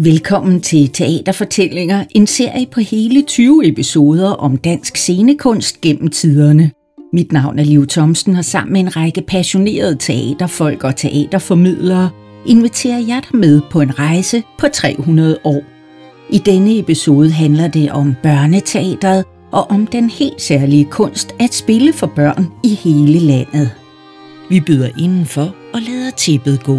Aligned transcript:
Velkommen 0.00 0.60
til 0.60 0.88
Teaterfortællinger, 0.88 2.04
en 2.10 2.26
serie 2.26 2.66
på 2.66 2.80
hele 2.80 3.22
20 3.22 3.66
episoder 3.66 4.30
om 4.30 4.56
dansk 4.56 4.96
scenekunst 4.96 5.80
gennem 5.80 6.08
tiderne. 6.08 6.70
Mit 7.12 7.32
navn 7.32 7.58
er 7.58 7.64
Liv 7.64 7.86
Thomsen, 7.86 8.36
og 8.36 8.44
sammen 8.44 8.72
med 8.72 8.80
en 8.80 8.96
række 8.96 9.22
passionerede 9.22 9.96
teaterfolk 9.96 10.84
og 10.84 10.96
teaterformidlere 10.96 12.10
inviterer 12.46 12.98
jeg 12.98 13.22
dig 13.30 13.40
med 13.40 13.60
på 13.70 13.80
en 13.80 13.98
rejse 13.98 14.42
på 14.58 14.66
300 14.72 15.38
år. 15.44 15.62
I 16.30 16.38
denne 16.38 16.78
episode 16.78 17.30
handler 17.30 17.68
det 17.68 17.90
om 17.92 18.14
børneteateret 18.22 19.24
og 19.52 19.70
om 19.70 19.86
den 19.86 20.10
helt 20.10 20.42
særlige 20.42 20.84
kunst 20.84 21.34
at 21.40 21.54
spille 21.54 21.92
for 21.92 22.12
børn 22.16 22.46
i 22.64 22.68
hele 22.74 23.18
landet. 23.18 23.70
Vi 24.50 24.60
byder 24.60 24.88
indenfor 24.98 25.54
og 25.74 25.80
lader 25.80 26.10
tippet 26.10 26.62
gå. 26.64 26.78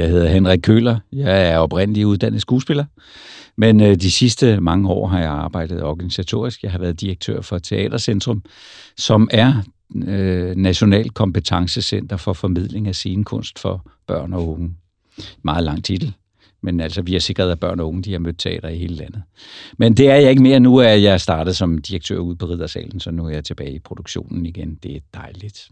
Jeg 0.00 0.08
hedder 0.08 0.28
Henrik 0.28 0.60
Køler. 0.62 0.98
Jeg 1.12 1.50
er 1.50 1.58
oprindelig 1.58 2.06
uddannet 2.06 2.40
skuespiller, 2.40 2.84
men 3.56 3.80
øh, 3.80 3.96
de 3.96 4.10
sidste 4.10 4.60
mange 4.60 4.88
år 4.88 5.06
har 5.06 5.18
jeg 5.18 5.30
arbejdet 5.30 5.82
organisatorisk. 5.82 6.62
Jeg 6.62 6.72
har 6.72 6.78
været 6.78 7.00
direktør 7.00 7.40
for 7.40 7.58
Teatercentrum, 7.58 8.42
som 8.96 9.28
er 9.32 9.62
øh, 9.94 10.56
National 10.56 11.10
Kompetencecenter 11.10 12.16
for 12.16 12.32
formidling 12.32 12.88
af 12.88 12.94
scenekunst 12.94 13.58
for 13.58 13.86
børn 14.06 14.32
og 14.32 14.48
unge. 14.48 14.74
Meget 15.42 15.64
lang 15.64 15.84
titel. 15.84 16.12
Men 16.62 16.80
altså, 16.80 17.02
vi 17.02 17.12
har 17.12 17.20
sikret, 17.20 17.50
at 17.50 17.60
børn 17.60 17.80
og 17.80 17.88
unge 17.88 18.02
de 18.02 18.12
har 18.12 18.18
mødt 18.18 18.38
teater 18.38 18.68
i 18.68 18.78
hele 18.78 18.94
landet. 18.94 19.22
Men 19.78 19.94
det 19.94 20.10
er 20.10 20.16
jeg 20.16 20.30
ikke 20.30 20.42
mere. 20.42 20.60
Nu 20.60 20.80
at 20.80 21.02
jeg 21.02 21.20
startet 21.20 21.56
som 21.56 21.78
direktør 21.78 22.18
ude 22.18 22.36
på 22.36 22.46
Riddersalen, 22.46 23.00
så 23.00 23.10
nu 23.10 23.26
er 23.26 23.30
jeg 23.30 23.44
tilbage 23.44 23.74
i 23.74 23.78
produktionen 23.78 24.46
igen. 24.46 24.78
Det 24.82 24.96
er 24.96 25.00
dejligt. 25.14 25.70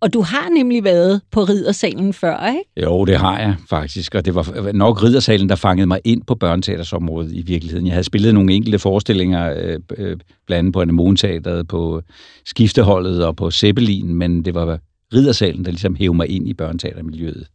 Og 0.00 0.12
du 0.12 0.20
har 0.20 0.48
nemlig 0.48 0.84
været 0.84 1.20
på 1.30 1.40
Ridersalen 1.40 2.12
før, 2.12 2.46
ikke? 2.46 2.62
Jo, 2.82 3.04
det 3.04 3.16
har 3.16 3.38
jeg 3.38 3.56
faktisk, 3.70 4.14
og 4.14 4.24
det 4.24 4.34
var 4.34 4.72
nok 4.72 5.02
Ridersalen, 5.02 5.48
der 5.48 5.56
fangede 5.56 5.86
mig 5.86 6.00
ind 6.04 6.22
på 6.22 6.34
børneteatersområdet 6.34 7.32
i 7.32 7.42
virkeligheden. 7.42 7.86
Jeg 7.86 7.94
havde 7.94 8.04
spillet 8.04 8.34
nogle 8.34 8.54
enkelte 8.54 8.78
forestillinger, 8.78 9.54
øh, 9.56 9.80
øh, 9.96 10.16
blandt 10.46 10.58
andet 10.58 10.72
på 10.72 10.80
Anemoneteateret, 10.80 11.68
på 11.68 12.02
Skifteholdet 12.44 13.24
og 13.26 13.36
på 13.36 13.50
Zeppelin, 13.50 14.14
men 14.14 14.44
det 14.44 14.54
var 14.54 14.78
Ridersalen, 15.14 15.64
der 15.64 15.70
ligesom 15.70 15.94
hævde 15.94 16.16
mig 16.16 16.28
ind 16.28 16.48
i 16.48 16.54
børneteatermiljøet, 16.54 17.46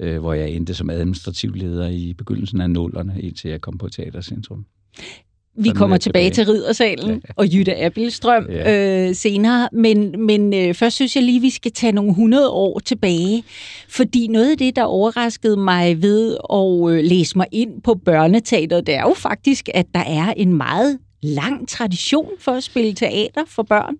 øh, 0.00 0.20
hvor 0.20 0.32
jeg 0.32 0.50
endte 0.50 0.74
som 0.74 0.90
administrativ 0.90 1.54
leder 1.54 1.88
i 1.88 2.14
begyndelsen 2.18 2.60
af 2.60 2.70
nullerne, 2.70 3.20
indtil 3.20 3.50
jeg 3.50 3.60
kom 3.60 3.78
på 3.78 3.88
Teatercentrum. 3.88 4.64
Vi 5.56 5.70
kommer 5.70 5.96
tilbage, 5.96 6.30
tilbage 6.30 6.46
til 6.46 6.52
Riddersalen 6.52 7.10
ja. 7.10 7.32
og 7.36 7.54
Jytte 7.54 7.84
Appelstrøm 7.84 8.46
ja. 8.50 9.08
øh, 9.08 9.14
senere, 9.14 9.68
men, 9.72 10.14
men 10.26 10.54
øh, 10.54 10.74
først 10.74 10.96
synes 10.96 11.16
jeg 11.16 11.24
lige, 11.24 11.40
vi 11.40 11.50
skal 11.50 11.72
tage 11.72 11.92
nogle 11.92 12.14
hundrede 12.14 12.50
år 12.50 12.78
tilbage, 12.78 13.44
fordi 13.88 14.26
noget 14.26 14.50
af 14.50 14.58
det, 14.58 14.76
der 14.76 14.82
overraskede 14.82 15.56
mig 15.56 16.02
ved 16.02 16.36
at 16.52 16.92
øh, 16.92 17.04
læse 17.04 17.38
mig 17.38 17.46
ind 17.52 17.82
på 17.82 17.94
børneteateret, 17.94 18.86
det 18.86 18.94
er 18.94 19.02
jo 19.02 19.14
faktisk, 19.16 19.68
at 19.74 19.86
der 19.94 20.04
er 20.06 20.32
en 20.36 20.54
meget 20.54 20.98
lang 21.22 21.68
tradition 21.68 22.28
for 22.40 22.52
at 22.52 22.62
spille 22.62 22.94
teater 22.94 23.42
for 23.48 23.62
børn. 23.62 23.94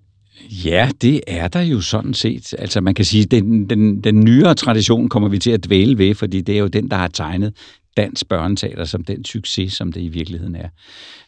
Ja, 0.64 0.91
det 1.02 1.20
er 1.27 1.48
der 1.48 1.61
jo 1.61 1.80
sådan 1.80 2.14
set. 2.14 2.55
Altså 2.58 2.80
man 2.80 2.94
kan 2.94 3.05
sige, 3.05 3.24
den, 3.24 3.70
den, 3.70 4.00
den 4.00 4.20
nyere 4.20 4.55
tradition 4.55 5.08
kommer 5.08 5.28
vi 5.28 5.39
til 5.39 5.50
at 5.50 5.64
dvæle 5.64 5.98
ved, 5.98 6.14
fordi 6.14 6.41
det 6.41 6.55
er 6.55 6.58
jo 6.58 6.66
den, 6.66 6.91
der 6.91 6.96
har 6.96 7.08
tegnet 7.08 7.52
dansk 7.96 8.28
børneteater 8.28 8.84
som 8.84 9.04
den 9.04 9.24
succes, 9.24 9.72
som 9.72 9.92
det 9.92 10.00
i 10.00 10.08
virkeligheden 10.08 10.56
er. 10.56 10.68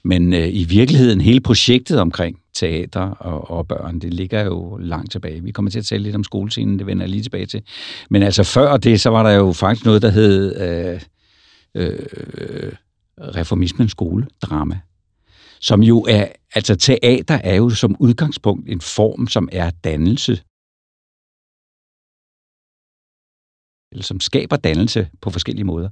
Men 0.05 0.33
øh, 0.33 0.49
i 0.53 0.65
virkeligheden, 0.65 1.21
hele 1.21 1.41
projektet 1.41 2.01
omkring 2.01 2.39
teater 2.55 3.01
og, 3.01 3.51
og 3.51 3.69
børn, 3.69 3.99
det 3.99 4.15
ligger 4.15 4.45
jo 4.45 4.77
langt 4.77 5.13
tilbage. 5.13 5.43
Vi 5.43 5.51
kommer 5.51 5.71
til 5.71 5.79
at 5.79 5.85
tale 5.85 6.03
lidt 6.03 6.17
om 6.17 6.25
skolescenen, 6.25 6.79
det 6.79 6.87
vender 6.87 7.03
jeg 7.03 7.11
lige 7.11 7.23
tilbage 7.23 7.47
til. 7.47 7.63
Men 8.11 8.23
altså 8.23 8.45
før 8.45 8.77
det, 8.77 9.01
så 9.01 9.11
var 9.11 9.23
der 9.23 9.31
jo 9.31 9.53
faktisk 9.53 9.85
noget, 9.87 10.03
der 10.03 10.11
hed 10.11 10.61
øh, 10.61 11.01
øh, 11.75 12.73
reformismens 13.19 13.91
skoledrama 13.91 14.81
som 15.61 15.83
jo 15.83 16.01
er, 16.09 16.27
altså 16.55 16.77
teater 16.77 17.35
er 17.35 17.55
jo 17.55 17.71
som 17.71 17.97
udgangspunkt 17.99 18.69
en 18.69 18.81
form, 18.81 19.29
som 19.29 19.49
er 19.53 19.71
dannelse 19.85 20.41
eller 23.93 24.03
som 24.05 24.21
skaber 24.21 24.57
dannelse 24.57 25.09
på 25.21 25.31
forskellige 25.31 25.65
måder. 25.65 25.89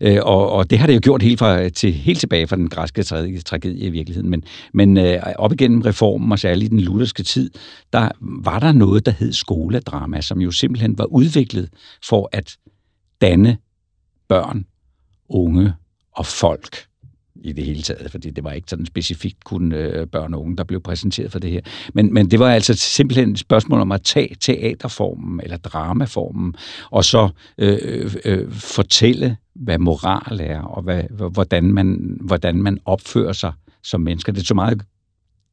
Øh, 0.00 0.18
og, 0.22 0.52
og 0.52 0.70
det 0.70 0.78
har 0.78 0.86
det 0.86 0.94
jo 0.94 1.00
gjort 1.02 1.22
helt, 1.22 1.38
fra, 1.38 1.68
til, 1.68 1.92
helt 1.92 2.20
tilbage 2.20 2.46
fra 2.46 2.56
den 2.56 2.68
græske 2.68 3.02
tragedie 3.02 3.86
i 3.86 3.90
virkeligheden. 3.90 4.30
Men, 4.30 4.44
men 4.72 4.96
øh, 4.96 5.22
op 5.36 5.52
igennem 5.52 5.80
reformen, 5.80 6.32
og 6.32 6.38
særligt 6.38 6.70
den 6.70 6.80
lutherske 6.80 7.22
tid, 7.22 7.50
der 7.92 8.08
var 8.20 8.58
der 8.58 8.72
noget, 8.72 9.06
der 9.06 9.12
hed 9.12 9.32
skoledrama, 9.32 10.20
som 10.20 10.40
jo 10.40 10.50
simpelthen 10.50 10.98
var 10.98 11.04
udviklet 11.04 11.68
for 12.08 12.28
at 12.32 12.56
danne 13.20 13.58
børn, 14.28 14.64
unge 15.28 15.72
og 16.12 16.26
folk 16.26 16.86
i 17.42 17.52
det 17.52 17.64
hele 17.64 17.82
taget, 17.82 18.10
fordi 18.10 18.30
det 18.30 18.44
var 18.44 18.52
ikke 18.52 18.70
sådan 18.70 18.86
specifikt 18.86 19.44
kun 19.44 19.72
øh, 19.72 20.06
børn 20.06 20.34
og 20.34 20.40
unge, 20.40 20.56
der 20.56 20.64
blev 20.64 20.80
præsenteret 20.80 21.32
for 21.32 21.38
det 21.38 21.50
her. 21.50 21.60
Men, 21.94 22.14
men 22.14 22.30
det 22.30 22.38
var 22.38 22.50
altså 22.50 22.74
simpelthen 22.74 23.30
et 23.30 23.38
spørgsmål 23.38 23.80
om 23.80 23.92
at 23.92 24.02
tage 24.02 24.36
teaterformen 24.40 25.40
eller 25.42 25.56
dramaformen, 25.56 26.54
og 26.90 27.04
så 27.04 27.28
øh, 27.58 27.78
øh, 27.82 28.14
øh 28.24 28.52
fortælle, 28.52 29.36
hvad 29.54 29.78
moral 29.78 30.40
er, 30.40 30.60
og 30.60 30.82
hvad, 30.82 31.02
hvordan, 31.30 31.64
man, 31.72 32.18
hvordan 32.20 32.62
man 32.62 32.78
opfører 32.84 33.32
sig 33.32 33.52
som 33.82 34.00
mennesker. 34.00 34.32
Det 34.32 34.40
er 34.40 34.44
så 34.44 34.54
meget 34.54 34.82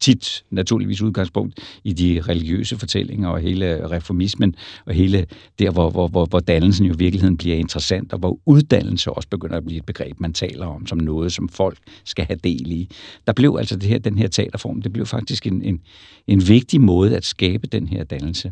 tit 0.02 0.44
naturligvis 0.50 1.02
udgangspunkt 1.02 1.60
i 1.84 1.94
de 1.94 2.22
religiøse 2.22 2.78
fortællinger 2.78 3.30
og 3.30 3.40
hele 3.40 3.90
reformismen 3.90 4.56
og 4.86 4.94
hele 4.94 5.26
der, 5.60 5.72
hvor, 5.72 5.90
hvor, 5.90 6.08
hvor, 6.08 6.26
hvor 6.26 6.40
dannelsen 6.40 6.86
jo 6.86 6.94
i 6.94 6.98
virkeligheden 6.98 7.38
bliver 7.38 7.56
interessant, 7.56 8.14
og 8.14 8.20
hvor 8.20 8.40
uddannelse 8.46 9.12
også 9.12 9.30
begynder 9.30 9.58
at 9.58 9.66
blive 9.66 9.78
et 9.78 9.86
begreb, 9.86 10.20
man 10.20 10.34
taler 10.34 10.66
om 10.66 10.88
som 10.88 10.98
noget, 10.98 11.34
som 11.34 11.50
folk 11.50 11.78
skal 12.04 12.26
have 12.26 12.40
del 12.44 12.72
i. 12.72 12.90
Der 13.28 13.34
blev 13.34 13.56
altså 13.60 13.76
det 13.76 13.90
her, 13.90 14.00
den 14.00 14.18
her 14.18 14.28
teaterform, 14.28 14.82
det 14.82 14.94
blev 14.94 15.06
faktisk 15.06 15.48
en, 15.48 15.62
en, 15.62 15.82
en 16.28 16.48
vigtig 16.48 16.82
måde 16.82 17.18
at 17.18 17.26
skabe 17.26 17.68
den 17.68 17.88
her 17.88 18.04
dannelse, 18.04 18.52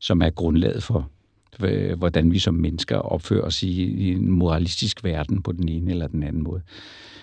som 0.00 0.22
er 0.22 0.30
grundlaget 0.30 0.82
for, 0.82 1.10
øh, 1.60 1.98
hvordan 1.98 2.32
vi 2.32 2.38
som 2.38 2.54
mennesker 2.54 2.96
opfører 2.96 3.44
os 3.44 3.62
i, 3.62 4.10
en 4.12 4.30
moralistisk 4.30 5.04
verden 5.04 5.42
på 5.42 5.52
den 5.52 5.68
ene 5.68 5.90
eller 5.90 6.06
den 6.06 6.22
anden 6.22 6.42
måde. 6.42 6.62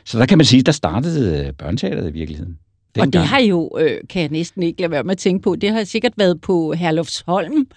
Så 0.05 0.19
der 0.19 0.25
kan 0.25 0.37
man 0.37 0.45
sige, 0.45 0.61
der 0.61 0.71
startede 0.71 1.47
øh, 1.47 1.53
børneteateret 1.53 2.09
i 2.09 2.13
virkeligheden. 2.13 2.57
Den 2.95 3.01
og 3.01 3.13
det 3.13 3.21
har 3.21 3.39
jo, 3.39 3.77
øh, 3.79 3.97
kan 4.09 4.21
jeg 4.21 4.29
næsten 4.29 4.63
ikke 4.63 4.81
lade 4.81 4.91
være 4.91 5.03
med 5.03 5.11
at 5.11 5.17
tænke 5.17 5.43
på, 5.43 5.55
det 5.55 5.69
har 5.69 5.83
sikkert 5.83 6.13
været 6.17 6.41
på 6.41 6.73
Herlufsholm, 6.73 7.67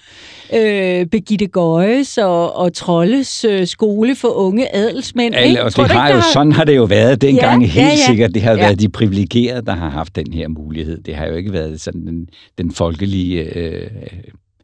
øh, 0.54 1.06
Begitte 1.06 1.46
Gøjes 1.46 2.18
og, 2.18 2.56
og 2.56 2.72
Trolles 2.72 3.44
øh, 3.44 3.66
skole 3.66 4.16
for 4.16 4.28
unge 4.28 4.76
adelsmænd. 4.76 5.34
Alle, 5.34 5.64
og 5.64 5.76
det 5.76 5.90
har 5.90 6.08
ikke, 6.08 6.16
jo, 6.16 6.20
har... 6.20 6.32
sådan 6.32 6.52
har 6.52 6.64
det 6.64 6.76
jo 6.76 6.84
været 6.84 7.20
dengang 7.20 7.62
ja, 7.62 7.68
helt 7.68 7.86
ja, 7.86 7.90
ja. 7.90 8.06
sikkert. 8.06 8.34
Det 8.34 8.42
har 8.42 8.52
ja. 8.52 8.58
været 8.58 8.80
de 8.80 8.88
privilegerede, 8.88 9.66
der 9.66 9.74
har 9.74 9.90
haft 9.90 10.16
den 10.16 10.32
her 10.32 10.48
mulighed. 10.48 11.02
Det 11.02 11.14
har 11.14 11.26
jo 11.26 11.34
ikke 11.34 11.52
været 11.52 11.80
sådan 11.80 12.06
den, 12.06 12.28
den 12.58 12.72
folkelige... 12.72 13.56
Øh, 13.56 13.90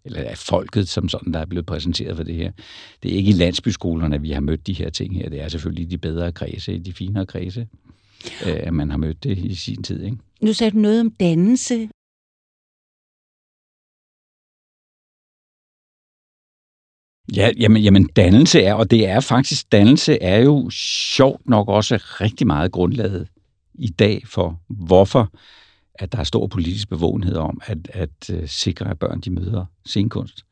eller 0.05 0.21
af 0.21 0.39
folket 0.39 0.89
som 0.89 1.09
sådan, 1.09 1.33
der 1.33 1.41
er 1.41 1.47
blevet 1.47 1.67
præsenteret 1.67 2.17
for 2.17 2.25
det 2.25 2.35
her. 2.35 2.53
Det 3.03 3.13
er 3.13 3.17
ikke 3.17 3.31
i 3.31 3.33
landsbyskolerne, 3.33 4.21
vi 4.21 4.31
har 4.31 4.41
mødt 4.41 4.67
de 4.67 4.73
her 4.73 4.91
ting 4.91 5.17
her. 5.17 5.29
Det 5.29 5.43
er 5.43 5.49
selvfølgelig 5.49 5.91
de 5.91 5.99
bedre 5.99 6.33
kredse, 6.33 6.79
de 6.79 6.93
finere 6.93 7.27
kredse, 7.27 7.67
øh, 8.47 8.57
at 8.57 8.75
man 8.75 8.91
har 8.91 8.97
mødt 8.97 9.25
det 9.25 9.39
i 9.39 9.55
sin 9.55 9.83
tid. 9.83 10.05
Ikke? 10.05 10.17
Nu 10.43 10.53
sagde 10.53 10.71
du 10.71 10.79
noget 10.79 11.01
om 11.01 11.11
dannelse. 11.11 11.89
Ja, 17.37 17.51
jamen, 17.59 17.83
jamen 17.83 18.07
dannelse 18.07 18.63
er, 18.63 18.75
og 18.75 18.91
det 18.91 19.07
er 19.09 19.21
faktisk, 19.21 19.73
dannelse 19.73 20.23
er 20.23 20.39
jo 20.39 20.71
sjovt 21.15 21.49
nok 21.49 21.69
også 21.69 21.97
rigtig 21.97 22.47
meget 22.47 22.73
grundlaget 22.73 23.29
i 23.75 23.89
dag 23.89 24.23
for, 24.27 24.61
hvorfor 24.69 25.33
at 25.95 26.13
der 26.13 26.19
er 26.19 26.25
stor 26.25 26.47
politisk 26.47 26.89
bevågenhed 26.89 27.37
om 27.37 27.61
at, 27.65 27.79
at 27.93 28.31
uh, 28.33 28.47
sikre, 28.47 28.91
at 28.91 28.99
børn 28.99 29.21
de 29.21 29.31
møder 29.31 29.65
scenekunst. 29.87 30.45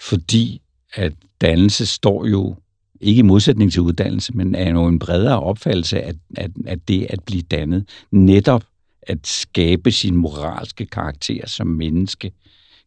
Fordi 0.00 0.62
at 0.94 1.12
dannelse 1.40 1.86
står 1.86 2.26
jo 2.26 2.56
ikke 3.00 3.18
i 3.18 3.22
modsætning 3.22 3.72
til 3.72 3.82
uddannelse, 3.82 4.32
men 4.32 4.54
er 4.54 4.70
jo 4.70 4.86
en 4.86 4.98
bredere 4.98 5.42
opfattelse 5.42 6.02
af, 6.02 6.14
at, 6.36 6.50
at 6.66 6.88
det 6.88 7.06
at 7.10 7.24
blive 7.24 7.42
dannet 7.42 7.88
netop 8.10 8.64
at 9.02 9.26
skabe 9.26 9.90
sin 9.90 10.16
moralske 10.16 10.86
karakter 10.86 11.46
som 11.46 11.66
menneske 11.66 12.32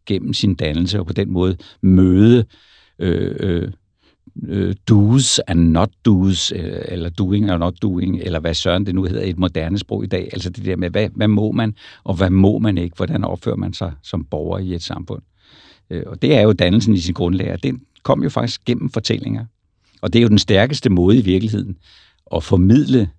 gennem 0.06 0.34
sin 0.34 0.56
dannelse, 0.56 1.00
og 1.00 1.08
på 1.08 1.14
den 1.14 1.32
måde 1.32 1.58
møde 1.82 2.46
øh, 3.00 3.36
øh, 3.40 3.72
øh, 4.48 4.76
do's 4.92 5.40
and 5.48 5.60
not 5.60 5.90
do's, 6.08 6.56
øh, 6.56 6.82
eller 6.88 7.10
doing 7.10 7.50
and 7.50 7.60
not 7.60 7.82
doing, 7.82 8.20
eller 8.22 8.40
hvad 8.40 8.54
søren 8.54 8.86
det 8.86 8.96
nu 8.96 9.04
hedder 9.04 9.22
i 9.22 9.30
et 9.30 9.38
moderne 9.38 9.78
sprog 9.78 10.04
i 10.04 10.08
dag. 10.08 10.30
Altså 10.34 10.50
det 10.50 10.66
der 10.66 10.76
med, 10.76 10.90
hvad, 10.90 11.10
hvad 11.16 11.28
må 11.28 11.52
man, 11.52 11.76
og 12.04 12.16
hvad 12.16 12.30
må 12.30 12.60
man 12.60 12.78
ikke? 12.78 12.96
Hvordan 12.96 13.24
opfører 13.24 13.56
man 13.56 13.74
sig 13.74 13.94
som 14.04 14.26
borger 14.26 14.60
i 14.60 14.74
et 14.74 14.84
samfund? 14.84 15.22
Øh, 15.90 16.04
og 16.06 16.22
det 16.22 16.36
er 16.36 16.42
jo 16.42 16.54
dannelsen 16.54 16.94
i 16.94 17.00
sin 17.00 17.14
grundlag, 17.14 17.58
den 17.64 17.82
kom 18.04 18.24
jo 18.24 18.30
faktisk 18.30 18.66
gennem 18.66 18.90
fortællinger. 18.90 19.46
Og 20.02 20.14
det 20.14 20.20
er 20.20 20.24
jo 20.24 20.30
den 20.30 20.40
stærkeste 20.40 20.90
måde 20.90 21.18
i 21.18 21.22
virkeligheden 21.22 21.78
at 22.36 22.44
formidle 22.44 23.10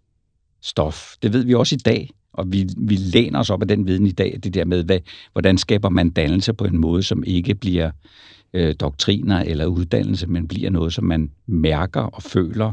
stof. 0.63 1.15
Det 1.23 1.33
ved 1.33 1.45
vi 1.45 1.55
også 1.55 1.75
i 1.75 1.79
dag 1.79 2.11
og 2.37 2.53
vi, 2.53 2.69
vi 2.77 2.97
læner 2.97 3.39
os 3.39 3.51
op 3.51 3.63
af 3.63 3.69
den 3.69 3.87
viden 3.87 4.07
i 4.07 4.13
dag, 4.13 4.39
det 4.43 4.55
der 4.55 4.65
med, 4.65 4.85
hvad, 4.85 4.99
hvordan 5.33 5.59
skaber 5.59 5.89
man 5.89 6.11
dannelse 6.11 6.53
på 6.53 6.65
en 6.65 6.79
måde, 6.79 7.03
som 7.03 7.25
ikke 7.27 7.55
bliver 7.55 7.91
øh, 8.55 8.75
doktriner 8.81 9.41
eller 9.41 9.67
uddannelse, 9.67 10.27
men 10.27 10.49
bliver 10.49 10.71
noget, 10.71 10.93
som 10.93 11.05
man 11.05 11.31
mærker 11.47 12.01
og 12.01 12.23
føler 12.23 12.73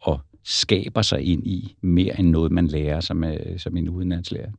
og 0.00 0.20
skaber 0.44 1.02
sig 1.02 1.22
ind 1.22 1.46
i, 1.46 1.76
mere 1.80 2.20
end 2.20 2.28
noget, 2.28 2.52
man 2.52 2.66
lærer 2.66 3.00
som, 3.00 3.24
øh, 3.24 3.58
som 3.58 3.76
en 3.76 3.88
udenlandslærer. 3.88 4.50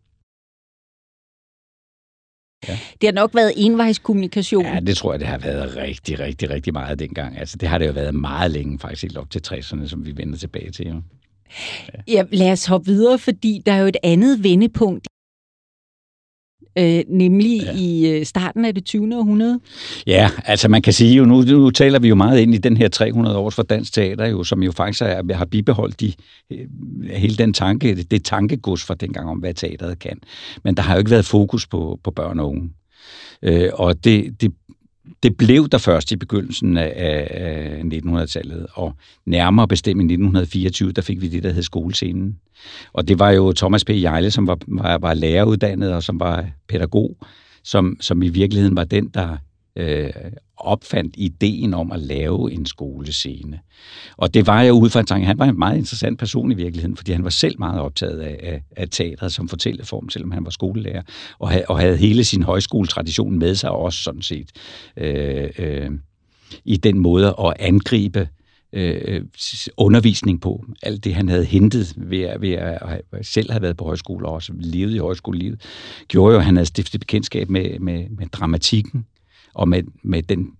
Ja. 2.67 2.79
Det 3.01 3.07
har 3.07 3.11
nok 3.11 3.35
været 3.35 3.53
envejskommunikation. 3.57 4.65
Ja, 4.65 4.79
det 4.79 4.97
tror 4.97 5.13
jeg, 5.13 5.19
det 5.19 5.27
har 5.27 5.37
været 5.37 5.75
rigtig, 5.75 6.19
rigtig, 6.19 6.49
rigtig 6.49 6.73
meget 6.73 6.99
dengang. 6.99 7.37
Altså, 7.37 7.57
det 7.57 7.69
har 7.69 7.77
det 7.77 7.87
jo 7.87 7.91
været 7.91 8.15
meget 8.15 8.51
længe, 8.51 8.79
faktisk 8.79 9.03
helt 9.03 9.17
op 9.17 9.29
til 9.29 9.41
60'erne, 9.47 9.87
som 9.87 10.05
vi 10.05 10.17
vender 10.17 10.37
tilbage 10.37 10.71
til. 10.71 10.87
Jo. 10.87 11.01
Ja. 12.07 12.23
lad 12.31 12.51
os 12.51 12.65
hoppe 12.65 12.85
videre, 12.85 13.19
fordi 13.19 13.61
der 13.65 13.71
er 13.71 13.79
jo 13.79 13.87
et 13.87 13.97
andet 14.03 14.43
vendepunkt 14.43 15.07
øh, 16.77 17.03
nemlig 17.09 17.61
ja. 17.61 17.71
i 17.75 18.19
øh, 18.19 18.25
starten 18.25 18.65
af 18.65 18.73
det 18.73 18.85
20. 18.85 19.17
århundrede. 19.17 19.59
Ja, 20.07 20.29
altså 20.45 20.67
man 20.67 20.81
kan 20.81 20.93
sige 20.93 21.15
jo, 21.15 21.25
nu, 21.25 21.41
nu 21.41 21.71
taler 21.71 21.99
vi 21.99 22.07
jo 22.07 22.15
meget 22.15 22.39
ind 22.39 22.53
i 22.53 22.57
den 22.57 22.77
her 22.77 22.87
300 22.87 23.37
års 23.37 23.55
for 23.55 23.63
dansk 23.63 23.93
teater, 23.93 24.25
jo, 24.25 24.43
som 24.43 24.63
jo 24.63 24.71
faktisk 24.71 25.01
er, 25.01 25.33
har 25.33 25.45
bibeholdt 25.45 25.99
de, 25.99 26.13
øh, 26.51 26.67
hele 27.09 27.35
den 27.35 27.53
tanke, 27.53 27.95
det, 27.95 28.11
det 28.11 28.23
tankegods 28.23 28.83
fra 28.83 28.95
dengang 28.95 29.29
om, 29.29 29.37
hvad 29.37 29.53
teateret 29.53 29.99
kan. 29.99 30.19
Men 30.63 30.77
der 30.77 30.83
har 30.83 30.93
jo 30.93 30.99
ikke 30.99 31.11
været 31.11 31.25
fokus 31.25 31.67
på, 31.67 31.99
på 32.03 32.11
børn 32.11 32.39
og 32.39 32.49
unge. 32.49 32.69
Øh, 33.41 33.69
og 33.73 34.03
det, 34.03 34.41
det 34.41 34.53
det 35.23 35.37
blev 35.37 35.69
der 35.69 35.77
først 35.77 36.11
i 36.11 36.15
begyndelsen 36.15 36.77
af, 36.77 36.93
af 37.29 37.81
1900-tallet, 37.81 38.67
og 38.73 38.93
nærmere 39.25 39.67
bestemt 39.67 40.01
i 40.01 40.05
1924, 40.05 40.91
der 40.91 41.01
fik 41.01 41.21
vi 41.21 41.27
det, 41.27 41.43
der 41.43 41.51
hed 41.51 41.63
skolescenen. 41.63 42.39
Og 42.93 43.07
det 43.07 43.19
var 43.19 43.29
jo 43.29 43.53
Thomas 43.53 43.85
P. 43.85 43.89
Jejle, 43.89 44.31
som 44.31 44.47
var, 44.47 44.57
var, 44.67 44.97
var 44.97 45.13
læreruddannet 45.13 45.93
og 45.93 46.03
som 46.03 46.19
var 46.19 46.45
pædagog, 46.69 47.17
som, 47.63 47.97
som 48.01 48.23
i 48.23 48.29
virkeligheden 48.29 48.75
var 48.75 48.83
den, 48.83 49.07
der 49.07 49.37
øh, 49.75 50.11
opfandt 50.57 51.15
ideen 51.17 51.73
om 51.73 51.91
at 51.91 51.99
lave 51.99 52.51
en 52.51 52.65
skolescene. 52.65 53.59
Og 54.17 54.33
det 54.33 54.47
var 54.47 54.61
jeg 54.61 54.73
ud 54.73 54.89
fra 54.89 54.99
en 54.99 55.05
tanke. 55.05 55.27
Han 55.27 55.39
var 55.39 55.45
en 55.45 55.59
meget 55.59 55.77
interessant 55.77 56.19
person 56.19 56.51
i 56.51 56.55
virkeligheden, 56.55 56.97
fordi 56.97 57.11
han 57.11 57.23
var 57.23 57.29
selv 57.29 57.55
meget 57.59 57.81
optaget 57.81 58.19
af, 58.19 58.39
af, 58.43 58.63
af 58.77 58.89
teatret 58.89 59.33
som 59.33 59.49
fortælleform, 59.49 60.09
selvom 60.09 60.31
han 60.31 60.45
var 60.45 60.51
skolelærer, 60.51 61.01
og, 61.39 61.49
ha, 61.51 61.61
og 61.69 61.79
havde 61.79 61.97
hele 61.97 62.23
sin 62.23 62.43
højskoletradition 62.43 63.39
med 63.39 63.55
sig 63.55 63.71
også 63.71 63.99
sådan 64.03 64.21
set 64.21 64.51
øh, 64.97 65.49
øh, 65.57 65.91
i 66.65 66.77
den 66.77 66.99
måde 66.99 67.27
at 67.27 67.53
angribe 67.59 68.27
øh, 68.73 69.21
undervisning 69.77 70.41
på. 70.41 70.65
Alt 70.83 71.03
det, 71.03 71.15
han 71.15 71.29
havde 71.29 71.45
hentet 71.45 71.93
ved, 71.97 72.21
at, 72.21 72.41
ved 72.41 72.51
at 72.51 73.01
selv 73.21 73.51
have 73.51 73.61
været 73.61 73.77
på 73.77 73.85
højskole 73.85 74.27
og 74.27 74.33
også 74.33 74.53
levet 74.55 74.95
i 74.95 74.97
højskolelivet, 74.97 75.61
gjorde 76.07 76.33
jo, 76.33 76.39
at 76.39 76.45
han 76.45 76.55
havde 76.55 76.65
stiftet 76.65 76.99
bekendtskab 76.99 77.49
med, 77.49 77.79
med, 77.79 78.09
med 78.09 78.27
dramatikken, 78.27 79.05
og 79.55 79.69
med, 79.69 79.83
med 80.03 80.23
den, 80.23 80.51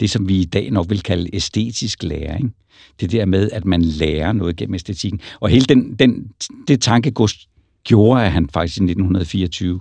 det, 0.00 0.10
som 0.10 0.28
vi 0.28 0.40
i 0.40 0.44
dag 0.44 0.70
nok 0.70 0.90
vil 0.90 1.02
kalde 1.02 1.30
æstetisk 1.32 2.02
læring. 2.02 2.54
Det 3.00 3.12
der 3.12 3.24
med, 3.24 3.50
at 3.50 3.64
man 3.64 3.82
lærer 3.82 4.32
noget 4.32 4.56
gennem 4.56 4.74
æstetikken. 4.74 5.20
Og 5.40 5.48
hele 5.48 5.64
den, 5.64 5.94
den, 5.94 6.32
det 6.68 6.80
tankegods 6.80 7.48
gjorde, 7.84 8.24
at 8.24 8.32
han 8.32 8.48
faktisk 8.48 8.80
i 8.80 8.84
1924 8.84 9.80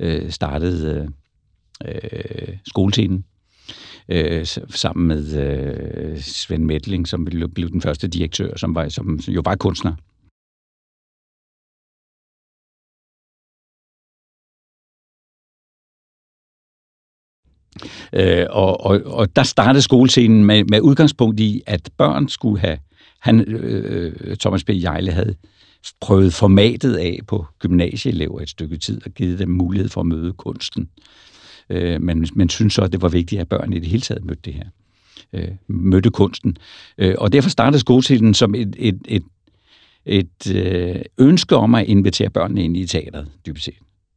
øh, 0.00 0.30
startede 0.30 1.12
øh, 1.84 2.56
skolescenen 2.66 3.24
øh, 4.08 4.46
sammen 4.68 5.08
med 5.08 5.36
øh, 5.36 6.20
Svend 6.20 6.64
Medling, 6.64 7.08
som 7.08 7.24
blev, 7.24 7.48
blev 7.48 7.70
den 7.70 7.80
første 7.80 8.08
direktør, 8.08 8.56
som, 8.56 8.74
var, 8.74 8.88
som 8.88 9.20
jo 9.28 9.42
var 9.44 9.56
kunstner. 9.56 9.94
Øh, 18.12 18.46
og, 18.50 18.86
og, 18.86 19.00
og 19.04 19.36
der 19.36 19.42
startede 19.42 19.82
skolescenen 19.82 20.44
med, 20.44 20.64
med 20.64 20.80
udgangspunkt 20.80 21.40
i, 21.40 21.62
at 21.66 21.90
børn 21.98 22.28
skulle 22.28 22.60
have, 22.60 22.78
han, 23.20 23.40
øh, 23.40 24.36
Thomas 24.36 24.64
B. 24.64 24.70
Jejle 24.70 25.12
havde 25.12 25.34
prøvet 26.00 26.34
formatet 26.34 26.96
af 26.96 27.18
på 27.26 27.46
gymnasieelever 27.58 28.40
et 28.40 28.48
stykke 28.48 28.76
tid 28.76 29.00
og 29.06 29.10
givet 29.10 29.38
dem 29.38 29.48
mulighed 29.48 29.88
for 29.88 30.00
at 30.00 30.06
møde 30.06 30.32
kunsten. 30.32 30.88
Øh, 31.70 32.02
men, 32.02 32.28
men 32.34 32.48
synes 32.48 32.74
så, 32.74 32.82
at 32.82 32.92
det 32.92 33.02
var 33.02 33.08
vigtigt, 33.08 33.40
at 33.40 33.48
børn 33.48 33.72
i 33.72 33.78
det 33.78 33.88
hele 33.88 34.00
taget 34.00 34.24
mødte 34.24 34.42
det 34.44 34.54
her. 34.54 34.66
Øh, 35.32 35.48
mødte 35.66 36.10
kunsten. 36.10 36.56
Øh, 36.98 37.14
og 37.18 37.32
derfor 37.32 37.50
startede 37.50 37.80
skolescenen 37.80 38.34
som 38.34 38.54
et, 38.54 38.76
et, 38.78 38.98
et, 39.08 39.22
et 40.06 40.54
øh, 40.54 41.02
ønske 41.18 41.56
om 41.56 41.74
at 41.74 41.86
invitere 41.86 42.30
børnene 42.30 42.64
ind 42.64 42.76
i 42.76 42.86
teateret, 42.86 43.28
dybest 43.46 43.64
set. 43.64 43.74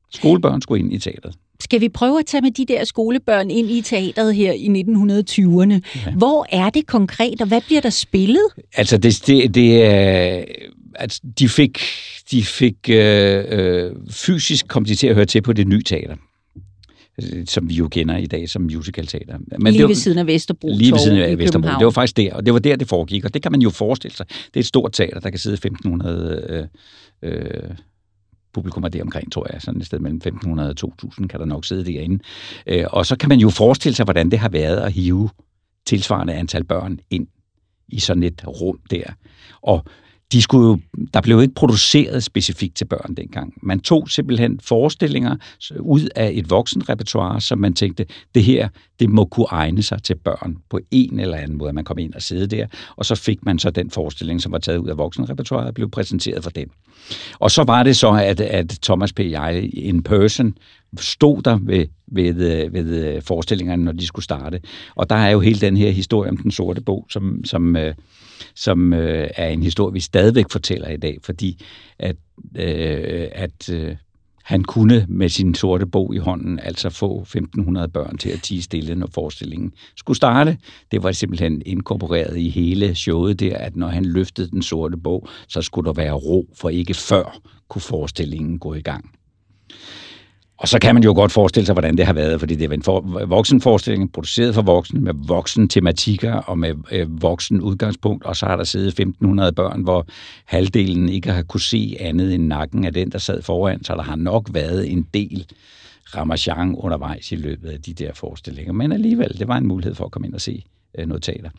Skolebørn 0.09 0.61
skulle 0.61 0.79
ind 0.79 0.94
i 0.94 0.97
teateret. 0.99 1.35
Skal 1.61 1.81
vi 1.81 1.89
prøve 1.89 2.19
at 2.19 2.25
tage 2.25 2.41
med 2.41 2.51
de 2.51 2.65
der 2.65 2.83
skolebørn 2.83 3.51
ind 3.51 3.71
i 3.71 3.81
teateret 3.81 4.35
her 4.35 4.51
i 4.51 4.67
1920'erne? 4.67 6.01
Ja. 6.05 6.13
Hvor 6.17 6.45
er 6.49 6.69
det 6.69 6.87
konkret, 6.87 7.41
og 7.41 7.47
hvad 7.47 7.61
bliver 7.61 7.81
der 7.81 7.89
spillet? 7.89 8.43
Altså, 8.73 8.97
det, 8.97 9.23
det, 9.27 9.55
det 9.55 9.85
er... 9.85 10.43
Altså, 10.95 11.21
de 11.39 11.49
fik, 11.49 11.79
de 12.31 12.43
fik 12.43 12.75
øh, 12.89 13.43
øh, 13.47 13.91
fysisk 14.09 14.67
kom 14.67 14.85
de 14.85 14.95
til 14.95 15.07
at 15.07 15.15
høre 15.15 15.25
til 15.25 15.41
på 15.41 15.53
det 15.53 15.67
nye 15.67 15.83
teater 15.83 16.15
som 17.45 17.69
vi 17.69 17.73
jo 17.73 17.87
kender 17.87 18.17
i 18.17 18.25
dag 18.25 18.49
som 18.49 18.61
musicalteater. 18.61 19.37
Men 19.59 19.73
lige 19.73 19.87
ved 19.87 19.95
siden 19.95 20.17
af 20.17 20.27
Vesterbro 20.27 20.77
Lige 20.77 20.91
ved 20.91 20.99
siden 20.99 21.17
af 21.17 21.37
Vesterbro. 21.37 21.69
Det 21.79 21.85
var 21.85 21.91
faktisk 21.91 22.17
der, 22.17 22.33
og 22.33 22.45
det 22.45 22.53
var 22.53 22.59
der, 22.59 22.75
det 22.75 22.87
foregik, 22.87 23.25
og 23.25 23.33
det 23.33 23.41
kan 23.41 23.51
man 23.51 23.61
jo 23.61 23.69
forestille 23.69 24.17
sig. 24.17 24.25
Det 24.27 24.55
er 24.55 24.59
et 24.59 24.65
stort 24.65 24.93
teater, 24.93 25.19
der 25.19 25.29
kan 25.29 25.39
sidde 25.39 25.53
1500 25.53 26.69
øh, 27.23 27.31
øh, 27.31 27.69
publikum 28.53 28.83
er 28.83 28.89
det 28.89 29.01
omkring, 29.01 29.31
tror 29.31 29.48
jeg, 29.53 29.62
sådan 29.62 29.80
et 29.80 29.88
sted 29.88 30.00
mellem 30.00 30.18
1500 30.18 30.69
og 30.69 30.77
2000 30.77 31.30
kan 31.30 31.39
der 31.39 31.45
nok 31.45 31.65
sidde 31.65 31.86
derinde. 31.94 32.24
Øh, 32.68 32.86
og 32.92 33.06
så 33.06 33.15
kan 33.15 33.30
man 33.30 33.39
jo 33.39 33.50
forestille 33.50 33.95
sig, 33.95 34.03
hvordan 34.03 34.31
det 34.31 34.39
har 34.39 34.50
været 34.50 34.77
at 34.77 34.92
hive 34.92 35.30
tilsvarende 35.86 36.33
antal 36.33 36.63
børn 36.63 37.00
ind 37.09 37.27
i 37.88 38.00
sådan 38.00 38.24
et 38.24 38.42
rum 38.48 38.80
der. 38.92 39.03
Og 39.62 39.86
de 40.31 40.42
skulle 40.42 40.68
jo, 40.68 40.80
der 41.13 41.22
blev 41.22 41.36
jo 41.36 41.42
ikke 41.42 41.54
produceret 41.54 42.24
specifikt 42.24 42.75
til 42.75 42.86
børn 42.86 43.16
dengang. 43.16 43.54
Man 43.62 43.80
tog 43.80 44.10
simpelthen 44.10 44.60
forestillinger 44.60 45.36
ud 45.80 46.10
af 46.16 46.31
et 46.33 46.50
voksenrepertoire, 46.50 47.42
som 47.42 47.60
man 47.60 47.74
tænkte, 47.74 48.06
det 48.36 48.44
her, 48.44 48.69
det 49.00 49.10
må 49.10 49.25
kunne 49.25 49.48
egne 49.50 49.83
sig 49.83 50.04
til 50.04 50.16
børn 50.16 50.57
på 50.69 50.80
en 50.92 51.19
eller 51.19 51.38
anden 51.38 51.57
måde. 51.57 51.74
Man 51.74 51.83
kom 51.83 51.98
ind 51.98 52.13
og 52.13 52.22
sidde 52.22 52.48
der, 52.48 52.68
og 52.95 53.06
så 53.06 53.16
fik 53.16 53.45
man 53.45 53.60
så 53.60 53.69
den 53.69 53.89
forestilling, 53.89 54.42
som 54.42 54.51
var 54.51 54.60
taget 54.60 54.78
ud 54.78 54.89
af 54.89 54.98
voksenrepertoireet, 54.98 55.68
og 55.68 55.74
blev 55.74 55.89
præsenteret 55.89 56.44
for 56.44 56.51
den. 56.51 56.68
Og 57.39 57.51
så 57.51 57.63
var 57.63 57.83
det 57.83 57.97
så, 57.97 58.11
at, 58.11 58.42
at 58.42 58.80
Thomas 58.83 59.14
P. 59.14 59.19
Jeg 59.19 59.69
in 59.73 60.04
person 60.04 60.54
stod 61.00 61.42
der 61.42 61.60
ved, 61.62 61.86
ved, 62.07 62.64
øh, 62.64 62.74
ved 62.74 63.06
øh, 63.06 63.21
forestillingerne, 63.21 63.83
når 63.83 63.92
de 63.92 64.07
skulle 64.07 64.24
starte. 64.24 64.62
Og 64.95 65.10
der 65.10 65.16
er 65.16 65.30
jo 65.30 65.40
hele 65.40 65.60
den 65.60 65.78
her 65.78 65.92
historie 65.92 66.30
om 66.30 66.38
den 66.38 66.52
sorte 66.52 66.81
bog, 66.81 67.07
som, 67.10 67.45
som 67.45 67.76
øh, 67.76 67.94
som 68.56 68.94
øh, 68.94 69.30
er 69.36 69.48
en 69.48 69.64
historie, 69.64 69.94
vi 69.94 70.00
stadigvæk 70.00 70.45
fortæller 70.52 70.90
i 70.90 70.98
dag, 70.98 71.18
fordi 71.24 71.64
at, 72.00 72.16
øh, 72.56 73.28
at 73.31 73.69
øh, 73.69 73.95
han 74.44 74.64
kunne 74.64 75.06
med 75.10 75.30
sin 75.30 75.56
sorte 75.56 75.86
bog 75.86 76.16
i 76.16 76.18
hånden 76.18 76.60
altså 76.60 76.90
få 76.90 77.26
1.500 77.38 77.88
børn 77.88 78.18
til 78.18 78.30
at 78.30 78.42
tige 78.42 78.62
stille, 78.62 78.95
når 78.95 79.07
forestillingen 79.14 79.74
skulle 79.95 80.18
starte. 80.18 80.57
Det 80.92 81.04
var 81.04 81.12
simpelthen 81.12 81.62
inkorporeret 81.66 82.38
i 82.38 82.50
hele 82.50 82.95
showet 82.95 83.40
der, 83.40 83.57
at 83.57 83.76
når 83.76 83.88
han 83.88 84.06
løftede 84.06 84.50
den 84.50 84.62
sorte 84.62 84.98
bog, 84.98 85.28
så 85.48 85.62
skulle 85.62 85.86
der 85.86 85.94
være 85.94 86.14
ro, 86.14 86.50
for 86.56 86.69
ikke 86.69 86.94
før 86.94 87.40
kunne 87.69 87.81
forestillingen 87.81 88.60
gå 88.60 88.74
i 88.74 88.81
gang. 88.81 89.12
Og 90.61 90.68
så 90.68 90.80
kan 90.80 90.95
man 90.95 91.03
jo 91.03 91.13
godt 91.13 91.31
forestille 91.31 91.65
sig, 91.65 91.73
hvordan 91.73 91.97
det 91.97 92.06
har 92.06 92.13
været, 92.13 92.39
fordi 92.39 92.56
det 92.56 92.69
er 92.69 92.73
en 92.73 92.83
for, 92.83 93.25
voksenforestilling, 93.25 94.13
produceret 94.13 94.56
for 94.56 94.61
voksne, 94.61 94.99
med 94.99 95.13
voksen 95.27 95.68
tematikker 95.68 96.33
og 96.33 96.59
med 96.59 96.73
øh, 96.91 97.21
voksen 97.21 97.61
udgangspunkt, 97.61 98.25
og 98.25 98.35
så 98.35 98.45
har 98.45 98.56
der 98.56 98.63
siddet 98.63 98.99
1.500 98.99 99.51
børn, 99.51 99.81
hvor 99.81 100.06
halvdelen 100.45 101.09
ikke 101.09 101.31
har 101.31 101.44
kunne 101.44 101.61
se 101.61 101.97
andet 101.99 102.33
end 102.33 102.47
nakken 102.47 102.85
af 102.85 102.94
den, 102.94 103.09
der 103.11 103.18
sad 103.18 103.41
foran, 103.41 103.83
så 103.83 103.95
der 103.95 104.01
har 104.01 104.15
nok 104.15 104.49
været 104.53 104.91
en 104.91 105.07
del 105.13 105.45
ramachan 106.15 106.75
undervejs 106.75 107.31
i 107.31 107.35
løbet 107.35 107.69
af 107.69 107.81
de 107.81 107.94
der 107.94 108.13
forestillinger. 108.13 108.73
Men 108.73 108.91
alligevel, 108.91 109.39
det 109.39 109.47
var 109.47 109.57
en 109.57 109.68
mulighed 109.68 109.95
for 109.95 110.06
at 110.06 110.11
komme 110.11 110.27
ind 110.27 110.35
og 110.35 110.41
se 110.41 110.63
øh, 110.97 111.07
noget 111.07 111.23
teater. 111.23 111.49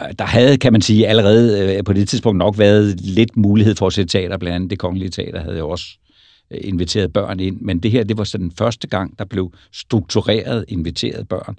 Øh, 0.00 0.14
der 0.18 0.24
havde, 0.24 0.58
kan 0.58 0.72
man 0.72 0.82
sige, 0.82 1.08
allerede 1.08 1.76
øh, 1.76 1.84
på 1.84 1.92
det 1.92 2.08
tidspunkt 2.08 2.38
nok 2.38 2.58
været 2.58 3.00
lidt 3.00 3.36
mulighed 3.36 3.74
for 3.74 3.86
at 3.86 3.92
se 3.92 4.04
teater, 4.04 4.36
blandt 4.36 4.54
andet 4.54 4.70
det 4.70 4.78
kongelige 4.78 5.10
teater 5.10 5.40
havde 5.40 5.58
jo 5.58 5.68
også 5.68 5.86
Øh, 5.86 6.03
Øh, 6.50 6.60
inviteret 6.60 7.12
børn 7.12 7.40
ind, 7.40 7.60
men 7.60 7.78
det 7.78 7.90
her, 7.90 8.04
det 8.04 8.18
var 8.18 8.24
så 8.24 8.38
den 8.38 8.50
første 8.50 8.86
gang, 8.86 9.18
der 9.18 9.24
blev 9.24 9.52
struktureret 9.72 10.64
inviteret 10.68 11.28
børn, 11.28 11.56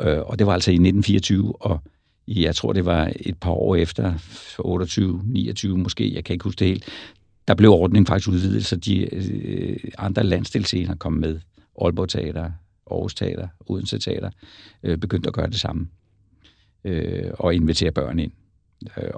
øh, 0.00 0.18
og 0.20 0.38
det 0.38 0.46
var 0.46 0.52
altså 0.52 0.70
i 0.70 0.74
1924, 0.74 1.62
og 1.62 1.80
jeg 2.28 2.54
tror, 2.54 2.72
det 2.72 2.84
var 2.84 3.12
et 3.20 3.38
par 3.40 3.50
år 3.50 3.76
efter, 3.76 4.14
28, 4.58 5.22
29 5.24 5.78
måske, 5.78 6.14
jeg 6.14 6.24
kan 6.24 6.32
ikke 6.32 6.44
huske 6.44 6.58
det 6.58 6.66
helt, 6.66 6.84
der 7.48 7.54
blev 7.54 7.70
ordningen 7.70 8.06
faktisk 8.06 8.28
udvidet, 8.28 8.66
så 8.66 8.76
de 8.76 9.14
øh, 9.14 9.76
andre 9.98 10.24
landstilscener 10.24 10.94
kom 10.94 11.12
med. 11.12 11.40
Aalborg 11.82 12.08
Teater, 12.08 12.50
Aarhus 12.90 13.14
Teater, 13.14 13.48
Odense 13.66 13.98
Teater, 13.98 14.30
øh, 14.82 14.98
begyndte 14.98 15.26
at 15.26 15.32
gøre 15.34 15.46
det 15.46 15.60
samme 15.60 15.88
øh, 16.84 17.30
og 17.34 17.54
invitere 17.54 17.92
børn 17.92 18.18
ind. 18.18 18.32
Øh, 18.96 19.10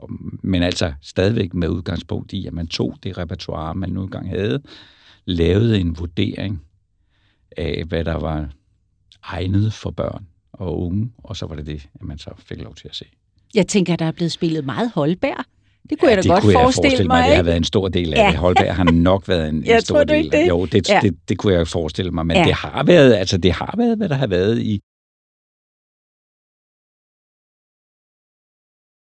men 0.42 0.62
altså 0.62 0.92
stadigvæk 1.02 1.54
med 1.54 1.68
udgangspunkt 1.68 2.32
i, 2.32 2.46
at 2.46 2.52
man 2.52 2.66
tog 2.66 2.94
det 3.02 3.18
repertoire, 3.18 3.74
man 3.74 3.90
nu 3.90 4.02
engang 4.02 4.28
havde, 4.28 4.62
lavede 5.24 5.80
en 5.80 5.98
vurdering 5.98 6.62
af, 7.56 7.84
hvad 7.88 8.04
der 8.04 8.14
var 8.14 8.48
egnet 9.22 9.72
for 9.72 9.90
børn 9.90 10.26
og 10.52 10.80
unge, 10.80 11.12
og 11.18 11.36
så 11.36 11.46
var 11.46 11.54
det 11.54 11.66
det, 11.66 11.88
at 11.94 12.02
man 12.02 12.18
så 12.18 12.30
fik 12.38 12.62
lov 12.62 12.74
til 12.74 12.88
at 12.88 12.94
se. 12.94 13.04
Jeg 13.54 13.66
tænker, 13.66 13.96
der 13.96 14.04
er 14.04 14.12
blevet 14.12 14.32
spillet 14.32 14.64
meget 14.64 14.90
Holberg. 14.94 15.44
Det 15.90 15.98
kunne 15.98 16.10
ja, 16.10 16.16
jeg 16.16 16.24
da 16.24 16.28
godt 16.28 16.42
kunne 16.42 16.52
forestille, 16.52 16.84
jeg 16.84 16.90
forestille 16.90 17.08
mig. 17.08 17.20
mig. 17.20 17.28
Det 17.28 17.36
har 17.36 17.42
været 17.42 17.56
en 17.56 17.64
stor 17.64 17.88
del 17.88 18.14
af 18.14 18.16
ja. 18.16 18.30
det. 18.30 18.38
Holberg 18.38 18.74
har 18.74 18.84
nok 18.84 19.28
været 19.28 19.48
en, 19.48 19.64
en 19.74 19.80
stor 19.80 20.04
del 20.04 20.24
af 20.24 20.30
det. 20.30 20.48
Jo, 20.48 20.66
det, 20.66 20.88
ja. 20.88 21.00
det, 21.02 21.16
det 21.28 21.38
kunne 21.38 21.52
jeg 21.52 21.68
forestille 21.68 22.10
mig. 22.10 22.26
Men 22.26 22.36
ja. 22.36 22.44
det 22.44 22.54
har 22.54 22.82
været, 22.82 23.14
altså 23.14 23.38
det 23.38 23.52
har 23.52 23.74
været, 23.76 23.96
hvad 23.96 24.08
der 24.08 24.14
har 24.14 24.26
været 24.26 24.62
i 24.62 24.80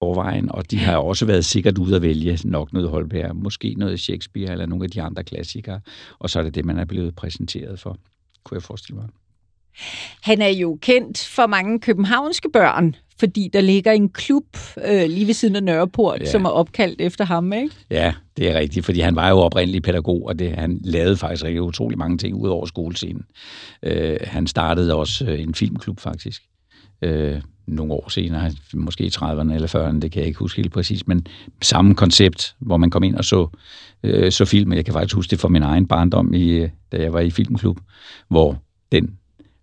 forvejen, 0.04 0.51
og 0.51 0.72
de 0.72 0.77
har 0.77 0.98
også 0.98 1.25
været 1.25 1.46
sikkert 1.46 1.77
ude 1.77 1.96
at 1.96 2.01
vælge 2.01 2.39
nok 2.44 2.74
noget 2.74 2.89
Holberg, 2.89 3.36
måske 3.36 3.74
noget 3.77 4.00
Shakespeare 4.00 4.51
eller 4.51 4.66
nogle 4.66 4.84
af 4.84 4.89
de 4.92 5.01
andre 5.01 5.24
klassikere, 5.24 5.80
og 6.20 6.30
så 6.30 6.39
er 6.39 6.44
det 6.44 6.56
det, 6.56 6.66
man 6.66 6.80
er 6.80 6.86
blevet 6.86 7.16
præsenteret 7.16 7.80
for, 7.80 7.98
kunne 8.44 8.56
jeg 8.56 8.63
forestille 8.63 9.00
mig. 9.00 9.08
Han 10.22 10.42
er 10.42 10.48
jo 10.48 10.77
kendt 10.82 11.18
for 11.18 11.48
mange 11.48 11.80
københavnske 11.80 12.50
børn, 12.54 12.96
fordi 13.20 13.50
der 13.54 13.62
ligger 13.62 13.92
en 13.92 14.10
klub 14.10 14.46
øh, 14.88 15.10
lige 15.10 15.27
ved 15.27 15.34
siden 15.34 15.56
af 15.56 15.63
Nørreport, 15.63 16.22
ja. 16.22 16.25
som 16.32 16.46
er 16.46 16.50
opkaldt 16.50 17.01
efter 17.01 17.25
ham, 17.25 17.54
ikke? 17.54 17.75
Ja, 17.89 18.13
det 18.38 18.50
er 18.50 18.60
rigtigt, 18.60 18.86
fordi 18.86 19.00
han 19.00 19.16
var 19.16 19.30
jo 19.30 19.38
oprindelig 19.38 19.84
pædagog, 19.84 20.25
og 20.25 20.39
det, 20.39 20.51
han 20.51 20.80
lavede 20.84 21.18
faktisk 21.18 21.44
rigtig 21.44 21.62
utrolig 21.62 21.98
mange 21.98 22.18
ting 22.18 22.36
ud 22.36 22.50
over 22.50 22.66
skolescenen. 22.66 23.25
Øh, 23.84 24.18
han 24.24 24.48
startede 24.48 24.96
også 24.96 25.25
øh, 25.25 25.42
en 25.42 25.56
filmklub, 25.56 26.00
faktisk. 26.00 26.44
Øh, 27.01 27.42
nogle 27.68 27.94
år 27.94 28.10
senere, 28.10 28.52
måske 28.74 29.04
i 29.04 29.10
30'erne 29.16 29.54
eller 29.54 29.76
40'erne, 29.76 30.00
det 30.00 30.12
kan 30.12 30.20
jeg 30.20 30.28
ikke 30.28 30.40
huske 30.40 30.62
helt 30.62 30.74
præcis, 30.74 31.08
men 31.08 31.28
samme 31.62 31.96
koncept, 31.96 32.56
hvor 32.60 32.78
man 32.78 32.90
kom 32.90 33.04
ind 33.04 33.16
og 33.16 33.26
så, 33.26 33.48
øh, 34.04 34.32
så 34.32 34.46
film. 34.46 34.74
Jeg 34.74 34.86
kan 34.86 34.94
faktisk 34.94 35.16
huske 35.16 35.32
det 35.32 35.40
fra 35.40 35.48
min 35.48 35.64
egen 35.64 35.88
barndom, 35.88 36.34
i, 36.34 36.50
øh, 36.50 36.70
da 36.92 37.02
jeg 37.02 37.14
var 37.14 37.20
i 37.20 37.30
filmklub, 37.30 37.80
hvor 38.30 38.58
den 38.92 39.18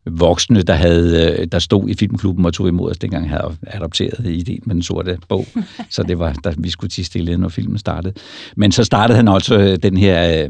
voksne, 0.06 0.62
der, 0.62 0.74
havde, 0.74 1.36
øh, 1.38 1.46
der 1.52 1.58
stod 1.58 1.88
i 1.88 1.94
filmklubben 1.94 2.46
og 2.46 2.54
tog 2.54 2.68
imod 2.68 2.90
os, 2.90 2.98
dengang 2.98 3.28
havde 3.28 3.56
adopteret 3.66 4.26
ideen 4.26 4.62
med 4.66 4.74
den 4.74 4.82
sorte 4.82 5.18
bog. 5.28 5.46
så 5.90 6.02
det 6.02 6.18
var, 6.18 6.32
da 6.32 6.54
vi 6.58 6.70
skulle 6.70 6.90
til 6.90 7.04
stille, 7.04 7.36
når 7.36 7.48
filmen 7.48 7.78
startede. 7.78 8.14
Men 8.56 8.72
så 8.72 8.84
startede 8.84 9.16
han 9.16 9.28
også 9.28 9.58
øh, 9.58 9.76
den 9.82 9.96
her, 9.96 10.48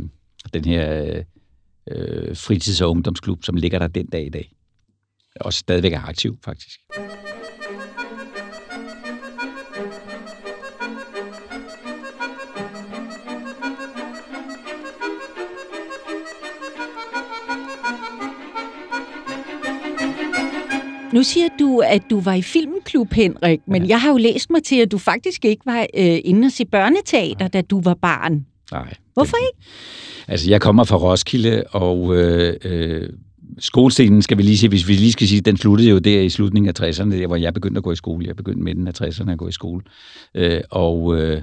den 0.54 0.64
her 0.64 1.22
øh, 1.90 2.36
fritids- 2.36 2.82
og 2.82 2.90
ungdomsklub, 2.90 3.44
som 3.44 3.56
ligger 3.56 3.78
der 3.78 3.86
den 3.86 4.06
dag 4.06 4.26
i 4.26 4.30
dag. 4.30 4.52
Og 5.40 5.52
stadigvæk 5.52 5.92
er 5.92 6.08
aktiv, 6.08 6.38
faktisk. 6.44 6.80
Nu 21.14 21.22
siger 21.22 21.48
du, 21.58 21.82
at 21.86 22.02
du 22.10 22.20
var 22.20 22.34
i 22.34 22.42
filmklub, 22.42 23.12
Henrik, 23.12 23.60
men 23.66 23.82
ja. 23.82 23.88
jeg 23.88 24.00
har 24.00 24.10
jo 24.10 24.16
læst 24.16 24.50
mig 24.50 24.62
til, 24.62 24.76
at 24.80 24.92
du 24.92 24.98
faktisk 24.98 25.44
ikke 25.44 25.66
var 25.66 25.80
øh, 25.80 26.18
inde 26.24 26.46
og 26.46 26.52
se 26.52 26.64
børneteater, 26.64 27.48
da 27.48 27.60
du 27.60 27.80
var 27.80 27.94
barn. 27.94 28.46
Nej. 28.72 28.94
Hvorfor 29.14 29.36
det, 29.36 29.46
ikke? 29.52 29.68
Altså, 30.28 30.50
jeg 30.50 30.60
kommer 30.60 30.84
fra 30.84 30.96
Roskilde, 30.96 31.64
og 31.70 32.16
øh, 32.16 32.56
øh, 32.64 33.08
skolescenen, 33.58 34.22
skal 34.22 34.38
vi 34.38 34.42
lige 34.42 34.58
sige, 34.58 34.68
hvis 34.68 34.88
vi 34.88 34.92
lige 34.92 35.12
skal 35.12 35.28
sige, 35.28 35.40
den 35.40 35.56
sluttede 35.56 35.90
jo 35.90 35.98
der 35.98 36.20
i 36.20 36.28
slutningen 36.28 36.68
af 36.68 36.88
60'erne, 36.88 37.10
der 37.10 37.26
hvor 37.26 37.36
jeg 37.36 37.54
begyndte 37.54 37.78
at 37.78 37.84
gå 37.84 37.92
i 37.92 37.96
skole. 37.96 38.26
Jeg 38.26 38.36
begyndte 38.36 38.62
midten 38.62 38.88
af 38.88 39.00
60'erne 39.02 39.30
at 39.30 39.38
gå 39.38 39.48
i 39.48 39.52
skole. 39.52 39.82
Øh, 40.34 40.60
og 40.70 41.16
øh, 41.16 41.42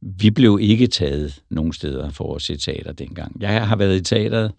vi 0.00 0.30
blev 0.30 0.58
ikke 0.60 0.86
taget 0.86 1.42
nogen 1.50 1.72
steder 1.72 2.10
for 2.10 2.34
at 2.34 2.42
se 2.42 2.56
teater 2.56 2.92
dengang. 2.92 3.36
Jeg 3.40 3.68
har 3.68 3.76
været 3.76 3.96
i 3.96 4.02
teateret, 4.02 4.52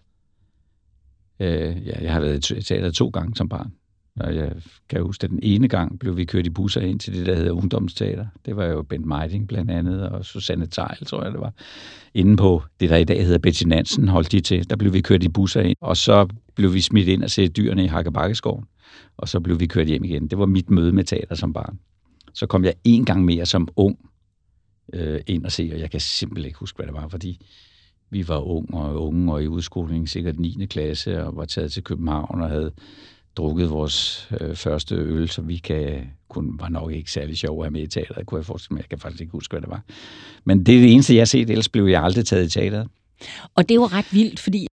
øh, 1.40 1.86
ja, 1.86 2.02
jeg 2.02 2.12
har 2.12 2.20
været 2.20 2.50
i 2.50 2.62
teateret 2.62 2.94
to 2.94 3.08
gange 3.08 3.36
som 3.36 3.48
barn. 3.48 3.72
Og 4.20 4.36
jeg 4.36 4.52
kan 4.88 5.02
huske, 5.02 5.24
at 5.24 5.30
den 5.30 5.40
ene 5.42 5.68
gang 5.68 5.98
blev 5.98 6.16
vi 6.16 6.24
kørt 6.24 6.46
i 6.46 6.50
busser 6.50 6.80
ind 6.80 7.00
til 7.00 7.14
det, 7.14 7.26
der 7.26 7.34
hedder 7.34 7.52
Ungdomsteater. 7.52 8.26
Det 8.46 8.56
var 8.56 8.64
jo 8.64 8.82
Bent 8.82 9.06
Meiding 9.06 9.48
blandt 9.48 9.70
andet, 9.70 10.08
og 10.08 10.24
Susanne 10.24 10.66
Tejl, 10.66 11.04
tror 11.06 11.22
jeg 11.22 11.32
det 11.32 11.40
var. 11.40 11.52
Inde 12.14 12.36
på 12.36 12.62
det, 12.80 12.90
der 12.90 12.96
i 12.96 13.04
dag 13.04 13.24
hedder 13.24 13.38
Betty 13.38 13.64
Nansen, 13.64 14.08
holdt 14.08 14.32
de 14.32 14.40
til. 14.40 14.70
Der 14.70 14.76
blev 14.76 14.92
vi 14.92 15.00
kørt 15.00 15.22
i 15.22 15.28
busser 15.28 15.60
ind, 15.60 15.76
og 15.80 15.96
så 15.96 16.28
blev 16.54 16.74
vi 16.74 16.80
smidt 16.80 17.08
ind 17.08 17.22
og 17.22 17.30
se 17.30 17.48
dyrene 17.48 17.84
i 17.84 17.86
Hakkebakkeskoven. 17.86 18.64
Og 19.16 19.28
så 19.28 19.40
blev 19.40 19.60
vi 19.60 19.66
kørt 19.66 19.86
hjem 19.86 20.04
igen. 20.04 20.28
Det 20.28 20.38
var 20.38 20.46
mit 20.46 20.70
møde 20.70 20.92
med 20.92 21.04
teater 21.04 21.34
som 21.34 21.52
barn. 21.52 21.78
Så 22.34 22.46
kom 22.46 22.64
jeg 22.64 22.74
en 22.84 23.04
gang 23.04 23.24
mere 23.24 23.46
som 23.46 23.68
ung 23.76 23.98
øh, 24.92 25.20
ind 25.26 25.44
og 25.44 25.52
se, 25.52 25.70
og 25.74 25.80
jeg 25.80 25.90
kan 25.90 26.00
simpelthen 26.00 26.46
ikke 26.46 26.58
huske, 26.58 26.76
hvad 26.76 26.86
det 26.86 26.94
var, 26.94 27.08
fordi 27.08 27.40
vi 28.10 28.28
var 28.28 28.38
unge 28.38 28.78
og 28.78 29.06
unge 29.06 29.32
og 29.32 29.42
i 29.42 29.46
udskoling, 29.46 30.08
sikkert 30.08 30.38
9. 30.38 30.66
klasse, 30.70 31.24
og 31.24 31.36
var 31.36 31.44
taget 31.44 31.72
til 31.72 31.84
København 31.84 32.42
og 32.42 32.48
havde 32.48 32.72
drukket 33.36 33.70
vores 33.70 34.28
øh, 34.40 34.56
første 34.56 34.94
øl, 34.94 35.28
så 35.28 35.42
vi 35.42 35.56
kan, 35.56 36.10
kun, 36.28 36.56
var 36.60 36.68
nok 36.68 36.92
ikke 36.92 37.10
særlig 37.10 37.38
sjov 37.38 37.60
at 37.60 37.64
have 37.64 37.70
med 37.70 37.82
i 37.82 37.86
teateret, 37.86 38.26
kunne 38.26 38.38
jeg 38.38 38.46
forestille 38.46 38.74
mig. 38.74 38.82
Jeg 38.82 38.88
kan 38.88 38.98
faktisk 38.98 39.20
ikke 39.20 39.32
huske, 39.32 39.52
hvad 39.52 39.60
det 39.60 39.70
var. 39.70 39.82
Men 40.44 40.66
det 40.66 40.76
er 40.76 40.80
det 40.80 40.92
eneste, 40.92 41.14
jeg 41.14 41.20
har 41.20 41.26
set, 41.26 41.50
ellers 41.50 41.68
blev 41.68 41.86
jeg 41.86 42.02
aldrig 42.02 42.26
taget 42.26 42.46
i 42.46 42.50
teateret. 42.50 42.88
Og 43.54 43.68
det 43.68 43.80
var 43.80 43.92
ret 43.92 44.12
vildt, 44.12 44.40
fordi 44.40 44.66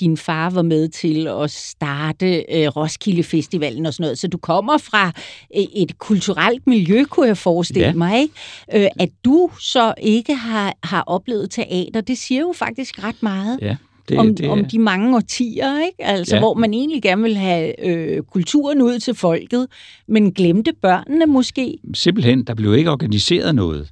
din 0.00 0.16
far 0.16 0.50
var 0.50 0.62
med 0.62 0.88
til 0.88 1.28
at 1.28 1.50
starte 1.50 2.36
øh, 2.36 2.68
Roskilde 2.68 3.22
Festivalen 3.22 3.86
og 3.86 3.94
sådan 3.94 4.04
noget. 4.04 4.18
Så 4.18 4.28
du 4.28 4.38
kommer 4.38 4.78
fra 4.78 5.12
øh, 5.56 5.62
et 5.62 5.98
kulturelt 5.98 6.66
miljø, 6.66 7.04
kunne 7.04 7.26
jeg 7.26 7.38
forestille 7.38 7.86
ja. 7.86 7.92
mig. 7.92 8.20
Ikke? 8.20 8.34
Øh, 8.74 8.90
at 9.00 9.08
du 9.24 9.50
så 9.60 9.94
ikke 9.98 10.34
har, 10.34 10.74
har 10.82 11.02
oplevet 11.02 11.50
teater, 11.50 12.00
det 12.00 12.18
siger 12.18 12.40
jo 12.40 12.52
faktisk 12.56 13.04
ret 13.04 13.22
meget. 13.22 13.58
Ja. 13.62 13.76
Det, 14.08 14.18
om, 14.18 14.34
det, 14.34 14.48
om 14.48 14.64
de 14.64 14.78
mange 14.78 15.16
årtier, 15.16 15.86
ikke? 15.86 16.04
Altså, 16.04 16.34
ja. 16.34 16.40
hvor 16.40 16.54
man 16.54 16.74
egentlig 16.74 17.02
gerne 17.02 17.22
vil 17.22 17.36
have 17.36 17.86
øh, 17.86 18.22
kulturen 18.22 18.82
ud 18.82 18.98
til 18.98 19.14
folket, 19.14 19.66
men 20.08 20.32
glemte 20.32 20.72
børnene 20.82 21.26
måske. 21.26 21.78
Simpelthen, 21.94 22.44
der 22.44 22.54
blev 22.54 22.74
ikke 22.74 22.90
organiseret 22.90 23.54
noget. 23.54 23.90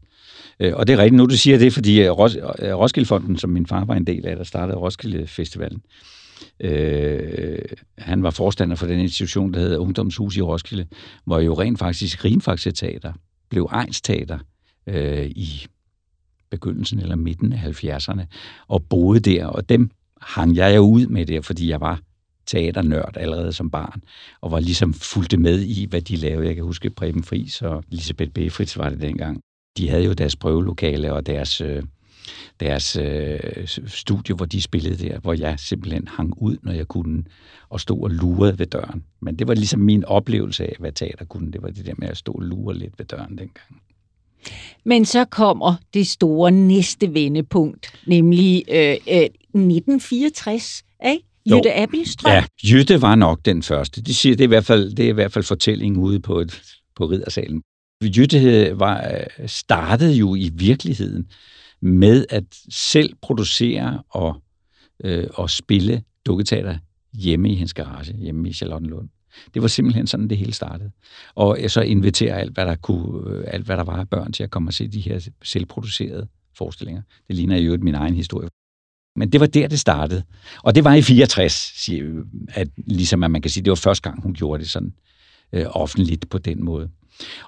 Øh, 0.61 0.73
og 0.77 0.87
det 0.87 0.93
er 0.93 0.99
rigtigt, 0.99 1.17
nu 1.17 1.27
du 1.27 1.37
siger 1.37 1.59
det, 1.59 1.73
fordi 1.73 2.03
øh, 2.03 2.11
Ros 2.11 2.37
øh, 2.37 2.75
Roskildefonden, 2.75 3.39
som 3.39 3.51
min 3.51 3.67
far 3.67 3.85
var 3.85 3.95
en 3.95 4.07
del 4.07 4.27
af, 4.27 4.37
der 4.37 4.45
startede 4.45 4.79
Roskilde 4.79 5.27
Festivalen, 5.27 5.83
øh, 6.61 7.59
han 7.99 8.23
var 8.23 8.31
forstander 8.31 8.77
for 8.77 8.87
den 8.87 9.01
institution, 9.01 9.55
der 9.55 9.61
hedder 9.61 9.79
Ungdomshus 9.79 10.37
i 10.37 10.43
Roskilde, 10.43 10.87
hvor 11.25 11.41
jo 11.41 11.55
rent 11.55 11.79
faktisk 11.79 12.25
Rimfaxe 12.25 12.73
Teater 12.73 13.13
blev 13.51 13.71
Teater 14.03 14.39
øh, 14.87 15.27
i 15.27 15.67
begyndelsen 16.51 17.01
eller 17.01 17.17
midten 17.17 17.53
af 17.53 17.85
70'erne, 17.85 18.23
og 18.69 18.83
boede 18.83 19.21
der, 19.21 19.47
og 19.47 19.69
dem 19.69 19.91
hang 20.23 20.57
jeg 20.57 20.77
jo 20.77 20.81
ud 20.81 21.07
med 21.07 21.27
det, 21.27 21.45
fordi 21.45 21.71
jeg 21.71 21.81
var 21.81 22.01
teaternørd 22.47 23.17
allerede 23.17 23.53
som 23.53 23.71
barn, 23.71 24.03
og 24.41 24.51
var 24.51 24.61
ligesom 24.61 24.95
fulgte 24.95 25.37
med 25.37 25.61
i, 25.61 25.87
hvad 25.87 26.01
de 26.01 26.17
lavede. 26.17 26.47
Jeg 26.47 26.55
kan 26.55 26.65
huske 26.65 26.91
Preben 26.91 27.23
Friis 27.23 27.63
og 27.63 27.85
Elisabeth 27.93 28.31
Befrits 28.31 28.79
var 28.79 28.91
det 28.91 29.01
dengang. 29.01 29.41
De 29.77 29.89
havde 29.89 30.05
jo 30.05 30.13
deres 30.13 30.37
prøvelokale 30.37 31.13
og 31.13 31.27
deres, 31.27 31.61
øh, 31.61 31.83
deres 32.61 32.97
øh, 32.97 33.67
studie, 33.87 34.35
hvor 34.35 34.47
de 34.47 34.63
spillede 34.63 35.09
der, 35.09 35.19
hvor 35.19 35.33
jeg 35.33 35.59
simpelthen 35.59 36.09
hang 36.09 36.35
ud, 36.43 36.57
når 36.63 36.73
jeg 36.73 36.89
kunne, 36.89 37.25
og 37.69 37.81
stod 37.81 38.03
og 38.03 38.11
lurede 38.11 38.59
ved 38.59 38.67
døren. 38.67 39.05
Men 39.21 39.37
det 39.37 39.49
var 39.49 39.55
ligesom 39.55 39.81
min 39.81 40.05
oplevelse 40.05 40.65
af, 40.65 40.77
hvad 40.79 40.93
teater 40.93 41.25
kunne. 41.25 41.53
Det 41.53 41.63
var 41.63 41.69
det 41.69 41.87
der 41.87 41.95
med 41.99 42.09
at 42.09 42.17
stå 42.17 42.33
og 42.33 42.43
lure 42.43 42.75
lidt 42.75 42.99
ved 42.99 43.07
døren 43.07 43.39
dengang. 43.39 43.83
Men 44.85 45.05
så 45.05 45.25
kommer 45.25 45.75
det 45.95 46.07
store 46.07 46.51
næste 46.51 47.15
vendepunkt, 47.15 48.01
nemlig 48.07 48.65
øh, 48.69 48.97
øh, 49.09 49.23
1964, 49.23 50.83
ikke? 51.07 51.27
Jytte 51.47 51.75
Abildstrøm. 51.75 52.33
Ja, 52.33 52.45
Jytte 52.65 53.03
var 53.03 53.15
nok 53.15 53.41
den 53.45 53.63
første. 53.63 54.03
De 54.03 54.15
siger, 54.15 54.37
det 54.37 54.45
er 54.45 54.49
i 54.49 54.49
hvert 54.49 54.65
fald, 54.65 54.95
det 54.95 55.05
er 55.05 55.09
i 55.09 55.13
hvert 55.13 55.33
fald 55.33 55.45
fortællingen 55.45 56.03
ude 56.03 56.21
på, 56.21 56.41
et, 56.41 56.63
på 56.97 57.05
riddersalen. 57.07 57.63
Jytte 58.05 58.73
var, 58.79 59.25
startede 59.47 60.15
jo 60.15 60.35
i 60.35 60.51
virkeligheden 60.55 61.27
med 61.83 62.27
at 62.31 62.45
selv 62.71 63.15
producere 63.23 64.03
og, 64.11 64.43
øh, 65.05 65.27
og 65.35 65.51
spille 65.51 66.03
dukketeater 66.27 66.79
hjemme 67.13 67.51
i 67.51 67.55
hendes 67.55 67.75
garage, 67.75 68.17
hjemme 68.17 68.49
i 68.49 68.53
Charlottenlund. 68.53 69.09
Det 69.55 69.63
var 69.63 69.69
simpelthen 69.69 70.07
sådan, 70.07 70.29
det 70.29 70.39
hele 70.39 70.53
startede. 70.53 70.91
Og 71.35 71.59
så 71.69 71.81
inviterer 71.81 72.37
alt, 72.37 72.55
hvad 72.55 72.67
der, 72.67 72.77
kunne, 72.77 73.31
øh, 73.31 73.45
alt, 73.47 73.67
hvad 73.67 73.77
der 73.77 73.85
var 73.85 73.97
af 73.97 74.09
børn 74.09 74.33
til 74.33 74.43
at 74.43 74.51
komme 74.51 74.69
og 74.69 74.75
se 74.75 74.89
de 74.89 75.01
her 75.01 75.29
selvproducerede 75.43 76.29
forestillinger. 76.59 77.03
Det 77.29 77.37
ligner 77.37 77.57
jo 77.57 77.79
min 77.81 77.95
egen 77.95 78.15
historie. 78.15 78.49
Men 79.17 79.33
det 79.33 79.41
var 79.41 79.47
der, 79.47 79.69
det 79.69 79.81
startede. 79.81 80.23
Og 80.63 80.75
det 80.75 80.85
var 80.85 80.95
i 80.95 81.03
64, 81.03 81.89
at, 82.49 82.69
ligesom 82.77 83.23
at 83.23 83.31
man 83.31 83.43
kan 83.43 83.51
sige, 83.51 83.65
det 83.65 83.71
var 83.71 83.77
første 83.77 84.11
gang, 84.11 84.23
hun 84.23 84.35
gjorde 84.35 84.63
det 84.63 84.71
sådan 84.71 84.93
øh, 85.53 85.67
offentligt 85.71 86.29
på 86.31 86.39
den 86.39 86.65
måde. 86.65 86.89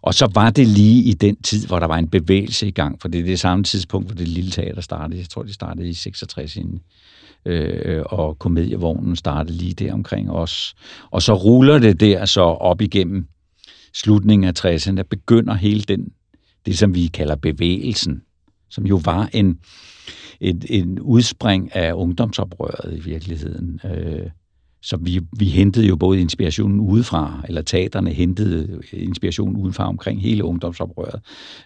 Og 0.03 0.15
så 0.15 0.31
var 0.35 0.51
det 0.51 0.67
lige 0.67 1.03
i 1.03 1.13
den 1.13 1.43
tid, 1.43 1.67
hvor 1.67 1.79
der 1.79 1.87
var 1.87 1.99
en 1.99 2.09
bevægelse 2.09 2.69
i 2.69 2.71
gang, 2.71 3.01
for 3.01 3.09
det 3.09 3.21
er 3.21 3.25
det 3.25 3.41
samme 3.41 3.65
tidspunkt, 3.65 4.09
hvor 4.09 4.15
det 4.15 4.29
lille 4.29 4.51
teater 4.51 4.81
startede. 4.81 5.19
Jeg 5.19 5.29
tror, 5.29 5.43
det 5.43 5.55
startede 5.55 5.89
i 5.89 5.93
66 5.93 6.57
inden 6.57 6.81
øh, 7.45 8.03
og 8.07 8.39
komedievognen 8.39 9.17
startede 9.17 9.57
lige 9.57 9.75
der 9.75 9.93
omkring 9.93 10.31
os. 10.31 10.75
Og 11.11 11.23
så 11.23 11.35
ruller 11.35 11.79
det 11.79 12.01
der 12.01 12.25
så 12.25 12.41
op 12.41 12.81
igennem 12.81 13.27
slutningen 13.95 14.49
af 14.49 14.65
60'erne, 14.65 14.97
der 14.97 15.03
begynder 15.03 15.55
hele 15.55 15.83
den, 15.83 16.13
det 16.67 16.79
som 16.79 16.95
vi 16.95 17.07
kalder 17.07 17.37
bevægelsen, 17.37 18.23
som 18.71 18.87
jo 18.87 19.01
var 19.05 19.29
en, 19.33 19.59
en, 20.41 20.63
en 20.69 21.01
udspring 21.01 21.77
af 21.77 21.93
ungdomsoprøret 21.93 22.97
i 22.97 23.01
virkeligheden. 23.01 23.81
Øh, 23.85 24.31
så 24.85 24.97
vi, 24.97 25.21
vi 25.39 25.45
hentede 25.45 25.87
jo 25.87 25.97
både 25.97 26.21
inspirationen 26.21 26.81
udefra, 26.81 27.43
eller 27.49 27.63
teaterne 27.63 28.11
hentede 28.11 28.81
inspirationen 28.93 29.57
udefra 29.57 29.89
omkring 29.89 30.23
hele 30.23 30.45
ungdomsoprøret. 30.45 31.21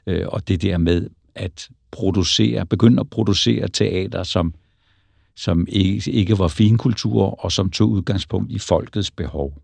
Øh, 0.07 0.25
og 0.29 0.49
det 0.49 0.63
der 0.63 0.79
med 0.79 1.09
at 1.35 1.69
producere, 1.91 2.67
begynde 2.67 3.01
at 3.01 3.11
producere 3.11 3.69
teater, 3.69 4.23
som, 4.23 4.55
som 5.37 5.67
ikke, 5.69 6.11
ikke 6.11 6.39
var 6.39 6.49
finkultur, 6.49 7.45
og 7.45 7.53
som 7.53 7.71
tog 7.71 7.91
udgangspunkt 7.91 8.53
i 8.53 8.59
folkets 8.59 9.11
behov. 9.11 9.63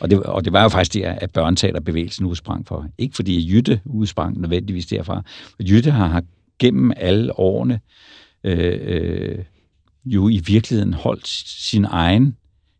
Og 0.00 0.10
det, 0.10 0.22
og 0.22 0.44
det 0.44 0.52
var 0.52 0.62
jo 0.62 0.68
faktisk 0.68 0.94
der, 0.94 1.12
at 1.12 1.30
børneteaterbevægelsen 1.30 2.26
udsprang 2.26 2.66
for. 2.66 2.86
Ikke 2.98 3.16
fordi 3.16 3.52
Jytte 3.52 3.80
udsprang 3.84 4.40
nødvendigvis 4.40 4.86
derfra. 4.86 5.22
Jytte 5.60 5.90
har, 5.90 6.06
har 6.06 6.22
gennem 6.58 6.92
alle 6.96 7.38
årene 7.38 7.80
øh, 8.44 8.78
øh, 8.82 9.38
jo 10.04 10.28
i 10.28 10.42
virkeligheden 10.46 10.94
holdt 10.94 11.28
sin 11.46 11.84
egen 11.84 12.36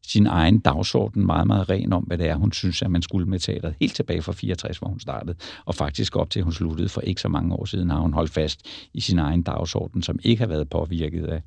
sin 0.09 0.27
egen 0.27 0.59
dagsorden 0.59 1.27
meget, 1.27 1.47
meget 1.47 1.71
ren 1.71 1.93
om, 1.93 2.03
hvad 2.03 2.19
det 2.19 2.29
er, 2.29 2.35
hun 2.35 2.53
synes, 2.53 2.83
at 2.83 2.91
man 2.91 3.03
skulle 3.03 3.27
med 3.27 3.39
teateret. 3.39 3.75
Helt 3.81 3.95
tilbage 3.95 4.23
fra 4.23 4.33
64, 4.33 4.79
hvor 4.79 4.89
hun 4.89 5.01
startede, 5.01 5.37
og 5.65 5.75
faktisk 5.75 6.17
op 6.17 6.31
til, 6.31 6.43
hun 6.43 6.53
sluttede 6.53 6.89
for 6.89 7.01
ikke 7.01 7.21
så 7.21 7.29
mange 7.29 7.55
år 7.55 7.65
siden, 7.65 7.91
har 7.91 7.99
hun 7.99 8.13
holdt 8.13 8.31
fast 8.31 8.61
i 8.95 9.01
sin 9.01 9.19
egen 9.19 9.43
dagsorden, 9.43 10.03
som 10.03 10.19
ikke 10.23 10.41
har 10.41 10.49
været 10.49 10.69
påvirket 10.69 11.25
af 11.27 11.43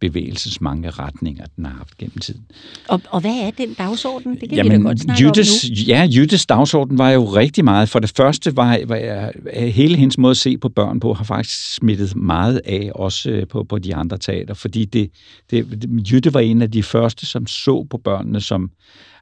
bevægelsens 0.00 0.60
mange 0.60 0.90
retninger, 0.90 1.44
den 1.56 1.66
har 1.66 1.72
haft 1.72 1.98
gennem 1.98 2.18
tiden. 2.18 2.44
Og, 2.88 3.00
og 3.10 3.20
hvad 3.20 3.30
er 3.30 3.50
den 3.50 3.74
dagsorden? 3.74 4.40
Det 4.40 4.48
kan 4.48 4.56
Jamen, 4.56 4.72
vi 4.72 4.76
da 4.76 4.82
godt 4.82 5.00
snakke 5.00 5.24
Jyttes, 5.24 5.64
om 5.64 5.70
nu. 5.70 5.74
Ja, 5.86 6.08
Jyttes 6.16 6.46
dagsorden 6.46 6.98
var 6.98 7.10
jo 7.10 7.24
rigtig 7.24 7.64
meget. 7.64 7.88
For 7.88 7.98
det 7.98 8.12
første 8.16 8.56
var, 8.56 8.78
var 8.86 9.32
hele 9.70 9.96
hendes 9.96 10.18
måde 10.18 10.30
at 10.30 10.36
se 10.36 10.58
på 10.58 10.68
børn 10.68 11.00
på, 11.00 11.14
har 11.14 11.24
faktisk 11.24 11.74
smittet 11.74 12.16
meget 12.16 12.60
af, 12.64 12.90
også 12.94 13.30
øh, 13.30 13.46
på, 13.46 13.64
på 13.64 13.78
de 13.78 13.94
andre 13.94 14.18
teater, 14.18 14.54
fordi 14.54 14.84
det, 14.84 15.10
det, 15.50 15.88
Jytte 16.12 16.34
var 16.34 16.40
en 16.40 16.62
af 16.62 16.70
de 16.70 16.82
første, 16.82 17.26
som 17.26 17.46
så 17.46 17.86
på 17.90 17.97
børnene 17.98 18.40
som... 18.40 18.70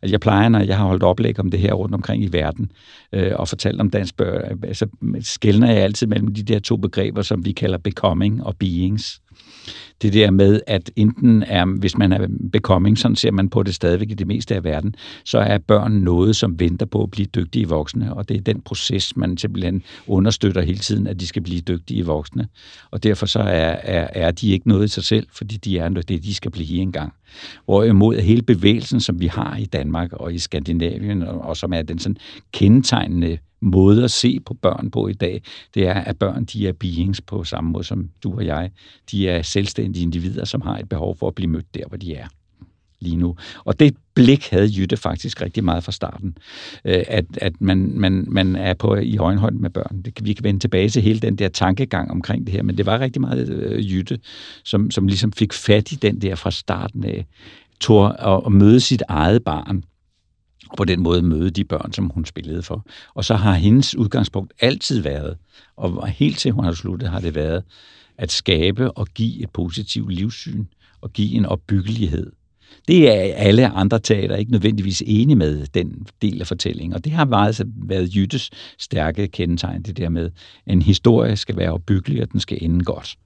Altså 0.02 0.12
jeg 0.12 0.20
plejer, 0.20 0.48
når 0.48 0.60
jeg 0.60 0.76
har 0.76 0.86
holdt 0.86 1.02
oplæg 1.02 1.40
om 1.40 1.50
det 1.50 1.60
her 1.60 1.72
rundt 1.72 1.94
omkring 1.94 2.24
i 2.24 2.28
verden, 2.32 2.72
øh, 3.12 3.32
og 3.34 3.48
fortalt 3.48 3.80
om 3.80 3.90
dansk 3.90 4.16
børn, 4.16 4.58
så 4.60 4.66
altså, 4.66 4.86
skældner 5.20 5.72
jeg 5.72 5.82
altid 5.82 6.06
mellem 6.06 6.34
de 6.34 6.42
der 6.42 6.58
to 6.58 6.76
begreber, 6.76 7.22
som 7.22 7.44
vi 7.44 7.52
kalder 7.52 7.78
becoming 7.78 8.44
og 8.44 8.56
beings 8.56 9.20
det 10.02 10.12
der 10.12 10.30
med, 10.30 10.60
at 10.66 10.90
enten 10.96 11.42
er, 11.42 11.64
hvis 11.78 11.98
man 11.98 12.12
er 12.12 12.26
becoming, 12.52 12.98
sådan 12.98 13.16
ser 13.16 13.30
man 13.30 13.48
på 13.48 13.62
det 13.62 13.74
stadigvæk 13.74 14.10
i 14.10 14.14
det 14.14 14.26
meste 14.26 14.54
af 14.54 14.64
verden, 14.64 14.94
så 15.24 15.38
er 15.38 15.58
børn 15.58 15.92
noget, 15.92 16.36
som 16.36 16.60
venter 16.60 16.86
på 16.86 17.02
at 17.02 17.10
blive 17.10 17.26
dygtige 17.26 17.68
voksne, 17.68 18.14
og 18.14 18.28
det 18.28 18.36
er 18.36 18.40
den 18.40 18.60
proces, 18.60 19.16
man 19.16 19.36
simpelthen 19.36 19.82
understøtter 20.06 20.62
hele 20.62 20.78
tiden, 20.78 21.06
at 21.06 21.20
de 21.20 21.26
skal 21.26 21.42
blive 21.42 21.60
dygtige 21.60 22.06
voksne. 22.06 22.48
Og 22.90 23.02
derfor 23.02 23.26
så 23.26 23.38
er, 23.38 23.76
er, 23.82 24.08
er 24.12 24.30
de 24.30 24.50
ikke 24.50 24.68
noget 24.68 24.84
i 24.84 24.88
sig 24.88 25.04
selv, 25.04 25.26
fordi 25.32 25.56
de 25.56 25.78
er 25.78 25.88
noget, 25.88 26.08
det, 26.08 26.24
de 26.24 26.34
skal 26.34 26.50
blive 26.50 26.78
engang. 26.78 27.12
Hvorimod 27.64 28.16
hele 28.16 28.42
bevægelsen, 28.42 29.00
som 29.00 29.20
vi 29.20 29.26
har 29.26 29.56
i 29.56 29.64
Danmark 29.64 30.12
og 30.12 30.34
i 30.34 30.38
Skandinavien, 30.38 31.22
og 31.22 31.56
som 31.56 31.72
er 31.72 31.82
den 31.82 31.98
sådan 31.98 32.16
kendetegnende 32.52 33.38
måde 33.60 34.04
at 34.04 34.10
se 34.10 34.40
på 34.40 34.54
børn 34.54 34.90
på 34.90 35.08
i 35.08 35.12
dag, 35.12 35.42
det 35.74 35.86
er, 35.86 35.94
at 35.94 36.18
børn 36.18 36.44
de 36.44 36.68
er 36.68 36.72
beings 36.72 37.20
på 37.20 37.44
samme 37.44 37.70
måde 37.70 37.84
som 37.84 38.08
du 38.22 38.34
og 38.34 38.46
jeg. 38.46 38.70
De 39.10 39.28
er 39.28 39.42
selvstændige 39.42 40.02
individer, 40.02 40.44
som 40.44 40.60
har 40.60 40.78
et 40.78 40.88
behov 40.88 41.16
for 41.16 41.28
at 41.28 41.34
blive 41.34 41.50
mødt 41.50 41.74
der, 41.74 41.88
hvor 41.88 41.96
de 41.96 42.14
er 42.14 42.26
lige 43.00 43.16
nu. 43.16 43.36
Og 43.64 43.80
det 43.80 43.96
blik 44.14 44.48
havde 44.50 44.70
Jytte 44.78 44.96
faktisk 44.96 45.42
rigtig 45.42 45.64
meget 45.64 45.84
fra 45.84 45.92
starten, 45.92 46.38
øh, 46.84 47.04
at, 47.08 47.24
at 47.36 47.60
man, 47.60 47.92
man, 47.94 48.26
man 48.28 48.56
er 48.56 48.74
på 48.74 48.94
i 48.96 49.18
øjenhøjde 49.18 49.56
med 49.56 49.70
børn. 49.70 50.02
Det, 50.02 50.18
vi 50.22 50.32
kan 50.32 50.44
vende 50.44 50.60
tilbage 50.60 50.88
til 50.88 51.02
hele 51.02 51.20
den 51.20 51.36
der 51.36 51.48
tankegang 51.48 52.10
omkring 52.10 52.46
det 52.46 52.52
her, 52.52 52.62
men 52.62 52.78
det 52.78 52.86
var 52.86 53.00
rigtig 53.00 53.20
meget 53.20 53.48
øh, 53.48 53.92
Jytte, 53.92 54.18
som, 54.64 54.90
som 54.90 55.06
ligesom 55.06 55.32
fik 55.32 55.52
fat 55.52 55.92
i 55.92 55.94
den 55.94 56.22
der 56.22 56.34
fra 56.34 56.50
starten 56.50 57.04
af, 57.04 57.26
tog 57.80 58.34
at, 58.34 58.42
at 58.46 58.52
møde 58.52 58.80
sit 58.80 59.02
eget 59.08 59.44
barn, 59.44 59.84
på 60.76 60.84
den 60.84 61.00
måde 61.00 61.22
møde 61.22 61.50
de 61.50 61.64
børn, 61.64 61.92
som 61.92 62.10
hun 62.14 62.24
spillede 62.24 62.62
for. 62.62 62.86
Og 63.14 63.24
så 63.24 63.34
har 63.34 63.54
hendes 63.54 63.94
udgangspunkt 63.94 64.52
altid 64.60 65.00
været, 65.00 65.36
og 65.76 66.08
helt 66.08 66.38
til 66.38 66.52
hun 66.52 66.64
har 66.64 66.72
sluttet, 66.72 67.08
har 67.08 67.20
det 67.20 67.34
været, 67.34 67.62
at 68.18 68.32
skabe 68.32 68.92
og 68.92 69.06
give 69.06 69.42
et 69.42 69.50
positivt 69.50 70.12
livssyn, 70.12 70.64
og 71.00 71.12
give 71.12 71.34
en 71.34 71.46
opbyggelighed. 71.46 72.32
Det 72.88 73.10
er 73.10 73.34
alle 73.34 73.68
andre 73.68 73.98
teater 73.98 74.36
ikke 74.36 74.52
nødvendigvis 74.52 75.02
enige 75.06 75.36
med, 75.36 75.66
den 75.66 76.06
del 76.22 76.40
af 76.40 76.46
fortællingen. 76.46 76.94
Og 76.94 77.04
det 77.04 77.12
har 77.12 77.24
meget 77.24 77.66
været 77.76 78.16
Jyttes 78.16 78.50
stærke 78.78 79.28
kendetegn, 79.28 79.82
det 79.82 79.96
der 79.96 80.08
med, 80.08 80.30
at 80.66 80.72
en 80.72 80.82
historie 80.82 81.36
skal 81.36 81.56
være 81.56 81.72
opbyggelig, 81.72 82.22
og 82.22 82.32
den 82.32 82.40
skal 82.40 82.58
ende 82.60 82.84
godt. 82.84 83.16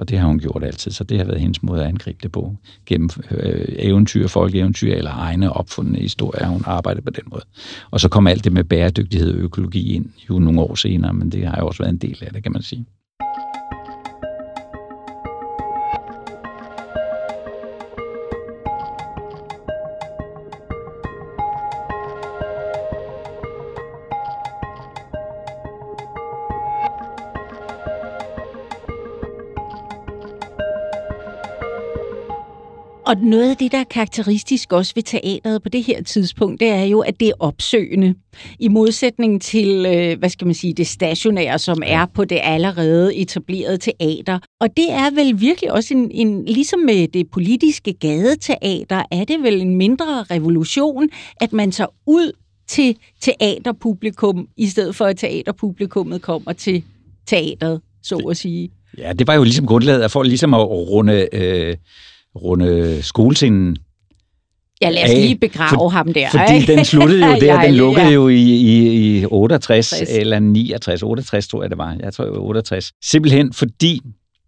Og 0.00 0.08
det 0.08 0.18
har 0.18 0.26
hun 0.26 0.38
gjort 0.38 0.64
altid, 0.64 0.90
så 0.90 1.04
det 1.04 1.18
har 1.18 1.24
været 1.24 1.40
hendes 1.40 1.62
måde 1.62 1.80
at 1.82 1.88
angribe 1.88 2.18
det 2.22 2.32
på. 2.32 2.56
Gennem 2.86 3.10
øh, 3.30 3.64
eventyr, 3.68 4.26
folkeeventyr 4.26 4.94
eller 4.94 5.10
egne 5.10 5.52
opfundne 5.52 5.98
historier, 5.98 6.46
hun 6.46 6.62
arbejdet 6.66 7.04
på 7.04 7.10
den 7.10 7.24
måde. 7.26 7.42
Og 7.90 8.00
så 8.00 8.08
kom 8.08 8.26
alt 8.26 8.44
det 8.44 8.52
med 8.52 8.64
bæredygtighed 8.64 9.34
og 9.34 9.38
økologi 9.38 9.94
ind 9.94 10.06
jo 10.30 10.38
nogle 10.38 10.60
år 10.60 10.74
senere, 10.74 11.12
men 11.12 11.32
det 11.32 11.46
har 11.46 11.56
jo 11.60 11.66
også 11.66 11.82
været 11.82 11.92
en 11.92 11.98
del 11.98 12.18
af 12.20 12.32
det, 12.32 12.42
kan 12.42 12.52
man 12.52 12.62
sige. 12.62 12.86
Og 33.10 33.16
noget 33.16 33.50
af 33.50 33.56
det, 33.56 33.72
der 33.72 33.78
er 33.78 33.84
karakteristisk 33.84 34.72
også 34.72 34.92
ved 34.94 35.02
teateret 35.02 35.62
på 35.62 35.68
det 35.68 35.84
her 35.84 36.02
tidspunkt, 36.02 36.60
det 36.60 36.68
er 36.68 36.82
jo, 36.82 37.00
at 37.00 37.20
det 37.20 37.28
er 37.28 37.32
opsøgende. 37.38 38.14
I 38.58 38.68
modsætning 38.68 39.42
til, 39.42 39.86
øh, 39.86 40.18
hvad 40.18 40.28
skal 40.28 40.46
man 40.46 40.54
sige, 40.54 40.74
det 40.74 40.86
stationære, 40.86 41.58
som 41.58 41.82
er 41.86 42.06
på 42.06 42.24
det 42.24 42.40
allerede 42.42 43.16
etablerede 43.16 43.78
teater. 43.78 44.38
Og 44.60 44.68
det 44.76 44.92
er 44.92 45.14
vel 45.14 45.40
virkelig 45.40 45.72
også 45.72 45.94
en, 45.94 46.10
en 46.10 46.44
ligesom 46.44 46.80
med 46.80 47.08
det 47.08 47.30
politiske 47.30 47.92
gadeteater, 47.92 49.02
er 49.10 49.24
det 49.24 49.42
vel 49.42 49.60
en 49.60 49.76
mindre 49.76 50.22
revolution, 50.22 51.08
at 51.40 51.52
man 51.52 51.70
tager 51.70 51.94
ud 52.06 52.32
til 52.68 52.96
teaterpublikum, 53.20 54.48
i 54.56 54.66
stedet 54.66 54.96
for 54.96 55.04
at 55.04 55.16
teaterpublikummet 55.16 56.22
kommer 56.22 56.52
til 56.52 56.84
teateret, 57.26 57.80
så 58.02 58.16
at 58.16 58.36
sige. 58.36 58.70
Ja, 58.98 59.12
det 59.12 59.26
var 59.26 59.34
jo 59.34 59.42
ligesom 59.42 59.66
grundlaget 59.66 60.10
for 60.10 60.22
ligesom 60.22 60.54
at 60.54 60.68
runde... 60.68 61.28
Øh 61.32 61.76
runde 62.36 63.02
skolescenen 63.02 63.76
Ja, 64.82 64.90
lad 64.90 65.04
os 65.04 65.10
lige 65.10 65.38
begrave 65.38 65.84
af, 65.84 65.92
ham 65.92 66.12
der. 66.12 66.30
Fordi 66.30 66.54
ikke? 66.54 66.72
den 66.72 66.84
sluttede 66.84 67.26
jo 67.26 67.40
der, 67.46 67.62
den 67.62 67.74
lukkede 67.74 68.06
ja. 68.06 68.12
jo 68.12 68.28
i, 68.28 68.42
i, 68.42 69.18
i 69.20 69.26
68 69.26 69.88
60. 69.90 70.10
eller 70.10 70.38
69, 70.38 71.02
68 71.02 71.48
tror 71.48 71.62
jeg 71.62 71.70
det 71.70 71.78
var. 71.78 71.96
Jeg 72.00 72.12
tror 72.12 72.24
det 72.24 72.32
var 72.32 72.40
68. 72.40 72.92
Simpelthen 73.02 73.52
fordi 73.52 74.00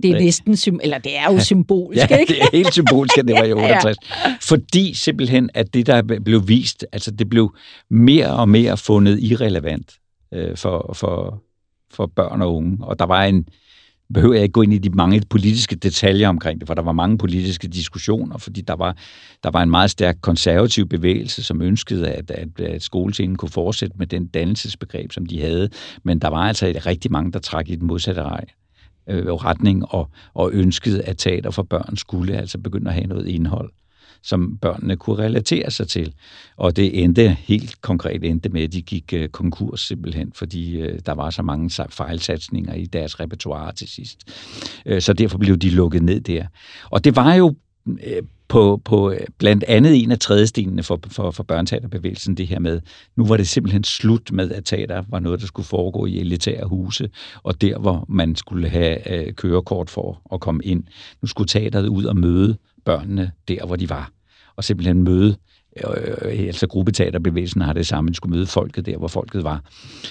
det 0.02 0.10
er 0.10 0.18
næsten, 0.18 0.80
eller 0.82 0.98
det 0.98 1.18
er 1.18 1.32
jo 1.32 1.40
symbolisk, 1.52 2.10
ja, 2.10 2.16
ikke? 2.16 2.32
det 2.32 2.42
er 2.42 2.48
helt 2.52 2.72
symbolisk, 2.72 3.18
at 3.18 3.28
det 3.28 3.34
var 3.34 3.44
i 3.44 3.52
68. 3.52 3.96
ja. 4.24 4.34
Fordi 4.40 4.94
simpelthen, 4.94 5.50
at 5.54 5.74
det, 5.74 5.86
der 5.86 6.02
blev 6.24 6.48
vist, 6.48 6.86
altså 6.92 7.10
det 7.10 7.28
blev 7.28 7.54
mere 7.90 8.30
og 8.30 8.48
mere 8.48 8.76
fundet 8.76 9.18
irrelevant 9.22 9.92
øh, 10.34 10.56
for, 10.56 10.92
for, 10.94 11.42
for 11.94 12.06
børn 12.16 12.42
og 12.42 12.54
unge. 12.54 12.78
Og 12.80 12.98
der 12.98 13.06
var 13.06 13.24
en, 13.24 13.46
behøver 14.14 14.34
jeg 14.34 14.42
ikke 14.42 14.52
gå 14.52 14.62
ind 14.62 14.72
i 14.72 14.78
de 14.78 14.90
mange 14.90 15.22
politiske 15.30 15.76
detaljer 15.76 16.28
omkring 16.28 16.60
det, 16.60 16.66
for 16.66 16.74
der 16.74 16.82
var 16.82 16.92
mange 16.92 17.18
politiske 17.18 17.68
diskussioner, 17.68 18.38
fordi 18.38 18.60
der 18.60 18.74
var, 18.74 18.96
der 19.42 19.50
var 19.50 19.62
en 19.62 19.70
meget 19.70 19.90
stærk 19.90 20.16
konservativ 20.20 20.88
bevægelse, 20.88 21.42
som 21.42 21.62
ønskede, 21.62 22.10
at, 22.10 22.30
at, 22.30 22.60
at 22.60 22.82
skolescenen 22.82 23.36
kunne 23.36 23.48
fortsætte 23.48 23.96
med 23.98 24.06
den 24.06 24.26
dannelsesbegreb, 24.26 25.12
som 25.12 25.26
de 25.26 25.40
havde. 25.40 25.68
Men 26.02 26.18
der 26.18 26.28
var 26.28 26.48
altså 26.48 26.80
rigtig 26.86 27.12
mange, 27.12 27.32
der 27.32 27.38
trak 27.38 27.68
i 27.68 27.74
den 27.74 27.86
modsatte 27.86 28.22
rej 28.22 28.44
øh, 29.08 29.26
retning 29.26 29.84
og, 29.88 30.10
og 30.34 30.50
ønskede, 30.52 31.02
at 31.02 31.18
teater 31.18 31.50
for 31.50 31.62
børn 31.62 31.96
skulle 31.96 32.36
altså 32.36 32.58
begynde 32.58 32.88
at 32.88 32.94
have 32.94 33.06
noget 33.06 33.26
indhold 33.26 33.70
som 34.22 34.58
børnene 34.58 34.96
kunne 34.96 35.18
relatere 35.18 35.70
sig 35.70 35.88
til. 35.88 36.14
Og 36.56 36.76
det 36.76 37.02
endte 37.02 37.36
helt 37.40 37.80
konkret 37.80 38.24
endte 38.24 38.48
med, 38.48 38.62
at 38.62 38.72
de 38.72 38.82
gik 38.82 39.12
øh, 39.12 39.28
konkurs 39.28 39.80
simpelthen, 39.80 40.32
fordi 40.34 40.80
øh, 40.80 40.98
der 41.06 41.12
var 41.12 41.30
så 41.30 41.42
mange 41.42 41.70
fejlsatsninger 41.90 42.74
i 42.74 42.86
deres 42.86 43.20
repertoire 43.20 43.72
til 43.72 43.88
sidst. 43.88 44.18
Øh, 44.86 45.00
så 45.00 45.12
derfor 45.12 45.38
blev 45.38 45.56
de 45.56 45.70
lukket 45.70 46.02
ned 46.02 46.20
der. 46.20 46.46
Og 46.90 47.04
det 47.04 47.16
var 47.16 47.34
jo 47.34 47.54
på, 48.48 48.80
på 48.84 49.14
blandt 49.38 49.64
andet 49.64 50.02
en 50.02 50.10
af 50.10 50.18
trædestenene 50.18 50.82
for, 50.82 51.00
for, 51.06 51.30
for 51.30 51.42
børneteaterbevægelsen, 51.42 52.34
det 52.34 52.46
her 52.46 52.58
med, 52.58 52.80
nu 53.16 53.26
var 53.26 53.36
det 53.36 53.48
simpelthen 53.48 53.84
slut 53.84 54.32
med, 54.32 54.50
at 54.50 54.64
teater 54.64 55.04
var 55.08 55.18
noget, 55.18 55.40
der 55.40 55.46
skulle 55.46 55.66
foregå 55.66 56.06
i 56.06 56.18
elitære 56.18 56.66
huse, 56.66 57.10
og 57.42 57.60
der, 57.60 57.78
hvor 57.78 58.04
man 58.08 58.36
skulle 58.36 58.68
have 58.68 59.32
kørekort 59.32 59.90
for 59.90 60.22
at 60.32 60.40
komme 60.40 60.64
ind. 60.64 60.84
Nu 61.22 61.28
skulle 61.28 61.48
teateret 61.48 61.86
ud 61.86 62.04
og 62.04 62.16
møde 62.16 62.56
børnene 62.84 63.32
der, 63.48 63.66
hvor 63.66 63.76
de 63.76 63.90
var, 63.90 64.10
og 64.56 64.64
simpelthen 64.64 65.02
møde 65.02 65.36
øh, 65.76 65.94
øh 66.22 66.46
altså 66.46 66.66
gruppeteaterbevægelsen 66.66 67.60
har 67.60 67.72
det 67.72 67.86
samme, 67.86 68.06
man 68.06 68.14
skulle 68.14 68.36
møde 68.36 68.46
folket 68.46 68.86
der, 68.86 68.96
hvor 68.96 69.08
folket 69.08 69.44
var. 69.44 69.64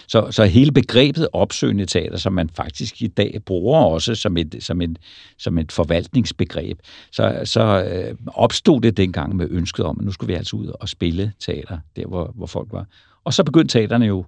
Så, 0.07 0.27
så 0.31 0.45
hele 0.45 0.71
begrebet 0.71 1.27
opsøgende 1.33 1.85
teater, 1.85 2.17
som 2.17 2.33
man 2.33 2.49
faktisk 2.49 3.01
i 3.01 3.07
dag 3.07 3.39
bruger 3.45 3.79
også 3.79 4.15
som 4.15 4.37
et, 4.37 4.55
som 4.59 4.81
et, 4.81 4.97
som 5.37 5.57
et 5.57 5.71
forvaltningsbegreb, 5.71 6.79
så, 7.11 7.41
så 7.43 7.83
øh, 7.83 8.15
opstod 8.27 8.81
det 8.81 8.97
dengang 8.97 9.35
med 9.35 9.47
ønsket 9.49 9.85
om, 9.85 9.97
at 9.99 10.05
nu 10.05 10.11
skulle 10.11 10.27
vi 10.27 10.37
altså 10.37 10.55
ud 10.55 10.67
og 10.79 10.89
spille 10.89 11.33
teater, 11.39 11.77
der 11.95 12.07
hvor, 12.07 12.33
hvor 12.35 12.47
folk 12.47 12.67
var. 12.71 12.85
Og 13.23 13.33
så 13.33 13.43
begyndte 13.43 13.79
teaterne 13.79 14.05
jo 14.05 14.25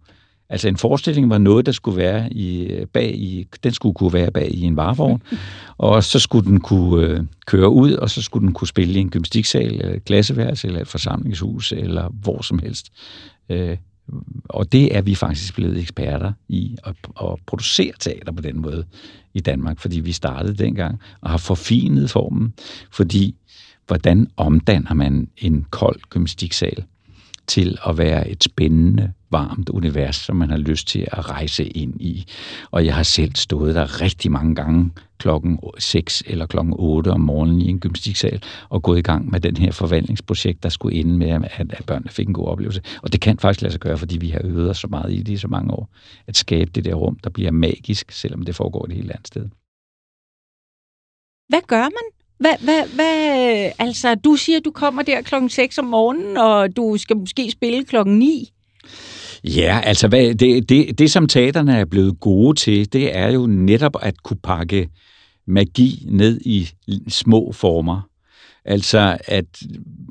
Altså 0.49 0.67
en 0.67 0.77
forestilling 0.77 1.29
var 1.29 1.37
noget, 1.37 1.65
der 1.65 1.71
skulle 1.71 1.97
være 1.97 2.33
i, 2.33 2.75
bag 2.93 3.15
i, 3.15 3.47
den 3.63 3.73
skulle 3.73 3.95
kunne 3.95 4.13
være 4.13 4.31
bag 4.31 4.51
i 4.53 4.61
en 4.61 4.75
varevogn, 4.75 5.21
og 5.77 6.03
så 6.03 6.19
skulle 6.19 6.49
den 6.49 6.59
kunne 6.59 7.07
øh, 7.07 7.23
køre 7.45 7.69
ud, 7.69 7.93
og 7.93 8.09
så 8.09 8.21
skulle 8.21 8.45
den 8.45 8.53
kunne 8.53 8.67
spille 8.67 8.93
i 8.93 8.97
en 8.97 9.09
gymnastiksal, 9.09 9.71
eller 9.71 9.93
et 9.93 10.05
klasseværelse, 10.05 10.67
eller 10.67 10.81
et 10.81 10.87
forsamlingshus, 10.87 11.71
eller 11.71 12.09
hvor 12.09 12.41
som 12.41 12.59
helst. 12.59 12.91
Øh, 13.49 13.77
og 14.49 14.71
det 14.71 14.97
er 14.97 15.01
vi 15.01 15.15
faktisk 15.15 15.55
blevet 15.55 15.79
eksperter 15.79 16.33
i 16.49 16.77
at, 16.83 16.95
at 17.21 17.39
producere 17.45 17.91
teater 17.99 18.31
på 18.31 18.41
den 18.41 18.61
måde 18.61 18.85
i 19.33 19.39
Danmark, 19.39 19.79
fordi 19.79 19.99
vi 19.99 20.11
startede 20.11 20.63
dengang 20.63 20.99
og 21.21 21.29
har 21.29 21.37
forfinet 21.37 22.09
formen, 22.09 22.53
fordi 22.91 23.35
hvordan 23.87 24.27
omdanner 24.37 24.93
man 24.93 25.27
en 25.37 25.65
kold 25.69 25.99
gymnastiksal 26.09 26.83
til 27.47 27.77
at 27.87 27.97
være 27.97 28.29
et 28.29 28.43
spændende, 28.43 29.13
varmt 29.31 29.69
univers, 29.69 30.15
som 30.15 30.35
man 30.35 30.49
har 30.49 30.57
lyst 30.57 30.87
til 30.87 31.07
at 31.11 31.29
rejse 31.29 31.65
ind 31.65 32.01
i. 32.01 32.25
Og 32.71 32.85
jeg 32.85 32.95
har 32.95 33.03
selv 33.03 33.35
stået 33.35 33.75
der 33.75 34.01
rigtig 34.01 34.31
mange 34.31 34.55
gange 34.55 34.91
klokken 35.17 35.59
6 35.79 36.23
eller 36.27 36.45
klokken 36.45 36.73
8 36.77 37.09
om 37.09 37.21
morgenen 37.21 37.61
i 37.61 37.69
en 37.69 37.79
gymnastiksal 37.79 38.43
og 38.69 38.83
gået 38.83 38.99
i 38.99 39.01
gang 39.01 39.31
med 39.31 39.39
den 39.39 39.57
her 39.57 39.71
forvandlingsprojekt, 39.71 40.63
der 40.63 40.69
skulle 40.69 40.97
ende 40.97 41.17
med, 41.17 41.27
at, 41.29 41.73
at 41.73 41.85
børnene 41.85 42.09
fik 42.09 42.27
en 42.27 42.33
god 42.33 42.47
oplevelse. 42.47 42.81
Og 43.03 43.13
det 43.13 43.21
kan 43.21 43.37
faktisk 43.39 43.61
lade 43.61 43.71
sig 43.71 43.81
gøre, 43.81 43.97
fordi 43.97 44.17
vi 44.17 44.29
har 44.29 44.41
øvet 44.43 44.69
os 44.69 44.77
så 44.77 44.87
meget 44.87 45.13
i 45.13 45.17
det 45.17 45.33
i 45.33 45.37
så 45.37 45.47
mange 45.47 45.73
år, 45.73 45.89
at 46.27 46.37
skabe 46.37 46.71
det 46.71 46.85
der 46.85 46.93
rum, 46.93 47.19
der 47.23 47.29
bliver 47.29 47.51
magisk, 47.51 48.11
selvom 48.11 48.41
det 48.43 48.55
foregår 48.55 48.85
et 48.85 48.91
helt 48.93 49.11
andet 49.11 49.27
sted. 49.27 49.49
Hvad 51.49 51.61
gør 51.67 51.83
man, 51.83 52.12
hvad, 52.39 52.53
hvad, 52.63 52.83
hvad, 52.95 53.71
altså, 53.79 54.15
du 54.15 54.35
siger, 54.35 54.59
du 54.59 54.71
kommer 54.71 55.01
der 55.01 55.21
klokken 55.21 55.49
6 55.49 55.77
om 55.77 55.85
morgenen, 55.85 56.37
og 56.37 56.75
du 56.75 56.97
skal 56.97 57.17
måske 57.17 57.51
spille 57.51 57.83
klokken 57.83 58.19
9. 58.19 58.49
Ja, 59.43 59.81
altså 59.83 60.07
hvad, 60.07 60.35
det, 60.35 60.69
det, 60.69 60.99
det, 60.99 61.11
som 61.11 61.27
teaterne 61.27 61.77
er 61.77 61.85
blevet 61.85 62.19
gode 62.19 62.59
til, 62.59 62.93
det 62.93 63.17
er 63.17 63.31
jo 63.31 63.47
netop 63.47 63.95
at 64.01 64.23
kunne 64.23 64.39
pakke 64.43 64.89
magi 65.47 66.05
ned 66.09 66.41
i 66.45 66.69
små 67.07 67.51
former. 67.51 68.01
Altså 68.65 69.17
at 69.25 69.45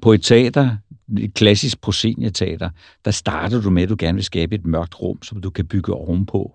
på 0.02 0.12
et 0.12 0.22
teater, 0.22 0.76
et 1.18 1.34
klassisk 1.34 1.80
proscenieteater, 1.80 2.70
der 3.04 3.10
starter 3.10 3.60
du 3.60 3.70
med, 3.70 3.82
at 3.82 3.88
du 3.88 3.96
gerne 3.98 4.14
vil 4.14 4.24
skabe 4.24 4.54
et 4.54 4.66
mørkt 4.66 5.00
rum, 5.00 5.22
som 5.22 5.40
du 5.40 5.50
kan 5.50 5.66
bygge 5.66 5.94
ovenpå. 5.94 6.52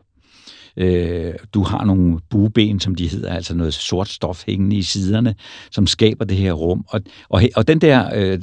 Øh, 0.78 1.34
du 1.54 1.64
har 1.64 1.86
nogle 1.86 2.20
bueben, 2.30 2.80
som 2.80 2.96
de 2.96 3.08
hedder, 3.08 3.34
altså 3.34 3.56
noget 3.56 3.74
sort 3.74 4.10
stof 4.10 4.44
hængende 4.46 4.76
i 4.76 4.82
siderne, 4.82 5.36
som 5.72 5.88
skaber 5.88 6.26
det 6.26 6.38
her 6.38 6.54
rum. 6.54 6.86
Og, 6.88 7.02
og, 7.30 7.44
og 7.56 7.68
den 7.68 7.82
der 7.82 8.10
øh, 8.16 8.40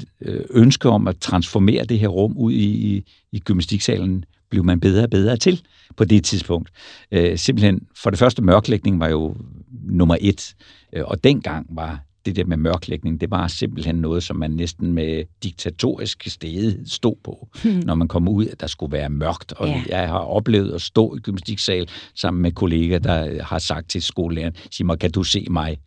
ønske 0.50 0.88
om 0.88 1.08
at 1.08 1.16
transformere 1.20 1.84
det 1.84 1.98
her 1.98 2.08
rum 2.08 2.36
ud 2.36 2.52
i, 2.52 2.96
i, 2.96 3.04
i 3.32 3.38
gymnastiksalen, 3.38 4.24
blev 4.50 4.64
man 4.64 4.80
bedre 4.80 5.02
og 5.02 5.10
bedre 5.10 5.36
til 5.36 5.62
på 5.96 6.04
det 6.04 6.24
tidspunkt. 6.24 6.70
Øh, 7.12 7.38
simpelthen, 7.38 7.80
for 7.96 8.10
det 8.10 8.18
første, 8.18 8.42
mørklægning 8.42 9.00
var 9.00 9.08
jo 9.08 9.36
nummer 9.82 10.16
et, 10.20 10.54
øh, 10.92 11.04
og 11.04 11.24
dengang 11.24 11.66
var 11.70 12.00
det 12.26 12.36
der 12.36 12.44
med 12.44 12.56
mørklægning, 12.56 13.20
det 13.20 13.30
var 13.30 13.48
simpelthen 13.48 13.94
noget, 13.94 14.22
som 14.22 14.36
man 14.36 14.50
næsten 14.50 14.92
med 14.92 15.24
diktatorisk 15.42 16.24
stede 16.28 16.90
stod 16.90 17.14
på, 17.24 17.48
hmm. 17.64 17.82
når 17.84 17.94
man 17.94 18.08
kom 18.08 18.28
ud, 18.28 18.46
at 18.46 18.60
der 18.60 18.66
skulle 18.66 18.92
være 18.92 19.10
mørkt. 19.10 19.52
Og 19.52 19.68
ja. 19.68 19.82
jeg 19.88 20.08
har 20.08 20.18
oplevet 20.18 20.72
at 20.72 20.82
stå 20.82 21.16
i 21.16 21.18
gymnastiksal 21.18 21.88
sammen 22.14 22.42
med 22.42 22.52
kolleger, 22.52 22.98
der 22.98 23.42
har 23.42 23.58
sagt 23.58 23.90
til 23.90 24.02
skolelæreren, 24.02 24.54
sig 24.70 24.86
mig, 24.86 24.98
kan 24.98 25.10
du 25.10 25.22
se 25.22 25.46
mig? 25.50 25.78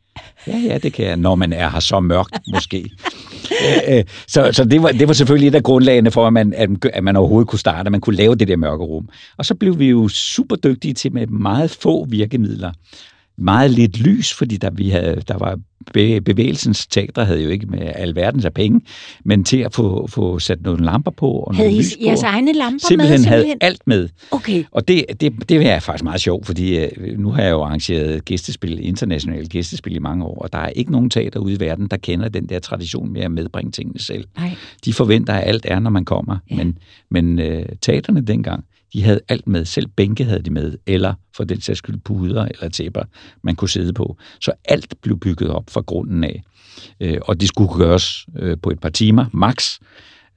Ja, 0.47 0.57
ja, 0.57 0.77
det 0.77 0.93
kan 0.93 1.05
jeg, 1.05 1.17
når 1.17 1.35
man 1.35 1.53
er 1.53 1.69
her 1.69 1.79
så 1.79 1.99
mørkt, 1.99 2.39
måske. 2.53 2.89
Øh, 3.89 4.03
så 4.27 4.49
så 4.51 4.63
det, 4.63 4.83
var, 4.83 4.91
det 4.91 5.07
var 5.07 5.13
selvfølgelig 5.13 5.47
et 5.47 5.55
af 5.55 5.63
grundlagene 5.63 6.11
for, 6.11 6.27
at 6.27 6.33
man, 6.33 6.53
at 6.93 7.03
man 7.03 7.15
overhovedet 7.15 7.47
kunne 7.47 7.59
starte, 7.59 7.87
at 7.87 7.91
man 7.91 8.01
kunne 8.01 8.15
lave 8.15 8.35
det 8.35 8.47
der 8.47 8.55
mørke 8.55 8.83
rum. 8.83 9.09
Og 9.37 9.45
så 9.45 9.55
blev 9.55 9.79
vi 9.79 9.89
jo 9.89 10.07
super 10.07 10.55
dygtige 10.55 10.93
til 10.93 11.13
med 11.13 11.27
meget 11.27 11.71
få 11.71 12.05
virkemidler 12.05 12.71
meget 13.37 13.71
lidt 13.71 13.99
lys, 13.99 14.33
fordi 14.33 14.57
der, 14.57 14.69
vi 14.69 14.89
havde, 14.89 15.21
der 15.27 15.37
var 15.37 15.59
bevægelsens 16.25 16.87
teater 16.87 17.23
havde 17.23 17.43
jo 17.43 17.49
ikke 17.49 17.65
med 17.65 17.91
alverdens 17.95 18.45
af 18.45 18.53
penge, 18.53 18.81
men 19.25 19.43
til 19.43 19.57
at 19.57 19.73
få, 19.73 20.07
få 20.07 20.39
sat 20.39 20.61
nogle 20.61 20.85
lamper 20.85 21.11
på 21.11 21.31
og 21.31 21.55
havde 21.55 21.69
nogle 21.69 21.83
lys 21.83 21.97
på. 21.97 22.05
jeres 22.05 22.23
egne 22.23 22.53
lamper 22.53 22.87
simpelthen 22.87 23.19
med? 23.19 23.23
Simpelthen 23.23 23.47
havde 23.49 23.55
alt 23.61 23.81
med. 23.85 24.09
Okay. 24.31 24.63
Og 24.71 24.87
det, 24.87 25.05
det, 25.21 25.49
det 25.49 25.67
er 25.67 25.79
faktisk 25.79 26.03
meget 26.03 26.21
sjovt, 26.21 26.45
fordi 26.45 26.77
øh, 26.77 27.19
nu 27.19 27.31
har 27.31 27.41
jeg 27.41 27.51
jo 27.51 27.61
arrangeret 27.61 28.25
gæstespil, 28.25 28.87
internationale 28.87 29.47
gæstespil 29.47 29.95
i 29.95 29.99
mange 29.99 30.25
år, 30.25 30.37
og 30.41 30.53
der 30.53 30.59
er 30.59 30.69
ikke 30.69 30.91
nogen 30.91 31.09
teater 31.09 31.39
ude 31.39 31.53
i 31.53 31.59
verden, 31.59 31.87
der 31.87 31.97
kender 31.97 32.29
den 32.29 32.49
der 32.49 32.59
tradition 32.59 33.13
med 33.13 33.21
at 33.21 33.31
medbringe 33.31 33.71
tingene 33.71 33.99
selv. 33.99 34.25
Nej. 34.37 34.51
De 34.85 34.93
forventer, 34.93 35.33
at 35.33 35.47
alt 35.47 35.65
er, 35.69 35.79
når 35.79 35.89
man 35.89 36.05
kommer, 36.05 36.37
ja. 36.49 36.55
men, 36.55 36.77
men 37.09 37.39
uh, 37.39 37.63
teaterne 37.81 38.21
dengang, 38.21 38.63
de 38.93 39.03
havde 39.03 39.19
alt 39.29 39.47
med. 39.47 39.65
Selv 39.65 39.87
bænke 39.87 40.23
havde 40.23 40.41
de 40.41 40.49
med, 40.49 40.77
eller 40.85 41.13
for 41.35 41.43
den 41.43 41.61
sags 41.61 41.77
skyld 41.77 41.97
puder 41.97 42.45
eller 42.45 42.69
tæpper, 42.69 43.03
man 43.41 43.55
kunne 43.55 43.69
sidde 43.69 43.93
på. 43.93 44.17
Så 44.41 44.51
alt 44.65 44.93
blev 45.01 45.19
bygget 45.19 45.49
op 45.49 45.69
fra 45.69 45.81
grunden 45.81 46.23
af. 46.23 46.43
Øh, 46.99 47.17
og 47.21 47.41
det 47.41 47.47
skulle 47.47 47.73
gøres 47.73 48.25
øh, 48.35 48.57
på 48.61 48.69
et 48.69 48.79
par 48.79 48.89
timer, 48.89 49.25
maks. 49.33 49.79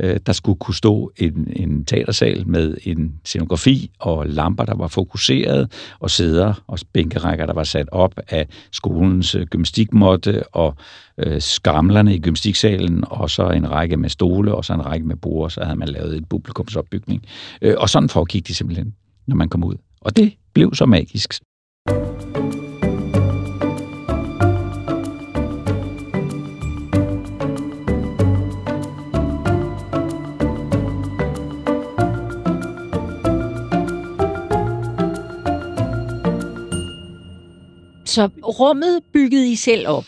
Øh, 0.00 0.20
der 0.26 0.32
skulle 0.32 0.58
kunne 0.58 0.74
stå 0.74 1.12
en, 1.16 1.52
en 1.56 1.84
teatersal 1.84 2.48
med 2.48 2.76
en 2.82 3.14
scenografi 3.24 3.90
og 3.98 4.26
lamper, 4.26 4.64
der 4.64 4.74
var 4.74 4.88
fokuseret, 4.88 5.72
og 5.98 6.10
sæder 6.10 6.62
og 6.66 6.78
bænkerækker, 6.92 7.46
der 7.46 7.54
var 7.54 7.64
sat 7.64 7.88
op 7.92 8.14
af 8.28 8.46
skolens 8.72 9.34
øh, 9.34 9.46
gymnastikmåtte 9.46 10.48
og 10.48 10.74
øh, 11.18 11.40
skramlerne 11.40 12.14
i 12.14 12.18
gymnastiksalen, 12.18 13.04
og 13.06 13.30
så 13.30 13.48
en 13.50 13.70
række 13.70 13.96
med 13.96 14.08
stole, 14.08 14.54
og 14.54 14.64
så 14.64 14.72
en 14.72 14.86
række 14.86 15.06
med 15.06 15.16
bord, 15.16 15.50
så 15.50 15.64
havde 15.64 15.78
man 15.78 15.88
lavet 15.88 16.16
et 16.16 16.28
publikumsopbygning. 16.28 17.24
Øh, 17.62 17.74
og 17.78 17.88
sådan 17.88 18.08
foregik 18.08 18.48
de 18.48 18.54
simpelthen, 18.54 18.94
når 19.26 19.36
man 19.36 19.48
kom 19.48 19.64
ud. 19.64 19.74
Og 20.00 20.16
det 20.16 20.32
blev 20.54 20.74
så 20.74 20.86
magisk. 20.86 21.34
Så 38.10 38.28
rummet 38.42 39.00
byggede 39.12 39.52
I 39.52 39.54
selv 39.54 39.88
op 39.88 40.04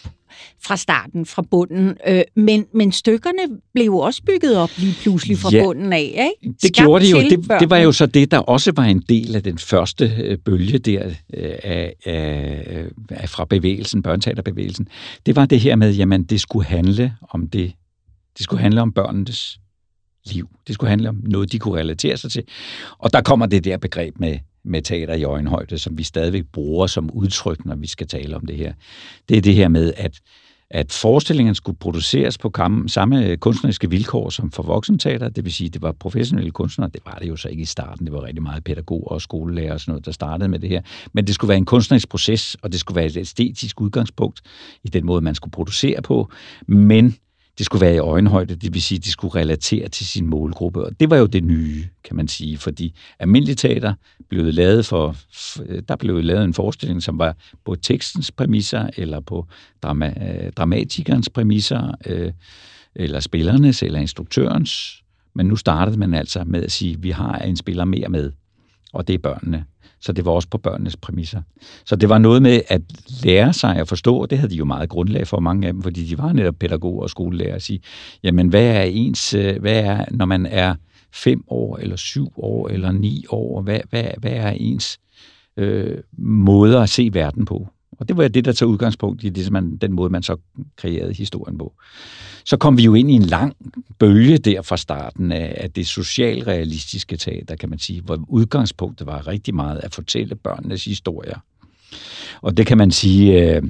fra 0.65 0.77
starten, 0.77 1.27
fra 1.27 1.43
bunden. 1.51 1.97
Øh, 2.07 2.23
men, 2.37 2.67
men 2.75 2.93
stykkerne 2.93 3.61
blev 3.75 3.95
også 3.95 4.23
bygget 4.27 4.57
op 4.57 4.71
lige 4.79 4.95
pludselig 5.03 5.39
fra 5.39 5.51
ja, 5.53 5.65
bunden 5.65 5.93
af, 5.93 6.31
ikke? 6.43 6.57
det 6.63 6.73
gjorde 6.73 7.05
de 7.05 7.11
jo. 7.11 7.19
Det, 7.19 7.61
det 7.61 7.71
var 7.71 7.77
jo 7.77 7.93
så 7.93 8.07
det, 8.07 8.31
der 8.31 8.39
også 8.39 8.73
var 8.77 8.85
en 8.85 9.03
del 9.09 9.37
af 9.37 9.43
den 9.43 9.59
første 9.59 10.13
øh, 10.23 10.39
bølge 10.39 10.79
der 10.79 11.07
øh, 11.07 11.55
af, 11.63 11.95
af, 12.05 12.87
af, 13.11 13.29
fra 13.29 13.45
bevægelsen, 13.45 14.03
børneteaterbevægelsen. 14.03 14.89
Det 15.27 15.37
var 15.37 15.47
det 15.47 15.61
her 15.61 15.77
med, 15.77 15.95
jamen 15.95 16.25
det 16.25 16.41
skulle 16.41 16.67
handle 16.67 17.15
om 17.31 17.49
det. 17.49 17.73
Det 18.39 18.45
skulle 18.45 18.63
handle 18.63 18.83
om 18.83 18.93
børnenes 18.93 19.59
liv. 20.25 20.49
Det 20.67 20.75
skulle 20.75 20.91
handle 20.91 21.09
om 21.09 21.21
noget, 21.23 21.53
de 21.53 21.59
kunne 21.59 21.79
relatere 21.79 22.17
sig 22.17 22.31
til. 22.31 22.43
Og 22.99 23.13
der 23.13 23.21
kommer 23.21 23.47
det 23.47 23.65
der 23.65 23.77
begreb 23.77 24.21
med 24.21 24.39
med 24.65 24.83
teater 24.83 25.15
i 25.15 25.25
øjenhøjde, 25.25 25.79
som 25.79 25.99
vi 25.99 26.03
stadigvæk 26.03 26.45
bruger 26.53 26.87
som 26.87 27.11
udtryk, 27.11 27.65
når 27.65 27.75
vi 27.75 27.87
skal 27.87 28.07
tale 28.07 28.37
om 28.37 28.47
det 28.47 28.57
her. 28.57 28.73
Det 29.29 29.37
er 29.37 29.41
det 29.41 29.55
her 29.55 29.69
med, 29.69 29.93
at, 29.97 30.21
at 30.71 30.93
forestillingen 30.93 31.55
skulle 31.55 31.79
produceres 31.79 32.39
på 32.39 32.51
kam, 32.51 32.89
samme 32.89 33.37
kunstneriske 33.37 33.91
vilkår 33.91 34.31
som 34.31 34.51
for 34.51 34.63
voksenteater, 34.63 35.29
det 35.29 35.45
vil 35.45 35.53
sige, 35.53 35.71
det 35.71 35.83
var 35.83 35.93
professionelle 35.93 36.51
kunstnere, 36.51 36.91
det 36.95 37.01
var 37.07 37.19
det 37.23 37.29
jo 37.29 37.37
så 37.37 37.49
ikke 37.49 37.63
i 37.63 37.65
starten, 37.65 38.07
det 38.07 38.13
var 38.15 38.23
rigtig 38.23 38.43
meget 38.43 38.65
pædagoger 38.65 39.09
og 39.09 39.23
skolelærer 39.23 39.73
og 39.73 39.81
sådan 39.81 39.93
noget, 39.93 40.07
der 40.07 40.13
startede 40.13 40.49
med 40.49 40.59
det 40.59 40.69
her, 40.69 40.83
men 41.13 41.27
det 41.27 41.35
skulle 41.35 41.49
være 41.49 41.59
en 41.59 41.65
kunstnerisk 41.65 42.09
proces, 42.09 42.57
og 42.63 42.73
det 42.73 42.81
skulle 42.81 42.97
være 42.97 43.07
et 43.07 43.17
æstetisk 43.17 43.81
udgangspunkt 43.81 44.41
i 44.85 44.89
den 44.89 45.07
måde, 45.07 45.21
man 45.21 45.35
skulle 45.35 45.53
producere 45.53 46.03
på, 46.03 46.31
men 46.67 47.17
det 47.59 47.67
skulle 47.67 47.87
være 47.87 47.95
i 47.95 47.99
øjenhøjde, 47.99 48.55
det 48.55 48.75
vil 48.75 48.83
sige, 48.83 48.99
at 48.99 49.05
de 49.05 49.11
skulle 49.11 49.35
relatere 49.35 49.89
til 49.89 50.07
sin 50.07 50.27
målgruppe. 50.27 50.85
Og 50.85 51.01
det 51.01 51.11
var 51.11 51.17
jo 51.17 51.27
det 51.27 51.45
nye, 51.45 51.85
kan 52.05 52.17
man 52.17 52.29
sige, 52.29 52.59
fordi 52.59 52.95
almindelig 53.19 53.57
teater 53.57 53.95
blev 54.33 54.53
lavet 54.53 54.87
for, 54.87 55.17
øh, 55.67 55.83
der 55.89 55.97
blev 55.97 56.23
lavet 56.23 56.45
en 56.45 56.55
forestilling, 56.55 57.03
som 57.03 57.19
var 57.19 57.37
på 57.65 57.75
tekstens 57.75 58.31
præmisser, 58.31 58.91
eller 58.97 59.21
på 59.21 59.47
drama, 59.83 60.07
øh, 60.07 60.53
dramatikernes 60.53 61.29
præmisser, 61.29 61.95
øh, 62.07 62.33
eller 62.95 63.21
spillernes, 63.21 63.83
eller 63.83 64.01
instruktørens. 64.01 65.03
Men 65.35 65.47
nu 65.47 65.57
startede 65.57 65.99
man 65.99 66.15
altså 66.15 66.45
med 66.45 66.63
at 66.63 66.73
sige, 66.73 66.95
at 66.95 67.03
vi 67.03 67.11
har 67.11 67.39
en 67.39 67.57
spiller 67.57 67.85
mere 67.85 68.09
med, 68.09 68.33
og 68.93 69.09
det 69.09 69.15
er 69.15 69.19
børnene. 69.19 69.65
Så 70.01 70.13
det 70.13 70.25
var 70.25 70.33
også 70.33 70.49
på 70.49 70.59
børnenes 70.59 70.97
præmisser. 70.97 71.43
Så 71.85 71.97
det 71.97 72.09
var 72.09 72.19
noget 72.19 72.43
med 72.43 72.61
at 72.69 72.83
lære 73.25 73.53
sig 73.53 73.77
at 73.77 73.89
forstå, 73.89 74.17
og 74.17 74.31
det 74.31 74.39
havde 74.39 74.51
de 74.51 74.57
jo 74.57 74.65
meget 74.65 74.89
grundlag 74.89 75.27
for 75.27 75.41
mange 75.41 75.67
af 75.67 75.73
dem, 75.73 75.83
fordi 75.83 76.07
de 76.07 76.19
var 76.19 76.33
netop 76.33 76.55
pædagoger 76.61 77.03
og 77.03 77.11
skolelærer 77.11 77.55
at 77.55 77.63
sige, 77.63 77.81
jamen 78.23 78.49
hvad 78.49 78.67
er 78.67 78.83
ens, 78.83 79.35
øh, 79.35 79.61
hvad 79.61 79.85
er, 79.85 80.05
når 80.11 80.25
man 80.25 80.47
er 80.47 80.75
fem 81.15 81.45
år, 81.49 81.77
eller 81.77 81.97
syv 81.97 82.33
år, 82.37 82.69
eller 82.69 82.93
ni 82.93 83.25
år, 83.29 83.63
hvad, 83.63 83.81
hvad, 83.91 84.05
hvad 84.19 84.33
er 84.33 84.51
ens 84.51 84.99
øh, 85.57 85.99
måde 86.19 86.79
at 86.79 86.89
se 86.89 87.11
verden 87.13 87.45
på? 87.45 87.69
Og 88.03 88.09
det 88.09 88.17
var 88.17 88.29
det, 88.29 88.45
der 88.45 88.53
tager 88.53 88.71
udgangspunkt 88.71 89.25
i 89.25 89.29
det, 89.29 89.51
man, 89.51 89.77
den 89.77 89.93
måde, 89.93 90.11
man 90.11 90.23
så 90.23 90.37
kreerede 90.77 91.13
historien 91.13 91.59
på. 91.59 91.73
Så 92.45 92.57
kom 92.57 92.79
vi 92.79 92.83
jo 92.83 92.95
ind 92.95 93.11
i 93.11 93.15
en 93.15 93.23
lang 93.23 93.57
bølge 93.99 94.39
der 94.39 94.63
fra 94.63 94.77
starten 94.77 95.33
af, 95.33 95.55
af 95.57 95.71
det 95.71 95.87
socialrealistiske 95.87 97.17
teater, 97.17 97.57
kan 97.57 97.71
man 97.71 97.79
sige, 97.79 98.01
hvor 98.01 98.25
udgangspunktet 98.29 99.07
var 99.07 99.27
rigtig 99.27 99.55
meget 99.55 99.79
at 99.79 99.95
fortælle 99.95 100.35
børnenes 100.35 100.85
historier. 100.85 101.39
Og 102.43 102.57
det 102.57 102.67
kan 102.67 102.79
man 102.79 102.91
sige, 102.91 103.57
øh, 103.57 103.63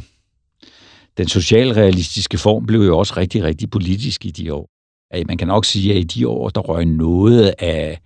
den 1.17 1.29
socialrealistiske 1.29 2.39
form 2.39 2.67
blev 2.67 2.81
jo 2.81 2.99
også 2.99 3.15
rigtig, 3.17 3.43
rigtig 3.43 3.71
politisk 3.71 4.27
i 4.27 4.31
de 4.31 4.55
år. 4.55 4.72
Man 5.27 5.39
kan 5.39 5.49
nok 5.49 5.65
sige, 5.65 5.95
at 5.95 5.99
i 5.99 6.03
de 6.03 6.29
år, 6.29 6.49
der 6.49 6.61
røg 6.61 6.87
noget 6.87 7.55
af 7.59 8.01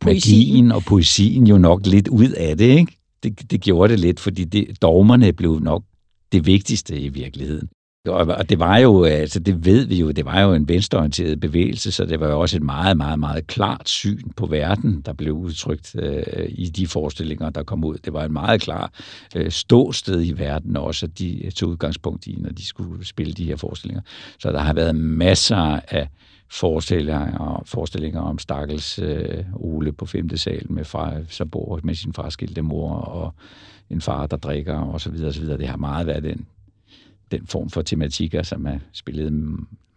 poesien. 0.00 0.38
magien 0.38 0.72
og 0.72 0.82
poesien 0.82 1.46
jo 1.46 1.58
nok 1.58 1.86
lidt 1.86 2.08
ud 2.08 2.30
af 2.30 2.58
det, 2.58 2.78
ikke? 2.78 2.96
det, 3.22 3.50
det 3.50 3.60
gjorde 3.60 3.92
det 3.92 4.00
lidt, 4.00 4.20
fordi 4.20 4.44
det, 4.44 4.82
dogmerne 4.82 5.32
blev 5.32 5.58
nok 5.60 5.82
det 6.32 6.46
vigtigste 6.46 7.00
i 7.00 7.08
virkeligheden. 7.08 7.68
Og 8.08 8.48
det 8.48 8.58
var 8.58 8.78
jo, 8.78 9.04
altså 9.04 9.40
det 9.40 9.64
ved 9.64 9.86
vi 9.86 9.96
jo, 9.96 10.10
det 10.10 10.24
var 10.24 10.40
jo 10.40 10.54
en 10.54 10.68
venstreorienteret 10.68 11.40
bevægelse, 11.40 11.92
så 11.92 12.04
det 12.04 12.20
var 12.20 12.28
jo 12.28 12.40
også 12.40 12.56
et 12.56 12.62
meget, 12.62 12.96
meget, 12.96 13.18
meget 13.18 13.46
klart 13.46 13.88
syn 13.88 14.30
på 14.36 14.46
verden, 14.46 15.02
der 15.06 15.12
blev 15.12 15.32
udtrykt 15.32 15.96
øh, 15.98 16.48
i 16.48 16.68
de 16.68 16.86
forestillinger, 16.86 17.50
der 17.50 17.62
kom 17.62 17.84
ud. 17.84 17.98
Det 18.04 18.12
var 18.12 18.24
et 18.24 18.30
meget 18.30 18.60
klart 18.60 18.90
øh, 19.36 19.50
ståsted 19.50 20.24
i 20.24 20.32
verden 20.38 20.76
også, 20.76 21.06
at 21.06 21.18
de 21.18 21.50
tog 21.50 21.68
udgangspunkt 21.68 22.26
i, 22.26 22.36
når 22.38 22.50
de 22.50 22.66
skulle 22.66 23.06
spille 23.06 23.32
de 23.32 23.44
her 23.44 23.56
forestillinger. 23.56 24.02
Så 24.38 24.52
der 24.52 24.60
har 24.60 24.74
været 24.74 24.94
masser 24.94 25.80
af 25.88 26.08
forestillinger, 26.50 27.62
forestillinger 27.66 28.20
om 28.20 28.38
stakkels 28.38 28.98
øh, 28.98 29.44
Ole 29.54 29.92
på 29.92 30.06
femte 30.06 30.38
sal, 30.38 30.72
med 30.72 30.84
far, 30.84 31.22
som 31.28 31.50
bor 31.50 31.80
med 31.82 31.94
sin 31.94 32.12
farskilte 32.12 32.62
mor, 32.62 32.90
og 32.90 33.34
en 33.90 34.00
far, 34.00 34.26
der 34.26 34.36
drikker, 34.36 34.78
og 34.78 35.00
så 35.00 35.10
videre, 35.10 35.28
og 35.28 35.34
så 35.34 35.40
videre. 35.40 35.58
Det 35.58 35.68
har 35.68 35.76
meget 35.76 36.06
været 36.06 36.22
den, 36.22 36.46
den 37.30 37.46
form 37.46 37.70
for 37.70 37.82
tematikker, 37.82 38.42
som 38.42 38.66
er 38.66 38.78
spillet 38.92 39.32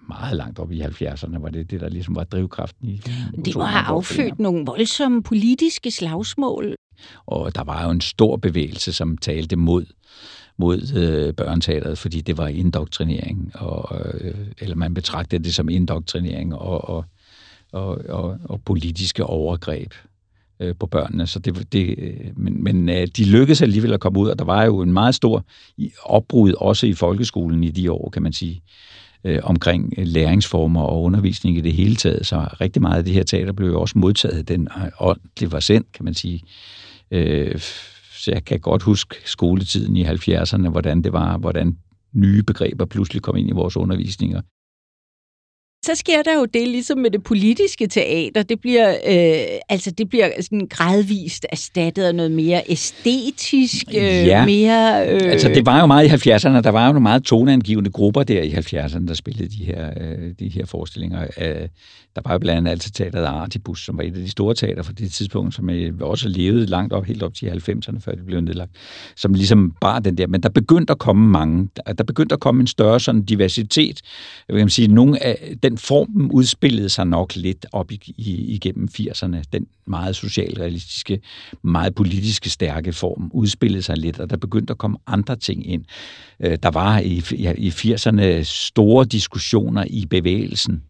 meget 0.08 0.38
langt 0.38 0.60
op 0.60 0.72
i 0.72 0.82
70'erne, 0.82 1.40
var 1.40 1.50
det 1.50 1.72
det, 1.72 1.82
der 1.82 1.90
ligesom 1.90 2.16
var 2.16 2.24
drivkraften 2.24 2.88
i. 2.88 3.02
Det 3.46 3.56
må 3.56 3.64
have 3.64 3.86
affødt 3.86 4.40
nogle 4.40 4.66
voldsomme 4.66 5.24
politiske 5.24 5.92
slagsmål. 5.92 6.76
Og 7.26 7.56
der 7.56 7.64
var 7.64 7.84
jo 7.84 7.90
en 7.90 8.02
stor 8.02 8.38
bevægelse, 8.38 8.94
som 8.94 9.18
talte 9.18 9.56
mod 9.56 9.86
mod 10.60 10.94
øh, 10.96 11.34
børneteateret, 11.34 11.98
fordi 11.98 12.22
det 12.22 12.38
var 12.38 12.48
indoktrinering, 12.48 13.52
og, 13.56 14.02
øh, 14.22 14.36
eller 14.60 14.76
man 14.76 14.94
betragtede 14.94 15.44
det 15.44 15.56
som 15.56 15.70
indoktrinering 15.70 16.56
og, 16.56 16.90
og, 16.90 17.06
og, 17.72 17.98
og, 18.10 18.38
og 18.44 18.62
politiske 18.66 19.24
overgreb 19.24 19.94
øh, 20.60 20.76
på 20.80 20.86
børnene. 20.86 21.28
Så 21.28 21.40
det, 21.40 21.74
det, 21.74 21.96
øh, 21.98 22.14
men 22.36 22.64
men 22.64 22.90
øh, 22.90 23.08
de 23.18 23.26
lykkedes 23.26 23.62
alligevel 23.62 23.94
at 23.94 24.00
komme 24.00 24.20
ud, 24.20 24.30
og 24.30 24.40
der 24.40 24.46
var 24.46 24.64
jo 24.64 24.82
en 24.82 24.94
meget 24.94 25.16
stor 25.16 25.46
opbrud 26.04 26.54
også 26.54 26.88
i 26.88 26.94
folkeskolen 26.94 27.64
i 27.64 27.72
de 27.72 27.92
år, 27.92 28.10
kan 28.10 28.24
man 28.24 28.34
sige, 28.34 28.62
øh, 29.24 29.40
omkring 29.44 29.94
øh, 29.98 30.08
læringsformer 30.08 30.82
og 30.82 31.04
undervisning 31.04 31.58
i 31.58 31.62
det 31.62 31.74
hele 31.74 31.96
taget. 31.96 32.26
Så 32.26 32.48
rigtig 32.62 32.82
meget 32.82 32.98
af 32.98 33.04
det 33.04 33.14
her 33.14 33.24
teater 33.24 33.54
blev 33.54 33.68
jo 33.68 33.82
også 33.82 33.98
modtaget 33.98 34.48
den 34.48 34.68
øh, 34.78 34.92
ånd, 35.00 35.20
det 35.40 35.52
var 35.52 35.60
sendt, 35.60 35.92
kan 35.92 36.06
man 36.06 36.14
sige. 36.14 36.36
Øh, 36.36 36.89
Øh, 37.12 37.60
så 38.12 38.32
jeg 38.32 38.46
kan 38.46 38.60
godt 38.60 38.84
huske 38.84 39.16
skoletiden 39.26 39.96
i 39.96 40.06
70'erne, 40.06 40.70
hvordan 40.70 41.02
det 41.02 41.14
var, 41.14 41.38
hvordan 41.38 41.78
nye 42.14 42.44
begreber 42.44 42.86
pludselig 42.86 43.22
kom 43.22 43.36
ind 43.36 43.50
i 43.50 43.54
vores 43.54 43.78
undervisninger 43.78 44.42
så 45.86 45.96
sker 45.96 46.22
der 46.22 46.36
jo 46.36 46.46
det, 46.46 46.68
ligesom 46.68 46.98
med 46.98 47.12
det 47.12 47.24
politiske 47.24 47.88
teater, 47.88 48.44
det 48.44 48.62
bliver, 48.62 48.90
øh, 48.90 49.60
altså 49.70 49.92
det 49.92 50.10
bliver 50.10 50.30
sådan 50.42 50.68
gradvist 50.70 51.46
erstattet 51.50 52.04
af 52.04 52.16
noget 52.16 52.32
mere 52.32 52.62
æstetisk, 52.70 53.86
øh, 53.90 54.04
ja. 54.04 54.46
mere... 54.46 55.10
Øh... 55.10 55.32
Altså 55.32 55.48
det 55.48 55.66
var 55.66 55.80
jo 55.80 55.86
meget 55.86 56.26
i 56.26 56.30
70'erne, 56.30 56.62
der 56.62 56.70
var 56.70 56.86
jo 56.86 56.94
nogle 56.94 57.04
meget 57.04 57.24
toneangivende 57.24 57.90
grupper 57.90 58.24
der 58.24 58.42
i 58.42 58.52
70'erne, 58.52 59.08
der 59.08 59.14
spillede 59.14 59.50
de 59.50 59.66
her, 59.66 59.90
øh, 60.02 60.34
de 60.40 60.50
her 60.50 60.66
forestillinger. 60.66 61.28
Øh, 61.42 61.68
der 62.16 62.22
var 62.26 62.34
jo 62.34 62.40
blandt 62.40 62.58
andet 62.58 62.72
altså 62.72 62.92
teateret 62.92 63.26
Artibus, 63.26 63.86
som 63.86 63.98
var 63.98 64.04
et 64.04 64.08
af 64.08 64.22
de 64.22 64.30
store 64.30 64.56
teater 64.56 64.84
fra 64.84 64.94
det 64.94 65.12
tidspunkt, 65.12 65.56
som 65.56 65.70
også 66.02 66.30
levede 66.30 66.66
langt 66.66 66.94
op, 66.94 67.06
helt 67.06 67.24
op 67.24 67.34
til 67.34 67.46
90'erne, 67.46 68.00
før 68.00 68.12
det 68.12 68.26
blev 68.26 68.42
nedlagt, 68.42 68.72
som 69.16 69.34
ligesom 69.34 69.74
bare 69.82 70.00
den 70.00 70.18
der. 70.18 70.28
Men 70.28 70.44
der 70.44 70.50
begyndte 70.50 70.92
at 70.92 71.00
komme 71.00 71.28
mange, 71.28 71.70
der 71.98 72.04
begyndte 72.04 72.34
at 72.34 72.40
komme 72.40 72.62
en 72.62 72.68
større 72.68 73.00
sådan 73.00 73.22
diversitet. 73.22 74.02
Jeg 74.50 74.56
vil 74.56 74.72
sige, 74.72 74.88
nogle 74.88 75.24
af 75.24 75.56
den 75.70 75.78
form 75.78 76.30
udspillede 76.34 76.90
sig 76.90 77.08
nok 77.08 77.36
lidt 77.36 77.66
op 77.72 77.92
i, 77.92 78.14
i, 78.18 78.54
igennem 78.56 78.88
80'erne. 79.00 79.44
Den 79.54 79.68
meget 79.86 80.16
socialrealistiske, 80.16 81.22
meget 81.62 81.96
politiske 81.96 82.50
stærke 82.50 82.94
form 82.94 83.32
udspillede 83.34 83.82
sig 83.82 83.98
lidt, 83.98 84.20
og 84.20 84.30
der 84.30 84.38
begyndte 84.38 84.72
at 84.72 84.78
komme 84.78 84.98
andre 85.08 85.36
ting 85.36 85.70
ind. 85.72 85.86
Øh, 86.40 86.58
der 86.64 86.72
var 86.72 87.00
i, 87.00 87.24
i 87.58 87.70
80'erne 87.70 88.44
store 88.44 89.06
diskussioner 89.06 89.86
i 89.90 90.06
bevægelsen, 90.06 90.84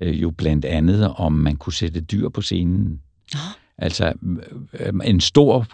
øh, 0.00 0.22
jo 0.22 0.30
blandt 0.30 0.64
andet 0.64 1.08
om 1.16 1.32
man 1.32 1.56
kunne 1.56 1.72
sætte 1.72 2.00
dyr 2.00 2.28
på 2.28 2.42
scenen. 2.42 3.00
Altså 3.78 4.12
øh, 4.80 4.92
en 5.04 5.20
stor 5.20 5.66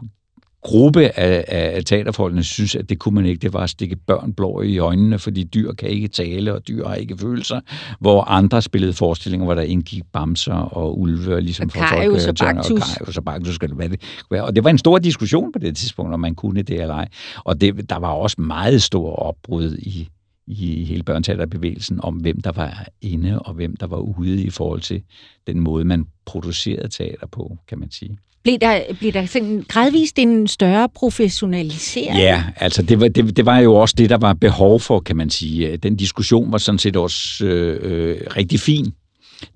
gruppe 0.67 1.19
af, 1.19 1.45
af 1.49 1.85
teaterfolkene 1.85 2.43
synes, 2.43 2.75
at 2.77 2.89
det 2.89 2.99
kunne 2.99 3.15
man 3.15 3.27
ikke. 3.27 3.43
Det 3.43 3.53
var 3.53 3.61
at 3.61 3.71
stikke 3.71 3.97
børn 3.97 4.33
blå 4.33 4.63
i 4.63 4.79
øjnene, 4.79 5.19
fordi 5.19 5.45
dyr 5.45 5.73
kan 5.73 5.89
ikke 5.89 6.09
tale, 6.09 6.55
og 6.55 6.69
dyr 6.69 6.87
har 6.89 6.95
ikke 6.95 7.19
følelser. 7.19 7.61
Hvor 8.01 8.23
andre 8.23 8.63
spillede 8.63 8.93
forestillinger, 8.93 9.45
hvor 9.45 9.55
der 9.55 9.63
indgik 9.63 10.03
bamser 10.13 10.55
og 10.55 11.01
ulve, 11.01 11.41
ligesom 11.41 11.71
for 11.71 11.79
folk. 11.79 11.93
Og 11.93 11.99
Kajus 11.99 13.17
og 13.17 13.25
Baktus 13.25 13.55
skal 13.55 13.69
det 13.69 13.79
være 13.79 13.89
det. 13.89 14.01
Og 14.31 14.57
det 14.57 14.65
var 14.65 14.71
en 14.71 14.79
stor 14.79 14.99
diskussion 14.99 15.53
på 15.53 15.59
det 15.59 15.77
tidspunkt, 15.77 16.15
om 16.15 16.21
man 16.21 16.35
kunne 16.35 16.63
det 16.63 16.81
eller 16.81 16.95
ej. 16.95 17.09
Og 17.45 17.61
det, 17.61 17.91
der 17.91 17.99
var 17.99 18.11
også 18.11 18.41
meget 18.41 18.83
stor 18.83 19.13
opbrud 19.17 19.77
i, 19.79 20.09
i 20.47 20.85
hele 20.85 21.03
børneteaterbevægelsen 21.03 22.01
om, 22.03 22.15
hvem 22.15 22.41
der 22.41 22.53
var 22.53 22.89
inde 23.03 23.39
og 23.39 23.55
hvem 23.55 23.77
der 23.77 23.87
var 23.87 23.97
ude 23.97 24.43
i 24.43 24.51
forhold 24.51 24.81
til 24.81 25.03
den 25.47 25.61
måde, 25.61 25.85
man 25.85 26.07
producerede 26.27 26.89
teater 26.89 27.27
på, 27.27 27.59
kan 27.69 27.79
man 27.79 27.91
sige. 27.91 28.19
Blev 28.43 28.59
der, 28.59 28.81
blev 28.99 29.13
der 29.13 29.27
sådan 29.27 29.65
gradvist 29.69 30.19
en 30.19 30.49
større 30.49 30.89
professionalisering? 30.89 32.19
Ja, 32.19 32.45
altså 32.57 32.83
det 32.83 33.01
var, 33.01 33.09
det, 33.09 33.37
det 33.37 33.47
var 33.47 33.59
jo 33.59 33.75
også 33.75 33.95
det, 33.99 34.11
der 34.11 34.19
var 34.19 34.33
behov 34.33 34.81
for, 34.81 35.01
kan 35.01 35.17
man 35.17 35.31
sige. 35.31 35.77
Den 35.77 35.97
diskussion 35.97 36.53
var 36.53 36.59
sådan 36.59 36.79
set 36.79 36.97
også 36.97 37.45
øh, 37.45 37.79
øh, 37.83 38.17
rigtig 38.37 38.61
fin, 38.61 38.93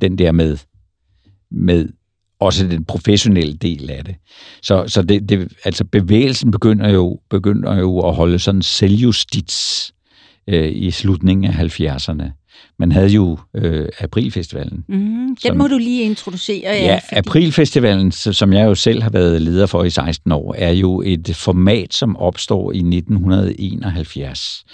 den 0.00 0.18
der 0.18 0.32
med, 0.32 0.56
med 1.50 1.88
også 2.40 2.66
den 2.66 2.84
professionelle 2.84 3.54
del 3.54 3.90
af 3.90 4.04
det. 4.04 4.14
Så, 4.62 4.84
så 4.86 5.02
det, 5.02 5.28
det, 5.28 5.52
altså 5.64 5.84
bevægelsen 5.84 6.50
begynder 6.50 6.88
jo, 6.88 7.20
begynder 7.30 7.78
jo 7.78 7.98
at 8.00 8.14
holde 8.14 8.38
sådan 8.38 8.62
selvjustits 8.62 9.92
øh, 10.50 10.72
i 10.74 10.90
slutningen 10.90 11.52
af 11.52 11.80
70'erne. 11.80 12.40
Man 12.78 12.92
havde 12.92 13.08
jo 13.08 13.38
øh, 13.54 13.88
Aprilfestivalen. 14.00 14.84
Mm, 14.88 14.96
den 15.26 15.36
som, 15.36 15.56
må 15.56 15.66
du 15.66 15.78
lige 15.78 16.02
introducere. 16.02 16.60
Ja, 16.64 16.84
ja 16.84 16.94
fordi... 16.94 17.18
Aprilfestivalen, 17.18 18.12
som 18.12 18.52
jeg 18.52 18.64
jo 18.66 18.74
selv 18.74 19.02
har 19.02 19.10
været 19.10 19.42
leder 19.42 19.66
for 19.66 19.84
i 19.84 19.90
16 19.90 20.32
år, 20.32 20.54
er 20.58 20.70
jo 20.70 21.02
et 21.06 21.36
format, 21.36 21.94
som 21.94 22.16
opstår 22.16 22.72
i 22.72 22.78
1971. 22.78 24.64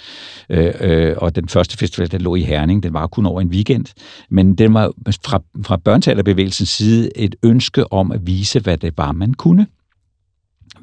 Øh, 0.49 0.73
øh, 0.79 1.15
og 1.17 1.35
den 1.35 1.49
første 1.49 1.77
festival, 1.77 2.11
den 2.11 2.21
lå 2.21 2.35
i 2.35 2.41
Herning, 2.41 2.83
den 2.83 2.93
var 2.93 3.07
kun 3.07 3.25
over 3.25 3.41
en 3.41 3.49
weekend, 3.49 3.85
men 4.29 4.55
den 4.55 4.73
var 4.73 4.91
fra, 5.25 5.41
fra 5.65 5.77
børneteaterbevægelsens 5.77 6.69
side 6.69 7.17
et 7.17 7.35
ønske 7.43 7.93
om 7.93 8.11
at 8.11 8.27
vise, 8.27 8.59
hvad 8.59 8.77
det 8.77 8.93
var, 8.97 9.11
man 9.11 9.33
kunne 9.33 9.67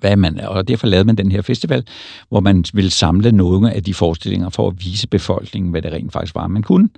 hvad 0.04 0.16
man, 0.16 0.40
og 0.40 0.68
derfor 0.68 0.86
lavede 0.86 1.06
man 1.06 1.16
den 1.16 1.32
her 1.32 1.42
festival, 1.42 1.86
hvor 2.28 2.40
man 2.40 2.64
ville 2.74 2.90
samle 2.90 3.32
nogle 3.32 3.72
af 3.72 3.82
de 3.82 3.94
forestillinger 3.94 4.48
for 4.48 4.68
at 4.68 4.74
vise 4.84 5.08
befolkningen, 5.08 5.70
hvad 5.70 5.82
det 5.82 5.92
rent 5.92 6.12
faktisk 6.12 6.34
var, 6.34 6.46
man 6.46 6.62
kunne. 6.62 6.88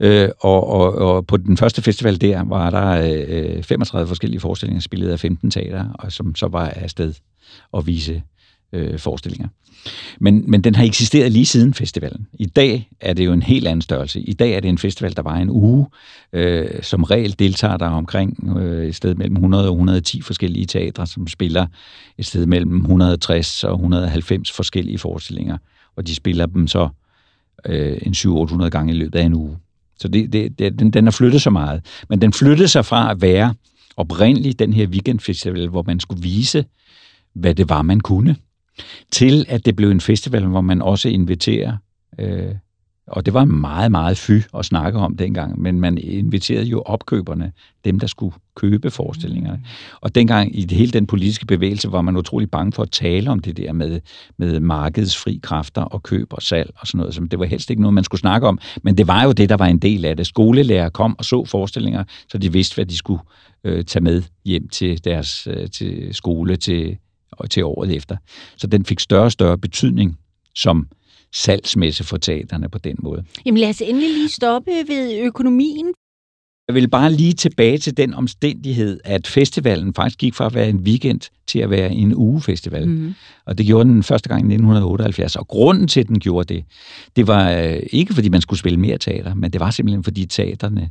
Øh, 0.00 0.28
og, 0.40 0.68
og, 0.68 0.94
og 0.94 1.26
på 1.26 1.36
den 1.36 1.56
første 1.56 1.82
festival 1.82 2.20
der 2.20 2.44
var 2.44 2.70
der 2.70 3.14
øh, 3.28 3.62
35 3.62 4.08
forskellige 4.08 4.40
forestillinger, 4.40 4.80
spillet 4.80 5.08
af 5.10 5.20
15 5.20 5.50
teater, 5.50 5.84
og 5.94 6.12
som 6.12 6.34
så 6.34 6.48
var 6.48 6.68
afsted 6.68 7.14
at 7.76 7.86
vise 7.86 8.22
øh, 8.72 8.98
forestillinger. 8.98 9.48
Men, 10.20 10.50
men 10.50 10.64
den 10.64 10.74
har 10.74 10.84
eksisteret 10.84 11.32
lige 11.32 11.46
siden 11.46 11.74
festivalen. 11.74 12.26
I 12.32 12.46
dag 12.46 12.90
er 13.00 13.12
det 13.12 13.26
jo 13.26 13.32
en 13.32 13.42
helt 13.42 13.66
anden 13.66 13.82
størrelse. 13.82 14.20
I 14.20 14.32
dag 14.32 14.52
er 14.52 14.60
det 14.60 14.68
en 14.68 14.78
festival, 14.78 15.16
der 15.16 15.22
var 15.22 15.36
en 15.36 15.50
uge. 15.50 15.86
Øh, 16.32 16.82
som 16.82 17.02
regel 17.02 17.38
deltager 17.38 17.76
der 17.76 17.86
omkring 17.86 18.58
øh, 18.58 18.88
et 18.88 18.94
sted 18.94 19.14
mellem 19.14 19.36
100 19.36 19.64
og 19.68 19.72
110 19.72 20.20
forskellige 20.20 20.66
teatre, 20.66 21.06
som 21.06 21.28
spiller 21.28 21.66
et 22.18 22.26
sted 22.26 22.46
mellem 22.46 22.76
160 22.76 23.64
og 23.64 23.74
190 23.74 24.52
forskellige 24.52 24.98
forestillinger. 24.98 25.58
Og 25.96 26.06
de 26.06 26.14
spiller 26.14 26.46
dem 26.46 26.66
så 26.66 26.88
øh, 27.66 27.98
en 28.02 28.12
700-800 28.12 28.68
gange 28.68 28.92
i 28.92 28.96
løbet 28.96 29.18
af 29.18 29.24
en 29.24 29.34
uge. 29.34 29.56
Så 29.98 30.08
det, 30.08 30.32
det, 30.32 30.58
det, 30.58 30.78
den, 30.78 30.90
den 30.90 31.04
har 31.04 31.10
flyttet 31.10 31.42
så 31.42 31.50
meget. 31.50 31.84
Men 32.08 32.20
den 32.20 32.32
flyttede 32.32 32.68
sig 32.68 32.84
fra 32.84 33.10
at 33.10 33.22
være 33.22 33.54
oprindeligt 33.96 34.58
den 34.58 34.72
her 34.72 34.86
weekendfestival, 34.86 35.68
hvor 35.68 35.82
man 35.82 36.00
skulle 36.00 36.22
vise 36.22 36.64
hvad 37.40 37.54
det 37.54 37.68
var, 37.68 37.82
man 37.82 38.00
kunne, 38.00 38.36
til 39.12 39.46
at 39.48 39.66
det 39.66 39.76
blev 39.76 39.90
en 39.90 40.00
festival, 40.00 40.46
hvor 40.46 40.60
man 40.60 40.82
også 40.82 41.08
inviterer 41.08 41.76
øh, 42.18 42.54
og 43.06 43.26
det 43.26 43.34
var 43.34 43.44
meget, 43.44 43.90
meget 43.90 44.18
fy 44.18 44.40
at 44.58 44.64
snakke 44.64 44.98
om 44.98 45.16
dengang, 45.16 45.60
men 45.60 45.80
man 45.80 45.98
inviterede 45.98 46.64
jo 46.64 46.82
opkøberne, 46.82 47.52
dem 47.84 48.00
der 48.00 48.06
skulle 48.06 48.34
købe 48.56 48.90
forestillingerne. 48.90 49.62
Og 50.00 50.14
dengang 50.14 50.58
i 50.58 50.74
hele 50.74 50.92
den 50.92 51.06
politiske 51.06 51.46
bevægelse 51.46 51.92
var 51.92 52.00
man 52.00 52.16
utrolig 52.16 52.50
bange 52.50 52.72
for 52.72 52.82
at 52.82 52.90
tale 52.90 53.30
om 53.30 53.38
det 53.38 53.56
der 53.56 53.72
med, 53.72 54.00
med 54.38 54.60
markedets 54.60 55.16
fri 55.16 55.40
kræfter 55.42 55.82
og 55.82 56.02
køb 56.02 56.32
og 56.32 56.42
salg 56.42 56.70
og 56.76 56.86
sådan 56.86 56.98
noget. 56.98 57.14
Så 57.14 57.20
det 57.30 57.38
var 57.38 57.44
helst 57.44 57.70
ikke 57.70 57.82
noget, 57.82 57.94
man 57.94 58.04
skulle 58.04 58.20
snakke 58.20 58.46
om, 58.46 58.58
men 58.82 58.98
det 58.98 59.06
var 59.06 59.24
jo 59.24 59.32
det, 59.32 59.48
der 59.48 59.56
var 59.56 59.66
en 59.66 59.78
del 59.78 60.04
af 60.04 60.16
det. 60.16 60.26
Skolelærer 60.26 60.88
kom 60.88 61.18
og 61.18 61.24
så 61.24 61.44
forestillinger, 61.44 62.04
så 62.28 62.38
de 62.38 62.52
vidste, 62.52 62.74
hvad 62.74 62.86
de 62.86 62.96
skulle 62.96 63.20
øh, 63.64 63.84
tage 63.84 64.02
med 64.02 64.22
hjem 64.44 64.68
til 64.68 65.04
deres 65.04 65.46
øh, 65.46 65.70
til 65.70 66.08
skole 66.14 66.56
til, 66.56 66.96
til 67.50 67.64
året 67.64 67.96
efter. 67.96 68.16
Så 68.56 68.66
den 68.66 68.84
fik 68.84 69.00
større 69.00 69.24
og 69.24 69.32
større 69.32 69.58
betydning 69.58 70.18
som 70.54 70.88
salgsmesse 71.34 72.04
for 72.04 72.16
teaterne 72.16 72.68
på 72.68 72.78
den 72.78 72.96
måde. 72.98 73.24
Jamen 73.46 73.60
lad 73.60 73.68
os 73.68 73.80
endelig 73.80 74.10
lige 74.10 74.28
stoppe 74.28 74.70
ved 74.70 75.20
økonomien. 75.20 75.86
Jeg 76.68 76.74
vil 76.74 76.88
bare 76.88 77.12
lige 77.12 77.32
tilbage 77.32 77.78
til 77.78 77.96
den 77.96 78.14
omstændighed, 78.14 79.00
at 79.04 79.26
festivalen 79.26 79.94
faktisk 79.94 80.18
gik 80.18 80.34
fra 80.34 80.46
at 80.46 80.54
være 80.54 80.68
en 80.68 80.76
weekend 80.76 81.20
til 81.46 81.58
at 81.58 81.70
være 81.70 81.92
en 81.92 82.14
ugefestival. 82.14 82.88
Mm. 82.88 83.14
Og 83.44 83.58
det 83.58 83.66
gjorde 83.66 83.88
den 83.88 84.02
første 84.02 84.28
gang 84.28 84.40
i 84.40 84.54
1978. 84.54 85.36
Og 85.36 85.48
grunden 85.48 85.88
til, 85.88 86.00
at 86.00 86.08
den 86.08 86.20
gjorde 86.20 86.54
det, 86.54 86.64
det 87.16 87.26
var 87.26 87.50
øh, 87.50 87.80
ikke 87.92 88.14
fordi 88.14 88.28
man 88.28 88.40
skulle 88.40 88.60
spille 88.60 88.80
mere 88.80 88.98
teater, 88.98 89.34
men 89.34 89.50
det 89.52 89.60
var 89.60 89.70
simpelthen 89.70 90.04
fordi 90.04 90.26
teaterne 90.26 90.90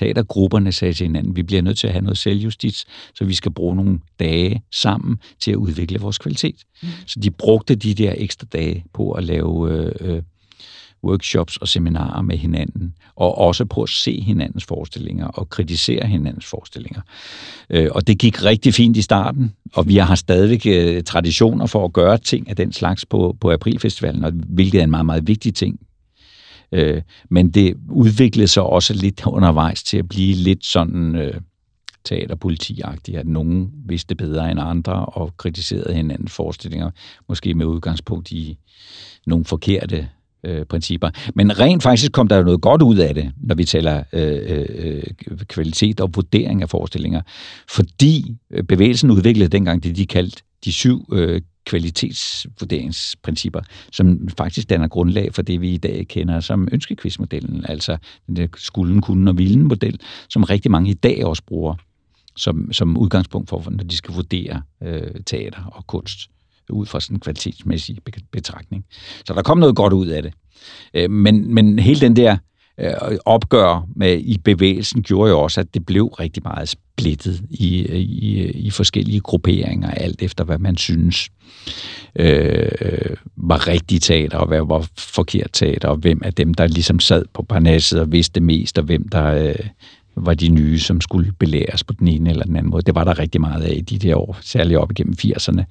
teatergrupperne 0.00 0.72
sagde 0.72 0.94
til 0.94 1.06
hinanden, 1.06 1.36
vi 1.36 1.42
bliver 1.42 1.62
nødt 1.62 1.78
til 1.78 1.86
at 1.86 1.92
have 1.92 2.02
noget 2.02 2.18
selvjustits, 2.18 2.86
så 3.14 3.24
vi 3.24 3.34
skal 3.34 3.52
bruge 3.52 3.76
nogle 3.76 3.98
dage 4.20 4.62
sammen 4.72 5.18
til 5.40 5.50
at 5.50 5.56
udvikle 5.56 5.98
vores 5.98 6.18
kvalitet. 6.18 6.56
Mm. 6.82 6.88
Så 7.06 7.20
de 7.20 7.30
brugte 7.30 7.74
de 7.74 7.94
der 7.94 8.14
ekstra 8.16 8.46
dage 8.52 8.84
på 8.94 9.12
at 9.12 9.24
lave 9.24 9.72
øh, 9.72 9.92
øh, 10.00 10.22
workshops 11.04 11.56
og 11.56 11.68
seminarer 11.68 12.22
med 12.22 12.36
hinanden, 12.36 12.94
og 13.16 13.38
også 13.38 13.64
på 13.64 13.82
at 13.82 13.88
se 13.88 14.20
hinandens 14.20 14.64
forestillinger 14.64 15.26
og 15.26 15.48
kritisere 15.48 16.06
hinandens 16.06 16.46
forestillinger. 16.46 17.00
Øh, 17.70 17.88
og 17.90 18.06
det 18.06 18.18
gik 18.18 18.44
rigtig 18.44 18.74
fint 18.74 18.96
i 18.96 19.02
starten, 19.02 19.54
og 19.74 19.88
vi 19.88 19.96
har 19.96 20.14
stadigvæk 20.14 20.66
øh, 20.66 21.02
traditioner 21.02 21.66
for 21.66 21.84
at 21.84 21.92
gøre 21.92 22.18
ting 22.18 22.48
af 22.48 22.56
den 22.56 22.72
slags 22.72 23.06
på, 23.06 23.36
på 23.40 23.52
Aprilfestivalen, 23.52 24.24
og 24.24 24.32
hvilket 24.32 24.78
er 24.78 24.84
en 24.84 24.90
meget, 24.90 25.06
meget 25.06 25.28
vigtig 25.28 25.54
ting 25.54 25.80
Øh, 26.72 27.02
men 27.28 27.50
det 27.50 27.76
udviklede 27.88 28.48
sig 28.48 28.62
også 28.62 28.94
lidt 28.94 29.26
undervejs 29.26 29.82
til 29.82 29.96
at 29.96 30.08
blive 30.08 30.34
lidt 30.34 30.66
sådan 30.66 31.16
øh, 31.16 31.40
teaterpolitiagtigt, 32.04 33.18
at 33.18 33.26
nogen 33.26 33.70
vidste 33.86 34.14
bedre 34.14 34.50
end 34.50 34.60
andre 34.60 35.06
og 35.06 35.36
kritiserede 35.36 35.94
hinandens 35.94 36.32
forestillinger, 36.32 36.90
måske 37.28 37.54
med 37.54 37.66
udgangspunkt 37.66 38.32
i 38.32 38.58
nogle 39.26 39.44
forkerte 39.44 40.08
øh, 40.44 40.64
principper. 40.64 41.10
Men 41.34 41.58
rent 41.58 41.82
faktisk 41.82 42.12
kom 42.12 42.28
der 42.28 42.36
jo 42.36 42.42
noget 42.42 42.60
godt 42.60 42.82
ud 42.82 42.96
af 42.96 43.14
det, 43.14 43.32
når 43.36 43.54
vi 43.54 43.64
taler 43.64 44.02
øh, 44.12 44.38
øh, 44.48 45.02
kvalitet 45.48 46.00
og 46.00 46.10
vurdering 46.14 46.62
af 46.62 46.70
forestillinger, 46.70 47.22
fordi 47.70 48.36
øh, 48.50 48.64
bevægelsen 48.64 49.10
udviklede 49.10 49.48
dengang 49.48 49.82
det, 49.82 49.96
de 49.96 50.06
kaldte 50.06 50.42
de 50.64 50.72
syv 50.72 51.08
øh, 51.12 51.40
kvalitetsvurderingsprincipper, 51.70 53.60
som 53.92 54.28
faktisk 54.28 54.70
danner 54.70 54.88
grundlag 54.88 55.34
for 55.34 55.42
det, 55.42 55.60
vi 55.60 55.70
i 55.74 55.76
dag 55.76 56.06
kender 56.08 56.40
som 56.40 56.68
ønskekvistmodellen, 56.72 57.64
altså 57.68 57.96
den 58.26 58.36
der 58.36 58.46
skulden, 58.56 59.00
kunden 59.00 59.28
og 59.28 59.38
vilden 59.38 59.62
model, 59.68 60.00
som 60.28 60.44
rigtig 60.44 60.70
mange 60.70 60.90
i 60.90 60.94
dag 60.94 61.24
også 61.24 61.42
bruger 61.46 61.74
som, 62.36 62.72
som 62.72 62.96
udgangspunkt 62.96 63.48
for, 63.48 63.64
når 63.70 63.84
de 63.84 63.96
skal 63.96 64.14
vurdere 64.14 64.62
øh, 64.82 65.10
teater 65.26 65.64
og 65.64 65.86
kunst 65.86 66.30
ud 66.70 66.86
fra 66.86 67.00
sådan 67.00 67.16
en 67.16 67.20
kvalitetsmæssig 67.20 67.98
betragtning. 68.32 68.84
Så 69.24 69.34
der 69.34 69.42
kom 69.42 69.58
noget 69.58 69.76
godt 69.76 69.92
ud 69.92 70.06
af 70.06 70.22
det. 70.22 70.32
Øh, 70.94 71.10
men, 71.10 71.54
men 71.54 71.78
hele 71.78 72.00
den 72.00 72.16
der 72.16 72.32
øh, 72.32 72.38
Øh, 72.80 73.18
opgør 73.24 73.86
med 73.96 74.18
i 74.18 74.38
bevægelsen 74.44 75.02
gjorde 75.02 75.30
jo 75.30 75.40
også, 75.40 75.60
at 75.60 75.74
det 75.74 75.86
blev 75.86 76.06
rigtig 76.06 76.42
meget 76.42 76.68
splittet 76.68 77.42
i, 77.50 77.86
i, 77.96 78.50
i 78.50 78.70
forskellige 78.70 79.20
grupperinger, 79.20 79.90
alt 79.90 80.22
efter 80.22 80.44
hvad 80.44 80.58
man 80.58 80.76
synes 80.76 81.28
øh, 82.16 83.16
var 83.36 83.68
rigtig 83.68 84.02
teater, 84.02 84.38
og 84.38 84.46
hvad 84.46 84.62
var 84.66 84.88
forkert 84.98 85.50
teater, 85.52 85.88
og 85.88 85.96
hvem 85.96 86.20
af 86.24 86.34
dem, 86.34 86.54
der 86.54 86.66
ligesom 86.66 87.00
sad 87.00 87.24
på 87.34 87.42
parnasset 87.42 88.00
og 88.00 88.12
vidste 88.12 88.40
mest, 88.40 88.78
og 88.78 88.84
hvem 88.84 89.08
der 89.08 89.26
øh, 89.26 89.54
var 90.16 90.34
de 90.34 90.48
nye, 90.48 90.78
som 90.78 91.00
skulle 91.00 91.32
belæres 91.38 91.84
på 91.84 91.92
den 91.92 92.08
ene 92.08 92.30
eller 92.30 92.44
den 92.44 92.56
anden 92.56 92.70
måde. 92.70 92.82
Det 92.82 92.94
var 92.94 93.04
der 93.04 93.18
rigtig 93.18 93.40
meget 93.40 93.62
af 93.62 93.74
i 93.76 93.80
de 93.80 93.98
der 93.98 94.16
år, 94.16 94.38
særligt 94.40 94.78
op 94.78 94.90
igennem 94.90 95.14
80'erne, 95.22 95.62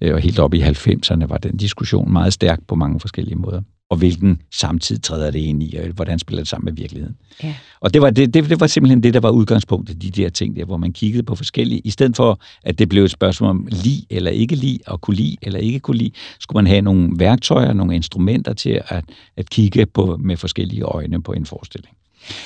øh, 0.00 0.14
og 0.14 0.20
helt 0.20 0.38
op 0.38 0.54
i 0.54 0.62
90'erne 0.62 1.26
var 1.26 1.38
den 1.38 1.56
diskussion 1.56 2.12
meget 2.12 2.32
stærk 2.32 2.60
på 2.68 2.74
mange 2.74 3.00
forskellige 3.00 3.36
måder 3.36 3.62
og 3.92 3.98
hvilken 3.98 4.42
samtid 4.50 4.98
træder 4.98 5.30
det 5.30 5.38
ind 5.38 5.62
i, 5.62 5.76
og 5.76 5.88
hvordan 5.88 6.18
spiller 6.18 6.40
det 6.40 6.48
sammen 6.48 6.64
med 6.64 6.72
virkeligheden. 6.72 7.16
Ja. 7.42 7.54
Og 7.80 7.94
det 7.94 8.02
var, 8.02 8.10
det, 8.10 8.34
det, 8.34 8.50
det 8.50 8.60
var 8.60 8.66
simpelthen 8.66 9.02
det, 9.02 9.14
der 9.14 9.20
var 9.20 9.30
udgangspunktet, 9.30 10.02
de 10.02 10.10
der 10.10 10.28
ting 10.28 10.56
der, 10.56 10.64
hvor 10.64 10.76
man 10.76 10.92
kiggede 10.92 11.22
på 11.22 11.34
forskellige, 11.34 11.80
i 11.84 11.90
stedet 11.90 12.16
for, 12.16 12.40
at 12.64 12.78
det 12.78 12.88
blev 12.88 13.04
et 13.04 13.10
spørgsmål 13.10 13.50
om 13.50 13.68
li 13.70 14.06
eller 14.10 14.30
ikke 14.30 14.54
li, 14.54 14.80
og 14.86 15.00
kunne 15.00 15.16
li 15.16 15.38
eller 15.42 15.58
ikke 15.58 15.80
kunne 15.80 15.96
li, 15.96 16.14
skulle 16.40 16.56
man 16.62 16.66
have 16.66 16.82
nogle 16.82 17.10
værktøjer, 17.16 17.72
nogle 17.72 17.94
instrumenter 17.94 18.52
til 18.52 18.82
at, 18.88 19.04
at 19.36 19.50
kigge 19.50 19.86
på 19.86 20.16
med 20.20 20.36
forskellige 20.36 20.82
øjne 20.82 21.22
på 21.22 21.32
en 21.32 21.46
forestilling. 21.46 21.96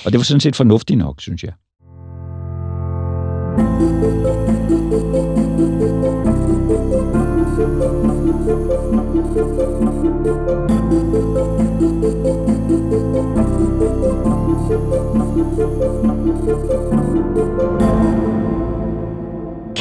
Og 0.04 0.12
det 0.12 0.18
var 0.18 0.24
sådan 0.24 0.40
set 0.40 0.56
fornuftigt 0.56 0.98
nok, 0.98 1.20
synes 1.20 1.44
jeg. 1.44 1.52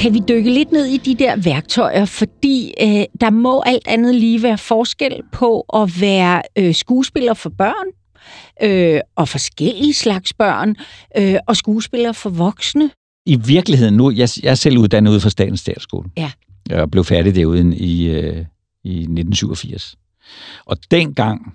Kan 0.06 0.14
vi 0.14 0.22
dykke 0.28 0.54
lidt 0.54 0.72
ned 0.72 0.86
i 0.86 0.98
de 0.98 1.16
der 1.16 1.36
værktøjer, 1.36 2.06
fordi 2.06 2.74
øh, 2.82 3.06
der 3.22 3.30
må 3.30 3.62
alt 3.66 3.88
andet 3.88 4.16
lige 4.16 4.44
være 4.44 4.58
forskel 4.58 5.22
på 5.32 5.60
at 5.74 6.02
være 6.02 6.42
øh, 6.56 6.76
skuespiller 6.76 7.34
for 7.34 7.50
børn 7.50 7.88
øh, 8.64 9.02
og 9.16 9.30
forskellige 9.30 9.94
slags 9.94 10.34
børn 10.34 10.76
øh, 11.18 11.36
og 11.48 11.58
skuespiller 11.58 12.12
for 12.12 12.30
voksne. 12.30 12.90
I 13.26 13.36
virkeligheden 13.36 13.94
nu, 13.98 14.12
jeg, 14.12 14.30
jeg 14.44 14.52
er 14.52 14.56
selv 14.56 14.78
uddannet 14.78 15.12
ude 15.12 15.20
fra 15.20 15.30
Statens 15.30 15.60
Statsskole. 15.60 16.10
Ja. 16.18 16.32
Jeg 16.70 16.92
blev 16.92 17.04
færdig 17.04 17.36
derude 17.36 17.76
i, 17.78 18.08
øh, 18.08 18.46
i 18.84 18.98
1987. 19.00 19.96
Og 20.66 20.78
dengang 20.92 21.54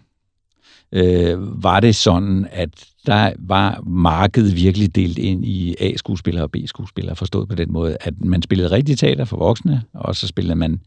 øh, 0.92 1.62
var 1.62 1.80
det 1.80 1.96
sådan, 1.96 2.46
at 2.52 2.70
der 3.06 3.32
var 3.38 3.82
markedet 3.86 4.56
virkelig 4.56 4.94
delt 4.94 5.18
ind 5.18 5.44
i 5.44 5.74
A-skuespillere 5.80 6.44
og 6.44 6.50
B-skuespillere, 6.50 7.16
forstået 7.16 7.48
på 7.48 7.54
den 7.54 7.72
måde, 7.72 7.96
at 8.00 8.14
man 8.24 8.42
spillede 8.42 8.70
rigtig 8.70 8.98
teater 8.98 9.24
for 9.24 9.36
voksne, 9.36 9.82
og 9.94 10.16
så 10.16 10.26
spillede 10.26 10.56
man 10.56 10.80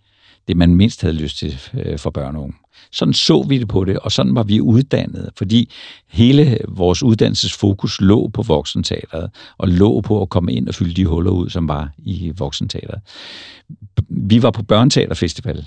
det, 0.47 0.57
man 0.57 0.75
mindst 0.75 1.01
havde 1.01 1.15
lyst 1.15 1.37
til 1.37 1.59
øh, 1.73 1.99
for 1.99 2.09
børn 2.09 2.35
og 2.35 2.43
unge. 2.43 2.55
Sådan 2.91 3.13
så 3.13 3.43
vi 3.43 3.57
det 3.57 3.67
på 3.67 3.85
det, 3.85 3.99
og 3.99 4.11
sådan 4.11 4.35
var 4.35 4.43
vi 4.43 4.61
uddannet, 4.61 5.29
fordi 5.37 5.71
hele 6.09 6.57
vores 6.67 7.03
uddannelsesfokus 7.03 8.01
lå 8.01 8.27
på 8.27 8.41
voksenteateret, 8.41 9.29
og 9.57 9.67
lå 9.67 10.01
på 10.01 10.21
at 10.21 10.29
komme 10.29 10.53
ind 10.53 10.67
og 10.67 10.75
fylde 10.75 10.93
de 10.93 11.05
huller 11.05 11.31
ud, 11.31 11.49
som 11.49 11.67
var 11.67 11.89
i 11.97 12.33
voksenteateret. 12.37 13.01
Vi 14.09 14.43
var 14.43 14.51
på 14.51 14.63
Børneteaterfestival 14.63 15.65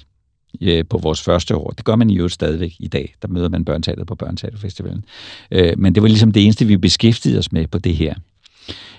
øh, 0.60 0.84
på 0.90 0.98
vores 0.98 1.22
første 1.22 1.56
år. 1.56 1.70
Det 1.70 1.84
gør 1.84 1.96
man 1.96 2.10
jo 2.10 2.28
stadigvæk 2.28 2.72
i 2.78 2.88
dag. 2.88 3.14
Der 3.22 3.28
møder 3.28 3.48
man 3.48 3.64
børneteateret 3.64 4.06
på 4.06 4.14
Børnteaterfestivalen. 4.14 5.04
Øh, 5.50 5.72
men 5.78 5.94
det 5.94 6.02
var 6.02 6.08
ligesom 6.08 6.32
det 6.32 6.44
eneste, 6.44 6.64
vi 6.64 6.76
beskæftigede 6.76 7.38
os 7.38 7.52
med 7.52 7.66
på 7.66 7.78
det 7.78 7.96
her 7.96 8.14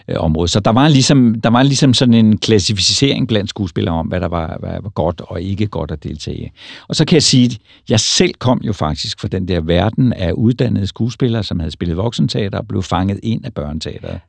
øh, 0.07 0.15
område. 0.19 0.47
Så 0.47 0.59
der 0.59 0.71
var, 0.71 0.87
ligesom, 0.87 1.41
der 1.41 1.49
var 1.49 1.63
ligesom 1.63 1.93
sådan 1.93 2.13
en 2.13 2.37
klassificering 2.37 3.27
blandt 3.27 3.49
skuespillere 3.49 3.95
om, 3.95 4.07
hvad 4.07 4.19
der 4.19 4.27
var, 4.27 4.57
hvad 4.59 4.81
var 4.83 4.89
godt 4.89 5.21
og 5.21 5.41
ikke 5.41 5.67
godt 5.67 5.91
at 5.91 6.03
deltage 6.03 6.37
i. 6.37 6.49
Og 6.87 6.95
så 6.95 7.05
kan 7.05 7.15
jeg 7.15 7.23
sige, 7.23 7.45
at 7.45 7.57
jeg 7.89 7.99
selv 7.99 8.33
kom 8.39 8.61
jo 8.63 8.73
faktisk 8.73 9.19
fra 9.19 9.27
den 9.27 9.47
der 9.47 9.61
verden 9.61 10.13
af 10.13 10.31
uddannede 10.31 10.87
skuespillere, 10.87 11.43
som 11.43 11.59
havde 11.59 11.71
spillet 11.71 11.97
voksenteater 11.97 12.57
og 12.57 12.67
blev 12.67 12.83
fanget 12.83 13.19
ind 13.23 13.45
af 13.45 13.53
børneteateret. 13.53 14.19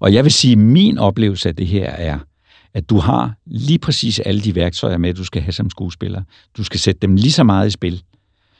Og 0.00 0.14
jeg 0.14 0.24
vil 0.24 0.32
sige, 0.32 0.52
at 0.52 0.58
min 0.58 0.98
oplevelse 0.98 1.48
af 1.48 1.56
det 1.56 1.66
her 1.66 1.90
er, 1.90 2.18
at 2.74 2.90
du 2.90 2.98
har 2.98 3.34
lige 3.46 3.78
præcis 3.78 4.18
alle 4.18 4.40
de 4.40 4.54
værktøjer 4.54 4.98
med, 4.98 5.14
du 5.14 5.24
skal 5.24 5.42
have 5.42 5.52
som 5.52 5.70
skuespiller. 5.70 6.22
Du 6.56 6.64
skal 6.64 6.80
sætte 6.80 6.98
dem 7.00 7.16
lige 7.16 7.32
så 7.32 7.44
meget 7.44 7.66
i 7.66 7.70
spil, 7.70 8.02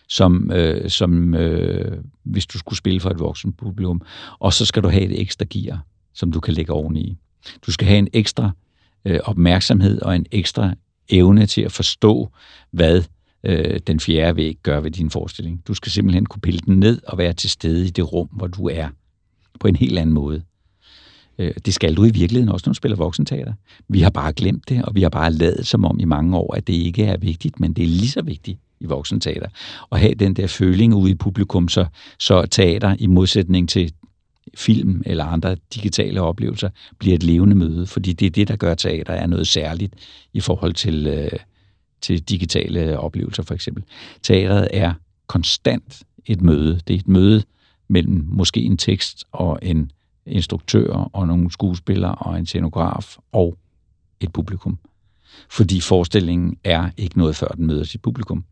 som, 0.08 0.52
øh, 0.52 0.90
som 0.90 1.34
øh, 1.34 1.98
hvis 2.24 2.46
du 2.46 2.58
skulle 2.58 2.78
spille 2.78 3.00
for 3.00 3.11
et 3.11 3.18
voksen 3.18 3.52
publikum. 3.52 4.02
Og 4.38 4.52
så 4.52 4.66
skal 4.66 4.82
du 4.82 4.88
have 4.88 5.04
et 5.04 5.20
ekstra 5.20 5.44
gear, 5.50 5.84
som 6.14 6.32
du 6.32 6.40
kan 6.40 6.54
lægge 6.54 6.72
oveni. 6.72 7.16
Du 7.66 7.72
skal 7.72 7.86
have 7.86 7.98
en 7.98 8.08
ekstra 8.12 8.50
øh, 9.04 9.20
opmærksomhed 9.24 10.02
og 10.02 10.16
en 10.16 10.26
ekstra 10.32 10.74
evne 11.08 11.46
til 11.46 11.62
at 11.62 11.72
forstå, 11.72 12.30
hvad 12.70 13.02
øh, 13.44 13.80
den 13.86 14.00
fjerde 14.00 14.36
væg 14.36 14.58
gør 14.62 14.80
ved 14.80 14.90
din 14.90 15.11
forestilling. 15.11 15.62
Du 15.68 15.74
skal 15.74 15.92
simpelthen 15.92 16.26
kunne 16.26 16.40
pille 16.40 16.61
den 16.61 16.80
ned 16.80 17.00
og 17.06 17.18
være 17.18 17.32
til 17.32 17.50
stede 17.50 17.86
i 17.86 17.90
det 17.90 18.12
rum, 18.12 18.28
hvor 18.32 18.46
du 18.46 18.68
er, 18.68 18.88
på 19.61 19.68
en 19.68 19.76
helt 19.76 19.98
anden 19.98 20.14
måde. 20.14 20.42
Øh, 21.41 21.55
det 21.66 21.74
skal 21.74 21.95
du 21.95 22.05
i 22.05 22.11
virkeligheden 22.11 22.49
også, 22.49 22.64
når 22.66 22.72
du 22.72 22.76
spiller 22.76 22.97
voksenteater. 22.97 23.53
Vi 23.88 24.01
har 24.01 24.11
bare 24.11 24.32
glemt 24.32 24.68
det, 24.68 24.84
og 24.84 24.95
vi 24.95 25.03
har 25.03 25.09
bare 25.09 25.32
lavet 25.32 25.66
som 25.66 25.84
om 25.84 26.01
i 26.01 26.05
mange 26.05 26.36
år, 26.36 26.55
at 26.55 26.66
det 26.66 26.72
ikke 26.72 27.05
er 27.05 27.16
vigtigt, 27.16 27.61
men 27.61 27.72
det 27.72 27.82
er 27.82 27.88
lige 27.88 28.09
så 28.09 28.22
vigtigt 28.22 28.59
i 28.80 28.86
voksenteater. 28.86 29.47
At 29.93 30.01
have 30.01 30.14
den 30.14 30.34
der 30.34 30.47
føling 30.47 30.95
ude 30.95 31.11
i 31.11 31.14
publikum, 31.14 31.68
så, 31.68 31.86
så 32.18 32.47
teater 32.47 32.97
i 32.99 33.07
modsætning 33.07 33.68
til 33.68 33.93
film 34.55 35.03
eller 35.07 35.24
andre 35.24 35.57
digitale 35.74 36.20
oplevelser 36.20 36.70
bliver 36.99 37.14
et 37.14 37.22
levende 37.22 37.57
møde, 37.57 37.86
fordi 37.86 38.12
det 38.12 38.26
er 38.26 38.30
det, 38.30 38.49
der 38.49 38.57
gør 38.57 38.74
teater 38.74 39.12
er 39.12 39.26
noget 39.26 39.49
særligt 39.49 39.95
i 40.32 40.41
forhold 40.41 40.74
til, 40.74 41.07
øh, 41.07 41.38
til 42.01 42.22
digitale 42.22 42.99
oplevelser 42.99 43.43
for 43.43 43.55
eksempel. 43.55 43.84
Teateret 44.22 44.68
er 44.72 44.93
konstant 45.26 46.03
et 46.26 46.43
møde. 46.43 46.80
Det 46.88 46.95
er 46.95 46.99
et 46.99 47.09
møde 47.09 47.43
mellem 47.88 48.24
måske 48.28 48.61
en 48.61 48.76
tekst 48.76 49.24
og 49.32 49.59
en 49.62 49.91
instruktør 50.26 51.10
og 51.12 51.26
nogle 51.26 51.52
skuespillere 51.52 52.14
og 52.14 52.38
en 52.38 52.46
scenograf 52.46 53.16
og 53.32 53.56
et 54.20 54.32
publikum. 54.32 54.78
Fordi 55.50 55.80
forestillingen 55.80 56.56
er 56.64 56.90
ikke 56.96 57.18
noget 57.18 57.36
før 57.36 57.48
den 57.48 57.66
møder 57.66 57.84
sit 57.84 58.02
publikum. 58.02 58.44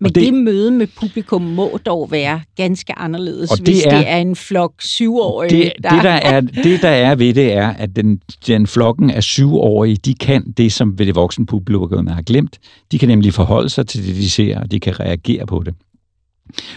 Men 0.00 0.12
det, 0.12 0.22
det 0.22 0.34
møde 0.34 0.70
med 0.70 0.86
publikum 0.86 1.42
må 1.42 1.78
dog 1.86 2.10
være 2.10 2.40
ganske 2.56 2.98
anderledes, 2.98 3.50
og 3.50 3.58
det 3.58 3.66
hvis 3.68 3.84
er, 3.84 3.98
det 3.98 4.08
er 4.08 4.16
en 4.16 4.36
flok 4.36 4.72
syvårige. 4.78 5.56
Det, 5.56 5.72
der... 5.82 5.90
Det, 5.90 6.02
der 6.02 6.10
er, 6.10 6.40
det, 6.40 6.82
der 6.82 6.88
er 6.88 7.14
ved 7.14 7.34
det, 7.34 7.52
er, 7.52 7.68
at 7.68 7.96
den, 7.96 8.20
den 8.46 8.66
flokken 8.66 9.10
af 9.10 9.22
syvårige, 9.22 9.96
de 9.96 10.14
kan 10.14 10.52
det, 10.56 10.72
som 10.72 10.98
ved 10.98 11.06
det 11.06 11.14
voksne 11.14 11.46
publikum 11.46 12.06
har 12.06 12.22
glemt. 12.22 12.58
De 12.92 12.98
kan 12.98 13.08
nemlig 13.08 13.34
forholde 13.34 13.68
sig 13.68 13.86
til 13.86 14.06
det, 14.06 14.16
de 14.16 14.30
ser, 14.30 14.60
og 14.60 14.70
de 14.70 14.80
kan 14.80 15.00
reagere 15.00 15.46
på 15.46 15.62
det. 15.66 15.74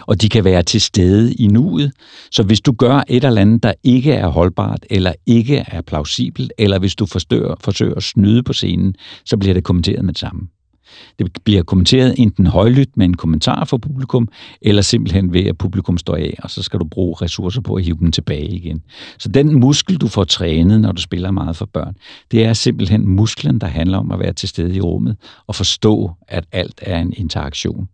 Og 0.02 0.22
de 0.22 0.30
kan 0.30 0.44
være 0.44 0.64
til 0.64 0.82
stede 0.82 1.34
i 1.34 1.48
nuet. 1.48 1.92
Så 2.32 2.44
hvis 2.44 2.62
du 2.62 2.72
gør 2.72 3.04
et 3.08 3.24
eller 3.24 3.42
andet, 3.42 3.64
der 3.64 3.74
ikke 3.84 4.12
er 4.12 4.28
holdbart, 4.28 4.86
eller 4.90 5.14
ikke 5.26 5.58
er 5.58 5.82
plausibelt, 5.82 6.54
eller 6.58 6.80
hvis 6.80 6.96
du 6.96 7.06
forstør, 7.06 7.56
forsøger 7.60 7.96
at 7.96 8.04
snyde 8.04 8.44
på 8.44 8.54
scenen, 8.54 8.96
så 9.26 9.38
bliver 9.38 9.54
det 9.54 9.64
kommenteret 9.64 10.06
med 10.06 10.14
det 10.14 10.20
samme. 10.20 10.48
Det 11.20 11.32
bliver 11.44 11.64
kommenteret 11.64 12.16
enten 12.18 12.48
højlydt 12.48 12.98
med 12.98 13.06
en 13.06 13.14
kommentar 13.14 13.66
fra 13.66 13.78
publikum, 13.78 14.28
eller 14.62 14.82
simpelthen 14.82 15.34
ved, 15.34 15.44
at 15.44 15.58
publikum 15.58 15.98
står 15.98 16.16
af, 16.16 16.40
og 16.44 16.52
så 16.52 16.64
skal 16.64 16.80
du 16.80 16.86
bruge 16.86 17.16
ressourcer 17.22 17.62
på 17.62 17.76
at 17.76 17.84
hive 17.84 17.98
dem 18.00 18.12
tilbage 18.12 18.48
igen. 18.48 18.82
Så 19.20 19.30
den 19.30 19.60
muskel, 19.60 19.98
du 19.98 20.08
får 20.08 20.24
trænet, 20.24 20.82
når 20.82 20.92
du 20.92 21.02
spiller 21.02 21.32
meget 21.32 21.56
for 21.56 21.66
børn, 21.66 21.96
det 22.32 22.46
er 22.46 22.54
simpelthen 22.54 23.08
musklen, 23.08 23.62
der 23.62 23.68
handler 23.68 23.98
om 23.98 24.12
at 24.12 24.20
være 24.20 24.34
til 24.34 24.50
stede 24.50 24.76
i 24.76 24.82
rummet 24.82 25.18
og 25.48 25.56
forstå, 25.56 26.12
at 26.28 26.46
alt 26.52 26.80
er 26.82 27.00
en 27.00 27.14
interaktion. 27.18 27.88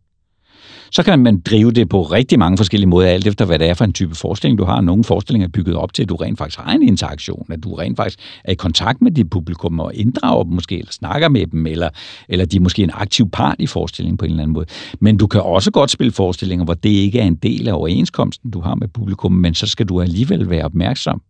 Så 0.92 1.04
kan 1.04 1.20
man 1.20 1.40
drive 1.40 1.72
det 1.72 1.90
på 1.90 2.02
rigtig 2.02 2.40
mange 2.40 2.58
forskellige 2.58 2.90
måder, 2.90 3.10
alt 3.10 3.28
efter 3.28 3.46
hvad 3.46 3.60
det 3.60 3.70
er 3.70 3.74
for 3.74 3.86
en 3.86 3.94
type 3.94 4.16
forestilling, 4.16 4.58
du 4.58 4.64
har. 4.64 4.82
Nogle 4.82 5.04
forestillinger 5.04 5.48
er 5.48 5.52
bygget 5.52 5.76
op 5.76 5.94
til, 5.94 6.04
at 6.04 6.10
du 6.10 6.16
rent 6.16 6.38
faktisk 6.38 6.60
har 6.60 6.74
en 6.74 6.82
interaktion, 6.82 7.46
at 7.50 7.64
du 7.64 7.76
rent 7.76 7.98
faktisk 7.98 8.20
er 8.44 8.52
i 8.52 8.56
kontakt 8.56 9.02
med 9.02 9.12
dit 9.12 9.30
publikum 9.30 9.80
og 9.80 9.96
inddrager 9.96 10.44
dem 10.44 10.54
måske, 10.54 10.80
eller 10.80 10.92
snakker 10.92 11.30
med 11.30 11.48
dem, 11.48 11.68
eller, 11.68 11.90
eller 12.30 12.46
de 12.46 12.58
er 12.58 12.62
måske 12.62 12.84
en 12.84 12.92
aktiv 12.94 13.30
part 13.30 13.56
i 13.60 13.68
forestillingen 13.68 14.18
på 14.18 14.26
en 14.26 14.32
eller 14.32 14.44
anden 14.44 14.54
måde. 14.54 14.66
Men 15.00 15.18
du 15.18 15.28
kan 15.28 15.42
også 15.42 15.72
godt 15.72 15.92
spille 15.92 16.12
forestillinger, 16.12 16.66
hvor 16.66 16.74
det 16.74 16.90
ikke 16.90 17.20
er 17.20 17.26
en 17.26 17.36
del 17.36 17.68
af 17.68 17.74
overenskomsten, 17.74 18.52
du 18.52 18.62
har 18.62 18.76
med 18.76 18.88
publikum, 18.88 19.32
men 19.32 19.54
så 19.54 19.68
skal 19.68 19.86
du 19.86 20.02
alligevel 20.02 20.50
være 20.50 20.66
opmærksom 20.66 21.22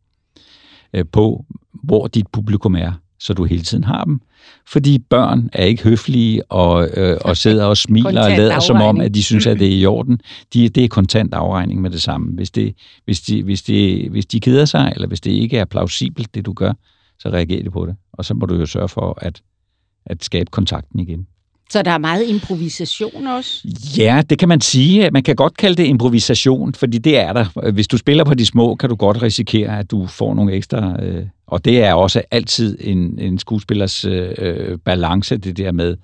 øh, 0.94 1.06
på, 1.12 1.46
hvor 1.84 2.08
dit 2.08 2.28
publikum 2.28 2.76
er 2.76 2.92
så 3.22 3.34
du 3.34 3.44
hele 3.44 3.64
tiden 3.64 3.84
har 3.84 4.04
dem. 4.04 4.22
Fordi 4.68 5.00
børn 5.00 5.50
er 5.54 5.66
ikke 5.66 5.84
høflige 5.84 6.52
og, 6.52 6.90
øh, 6.98 7.18
og 7.22 7.38
sidder 7.38 7.66
og 7.66 7.78
smiler 7.78 8.24
og 8.24 8.32
lader 8.32 8.60
som 8.60 8.76
om, 8.82 9.02
at 9.02 9.14
de 9.14 9.24
synes, 9.24 9.48
at 9.48 9.60
det 9.60 9.68
er 9.68 9.80
i 9.80 9.86
orden. 9.86 10.22
De, 10.54 10.70
det 10.70 10.84
er 10.84 10.88
kontant 10.88 11.34
afregning 11.34 11.82
med 11.82 11.90
det 11.90 12.02
samme. 12.02 12.34
Hvis, 12.34 12.52
det, 12.52 12.76
hvis, 13.06 13.22
de, 13.22 13.44
hvis, 13.44 13.62
de, 13.62 14.08
hvis 14.12 14.26
de 14.26 14.40
keder 14.40 14.66
sig, 14.66 14.92
eller 14.96 15.08
hvis 15.08 15.22
det 15.22 15.32
ikke 15.32 15.58
er 15.58 15.66
plausibelt, 15.66 16.36
det 16.36 16.46
du 16.46 16.54
gør, 16.54 16.74
så 17.20 17.30
reagerer 17.30 17.64
de 17.64 17.72
på 17.72 17.86
det. 17.86 17.96
Og 18.14 18.26
så 18.26 18.34
må 18.34 18.46
du 18.46 18.56
jo 18.56 18.66
sørge 18.66 18.90
for 18.90 19.18
at, 19.22 19.42
at 20.06 20.24
skabe 20.24 20.52
kontakten 20.52 21.00
igen. 21.00 21.28
Så 21.72 21.82
der 21.82 21.92
er 21.92 21.98
meget 21.98 22.28
improvisation 22.28 23.28
også? 23.28 23.68
Ja, 23.98 24.22
det 24.30 24.40
kan 24.40 24.50
man 24.50 24.62
sige. 24.62 25.12
Man 25.12 25.24
kan 25.24 25.36
godt 25.36 25.58
kalde 25.58 25.76
det 25.76 25.88
improvisation, 25.88 26.74
fordi 26.74 26.98
det 26.98 27.18
er 27.20 27.34
der. 27.34 27.72
Hvis 27.72 27.88
du 27.88 27.98
spiller 27.98 28.24
på 28.24 28.34
de 28.34 28.46
små, 28.46 28.76
kan 28.76 28.90
du 28.90 28.96
godt 28.96 29.22
risikere, 29.22 29.80
at 29.80 29.92
du 29.92 30.08
får 30.08 30.34
nogle 30.34 30.54
ekstra... 30.54 31.04
Øh, 31.04 31.26
og 31.52 31.66
det 31.66 31.84
er 31.84 31.94
også 31.94 32.22
altid 32.32 32.78
en, 32.80 33.20
en 33.20 33.40
skuespillers 33.40 34.06
øh, 34.06 34.32
øh, 34.38 34.78
balance, 34.78 35.38
det 35.38 35.58
der 35.58 35.72
med, 35.72 35.98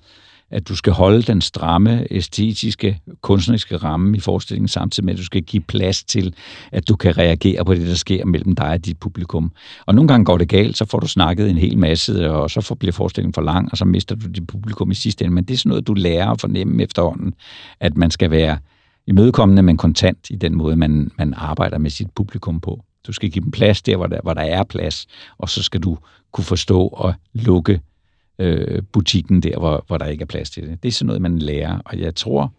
at 0.50 0.68
du 0.68 0.76
skal 0.76 0.92
holde 0.92 1.22
den 1.22 1.40
stramme, 1.40 2.12
æstetiske, 2.12 3.00
kunstneriske 3.20 3.76
ramme 3.76 4.16
i 4.16 4.20
forestillingen, 4.20 4.68
samtidig 4.68 5.04
med, 5.04 5.14
at 5.14 5.18
du 5.18 5.24
skal 5.24 5.42
give 5.42 5.62
plads 5.62 6.04
til, 6.04 6.34
at 6.72 6.88
du 6.88 6.96
kan 6.96 7.18
reagere 7.18 7.64
på 7.64 7.74
det, 7.74 7.86
der 7.86 7.94
sker 7.94 8.24
mellem 8.24 8.54
dig 8.54 8.68
og 8.68 8.84
dit 8.84 8.98
publikum. 8.98 9.52
Og 9.86 9.94
nogle 9.94 10.08
gange 10.08 10.24
går 10.24 10.38
det 10.38 10.48
galt, 10.48 10.76
så 10.76 10.84
får 10.84 11.00
du 11.00 11.06
snakket 11.06 11.50
en 11.50 11.58
hel 11.58 11.78
masse, 11.78 12.30
og 12.30 12.50
så 12.50 12.74
bliver 12.80 12.92
forestillingen 12.92 13.34
for 13.34 13.42
lang, 13.42 13.68
og 13.70 13.76
så 13.76 13.84
mister 13.84 14.14
du 14.14 14.26
dit 14.26 14.46
publikum 14.46 14.90
i 14.90 14.94
sidste 14.94 15.24
ende. 15.24 15.34
Men 15.34 15.44
det 15.44 15.54
er 15.54 15.58
sådan 15.58 15.68
noget, 15.70 15.86
du 15.86 15.94
lærer 15.94 16.30
at 16.30 16.40
fornemme 16.40 16.82
efterhånden, 16.82 17.34
at 17.80 17.96
man 17.96 18.10
skal 18.10 18.30
være 18.30 18.58
imødekommende, 19.06 19.62
men 19.62 19.76
kontant 19.76 20.30
i 20.30 20.36
den 20.36 20.54
måde, 20.54 20.76
man, 20.76 21.10
man 21.18 21.34
arbejder 21.36 21.78
med 21.78 21.90
sit 21.90 22.10
publikum 22.14 22.60
på. 22.60 22.84
Du 23.08 23.12
skal 23.12 23.30
give 23.30 23.44
dem 23.44 23.50
plads 23.50 23.82
der, 23.82 23.96
hvor 23.96 24.06
der, 24.06 24.20
hvor 24.22 24.34
der 24.34 24.42
er 24.42 24.64
plads, 24.64 25.06
og 25.38 25.48
så 25.48 25.62
skal 25.62 25.80
du 25.80 25.98
kunne 26.32 26.44
forstå 26.44 26.86
og 26.86 27.14
lukke 27.32 27.80
øh, 28.38 28.82
butikken 28.92 29.42
der, 29.42 29.58
hvor, 29.58 29.84
hvor 29.86 29.98
der 29.98 30.06
ikke 30.06 30.22
er 30.22 30.26
plads 30.26 30.50
til 30.50 30.62
det. 30.62 30.82
Det 30.82 30.88
er 30.88 30.92
sådan 30.92 31.06
noget, 31.06 31.22
man 31.22 31.38
lærer, 31.38 31.78
og 31.84 32.00
jeg 32.00 32.14
tror, 32.14 32.52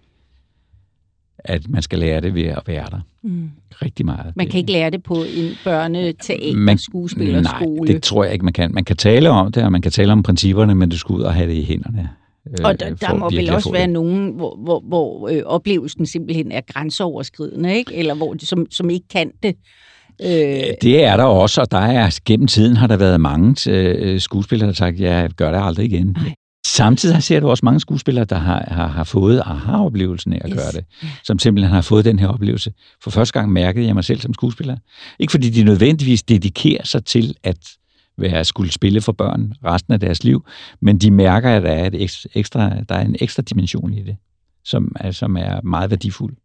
at 1.40 1.70
man 1.70 1.82
skal 1.82 2.00
lære 2.00 2.22
det 2.22 2.36
ved 2.36 2.44
at 2.44 2.64
være 2.68 2.86
der. 2.92 3.00
Mm. 3.22 3.50
Rigtig 3.70 4.06
meget. 4.06 4.34
Man 4.36 4.48
kan 4.48 4.58
ikke 4.58 4.72
lære 4.72 4.90
det 4.90 5.04
på 5.04 5.14
en 5.14 5.52
børneteater, 5.64 6.78
skuespillerskole. 6.78 7.76
Nej, 7.76 7.94
det 7.94 8.04
tror 8.04 8.24
jeg 8.24 8.34
ikke, 8.34 8.46
man 8.46 8.54
kan. 8.54 8.74
Man 8.74 8.86
kan 8.86 8.98
tale 8.98 9.30
om 9.30 9.52
det, 9.52 9.64
og 9.64 9.72
man 9.72 9.82
kan 9.82 9.92
tale 9.92 10.12
om 10.12 10.24
principperne, 10.24 10.76
men 10.76 10.90
du 10.90 10.98
skal 10.98 11.14
ud 11.14 11.22
og 11.22 11.34
have 11.34 11.50
det 11.50 11.56
i 11.56 11.64
hænderne. 11.64 12.10
Øh, 12.48 12.56
og 12.64 12.80
der, 12.80 12.96
der 12.96 13.14
må 13.14 13.30
vel 13.30 13.50
også 13.50 13.72
være 13.72 13.88
nogen, 13.88 14.30
hvor, 14.30 14.56
hvor, 14.56 14.80
hvor 14.80 15.30
øh, 15.30 15.42
oplevelsen 15.46 16.06
simpelthen 16.06 16.52
er 16.52 16.62
grænseoverskridende, 16.62 17.76
ikke? 17.76 17.96
eller 17.96 18.14
hvor 18.14 18.34
de, 18.34 18.46
som, 18.46 18.72
som 18.72 18.90
ikke 18.90 19.08
kan 19.08 19.32
det. 19.44 19.56
Øh... 20.24 20.74
Det 20.82 21.04
er 21.04 21.18
der 21.18 21.24
også, 21.24 21.62
og 21.62 21.72
der 21.72 21.78
er 21.78 22.20
gennem 22.26 22.48
tiden 22.48 22.78
har 22.78 22.88
der 22.88 22.98
været 22.98 23.22
mange 23.22 23.72
øh, 23.72 24.20
skuespillere, 24.20 24.66
der 24.68 24.72
har 24.72 24.76
sagt, 24.76 25.00
jeg 25.00 25.30
gør 25.30 25.52
det 25.52 25.60
aldrig 25.64 25.86
igen. 25.86 26.18
Nej. 26.18 26.34
Samtidig 26.68 27.24
ser 27.24 27.40
du 27.40 27.50
også 27.50 27.66
mange 27.66 27.80
skuespillere, 27.80 28.26
der 28.26 28.36
har, 28.36 28.68
har, 28.68 28.88
har 28.88 29.04
fået 29.04 29.42
aha-oplevelsen 29.46 30.34
af 30.34 30.42
at 30.44 30.52
yes. 30.52 30.58
gøre 30.58 30.72
det. 30.72 30.86
Som 31.24 31.40
simpelthen 31.40 31.74
har 31.74 31.82
fået 31.82 32.06
den 32.06 32.20
her 32.20 32.28
oplevelse. 32.28 32.74
For 33.04 33.12
første 33.12 33.40
gang 33.40 33.52
mærkede 33.52 33.86
jeg 33.86 33.96
mig 33.96 34.04
selv 34.04 34.22
som 34.22 34.34
skuespiller. 34.34 34.78
Ikke 35.20 35.32
fordi 35.32 35.50
de 35.50 35.64
nødvendigvis 35.64 36.24
dedikerer 36.24 36.84
sig 36.84 37.06
til 37.06 37.36
at 37.44 37.58
være 38.18 38.46
skulle 38.46 38.72
spille 38.72 39.02
for 39.02 39.12
børn 39.12 39.54
resten 39.66 39.94
af 39.94 40.00
deres 40.00 40.24
liv, 40.24 40.46
men 40.82 40.98
de 40.98 41.12
mærker, 41.12 41.50
at 41.50 41.64
der 41.64 41.70
er, 41.70 41.90
et 41.94 42.26
ekstra, 42.34 42.70
der 42.90 42.96
er 42.96 43.02
en 43.02 43.16
ekstra 43.20 43.42
dimension 43.42 43.94
i 43.94 44.04
det, 44.04 44.18
som 44.66 44.96
som 45.12 45.38
er 45.38 45.62
meget 45.62 45.90
værdifuld. 45.90 46.36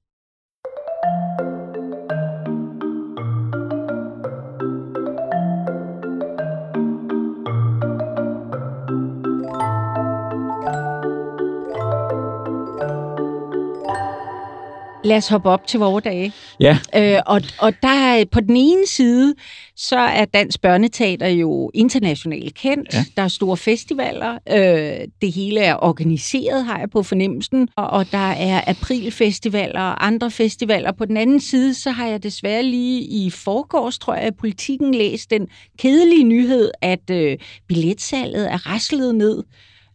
Lad 15.04 15.16
os 15.16 15.28
hoppe 15.28 15.48
op 15.48 15.66
til 15.66 15.80
vores 15.80 16.04
dage. 16.04 16.32
Ja. 16.60 16.78
Øh, 16.96 17.20
og, 17.26 17.40
og 17.58 17.72
der 17.82 17.88
er 17.88 18.24
på 18.32 18.40
den 18.40 18.56
ene 18.56 18.86
side, 18.86 19.34
så 19.76 19.98
er 19.98 20.24
Dansk 20.24 20.60
Børneteater 20.60 21.28
jo 21.28 21.70
internationalt 21.74 22.54
kendt. 22.54 22.94
Ja. 22.94 23.04
Der 23.16 23.22
er 23.22 23.28
store 23.28 23.56
festivaler. 23.56 24.38
Øh, 24.48 25.08
det 25.22 25.32
hele 25.32 25.60
er 25.60 25.76
organiseret, 25.82 26.64
har 26.64 26.78
jeg 26.78 26.90
på 26.90 27.02
fornemmelsen. 27.02 27.68
Og, 27.76 27.90
og 27.90 28.12
der 28.12 28.30
er 28.30 28.60
aprilfestivaler 28.66 29.80
og 29.80 30.06
andre 30.06 30.30
festivaler. 30.30 30.92
På 30.92 31.04
den 31.04 31.16
anden 31.16 31.40
side, 31.40 31.74
så 31.74 31.90
har 31.90 32.06
jeg 32.06 32.22
desværre 32.22 32.62
lige 32.62 33.00
i 33.00 33.30
forgårs, 33.30 33.98
tror 33.98 34.14
jeg, 34.14 34.36
politikken 34.36 34.94
læst 34.94 35.30
den 35.30 35.48
kedelige 35.78 36.24
nyhed, 36.24 36.70
at 36.82 37.10
øh, 37.10 37.38
billetsalget 37.68 38.52
er 38.52 38.70
raslet 38.70 39.14
ned. 39.14 39.42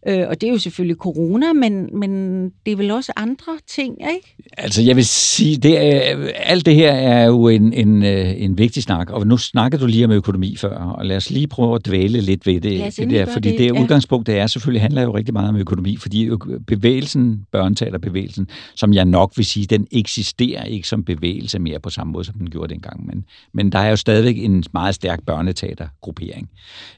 Øh, 0.07 0.25
og 0.29 0.41
det 0.41 0.47
er 0.47 0.51
jo 0.51 0.57
selvfølgelig 0.57 0.95
corona, 0.95 1.53
men, 1.53 1.99
men 1.99 2.43
det 2.65 2.71
er 2.71 2.75
vel 2.75 2.91
også 2.91 3.11
andre 3.15 3.51
ting, 3.67 3.97
ikke? 4.15 4.35
Altså, 4.57 4.81
jeg 4.81 4.95
vil 4.95 5.05
sige, 5.05 5.57
det 5.57 5.79
er, 5.79 6.17
alt 6.35 6.65
det 6.65 6.75
her 6.75 6.91
er 6.91 7.25
jo 7.25 7.47
en, 7.47 7.73
en, 7.73 8.03
øh, 8.03 8.33
en 8.37 8.57
vigtig 8.57 8.83
snak, 8.83 9.09
og 9.09 9.27
nu 9.27 9.37
snakker 9.37 9.77
du 9.77 9.85
lige 9.85 10.05
om 10.05 10.11
økonomi 10.11 10.55
før, 10.55 10.77
og 10.77 11.05
lad 11.05 11.17
os 11.17 11.29
lige 11.29 11.47
prøve 11.47 11.75
at 11.75 11.85
dvæle 11.85 12.21
lidt 12.21 12.45
ved 12.45 12.61
det, 12.61 12.97
det 12.97 13.09
der, 13.09 13.25
fordi 13.25 13.49
det, 13.49 13.59
det 13.59 13.65
ja. 13.65 13.81
udgangspunkt, 13.81 14.27
det 14.27 14.37
er 14.37 14.47
selvfølgelig, 14.47 14.81
handler 14.81 15.01
jo 15.01 15.15
rigtig 15.15 15.33
meget 15.33 15.49
om 15.49 15.55
økonomi, 15.55 15.97
fordi 15.97 16.29
bevægelsen, 16.67 17.45
børneteaterbevægelsen, 17.51 18.47
som 18.75 18.93
jeg 18.93 19.05
nok 19.05 19.33
vil 19.35 19.45
sige, 19.45 19.65
den 19.65 19.87
eksisterer 19.91 20.63
ikke 20.63 20.87
som 20.87 21.03
bevægelse 21.03 21.59
mere 21.59 21.79
på 21.79 21.89
samme 21.89 22.13
måde, 22.13 22.25
som 22.25 22.35
den 22.35 22.49
gjorde 22.49 22.73
dengang, 22.73 23.05
men, 23.05 23.25
men 23.53 23.71
der 23.71 23.79
er 23.79 23.89
jo 23.89 23.95
stadigvæk 23.95 24.37
en 24.37 24.63
meget 24.73 24.95
stærk 24.95 25.19
børneteatergruppering, 25.25 26.49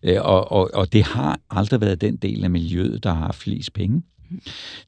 øh, 0.04 0.18
og, 0.22 0.52
og, 0.52 0.70
og 0.74 0.93
det 0.93 1.04
har 1.04 1.39
aldrig 1.49 1.82
været 1.82 2.02
den 2.02 2.16
del 2.16 2.43
af 2.43 2.49
miljøet, 2.49 2.91
miljøet, 2.92 3.04
der 3.04 3.14
har 3.14 3.32
flest 3.32 3.74
penge. 3.74 4.02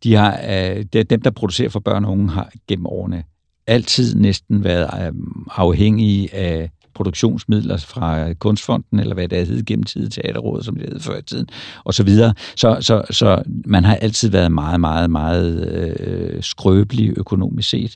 De 0.03 0.13
har, 0.15 0.39
øh, 0.49 0.85
det, 0.93 1.09
dem, 1.09 1.21
der 1.21 1.31
producerer 1.31 1.69
for 1.69 1.79
børn 1.79 2.05
og 2.05 2.11
unge, 2.11 2.29
har 2.29 2.49
gennem 2.67 2.85
årene 2.85 3.23
altid 3.67 4.15
næsten 4.15 4.63
været 4.63 5.07
øh, 5.07 5.13
afhængige 5.51 6.35
af 6.35 6.69
produktionsmidler 6.95 7.77
fra 7.77 8.33
Kunstfonden, 8.33 8.99
eller 8.99 9.13
hvad 9.13 9.27
det 9.27 9.47
hed 9.47 9.65
gennem 9.65 9.83
tiden, 9.83 10.11
Teaterrådet, 10.11 10.65
som 10.65 10.75
det 10.75 10.89
hed 10.89 10.99
før 10.99 11.17
i 11.17 11.21
tiden, 11.21 11.47
og 11.83 11.93
så 11.93 12.03
videre. 12.03 12.33
Så, 12.55 12.77
så, 12.81 13.01
så 13.11 13.43
man 13.65 13.83
har 13.83 13.95
altid 13.95 14.29
været 14.29 14.51
meget, 14.51 14.79
meget, 14.79 15.09
meget 15.09 15.67
øh, 15.99 16.43
skrøbelig 16.43 17.17
økonomisk 17.17 17.69
set. 17.69 17.95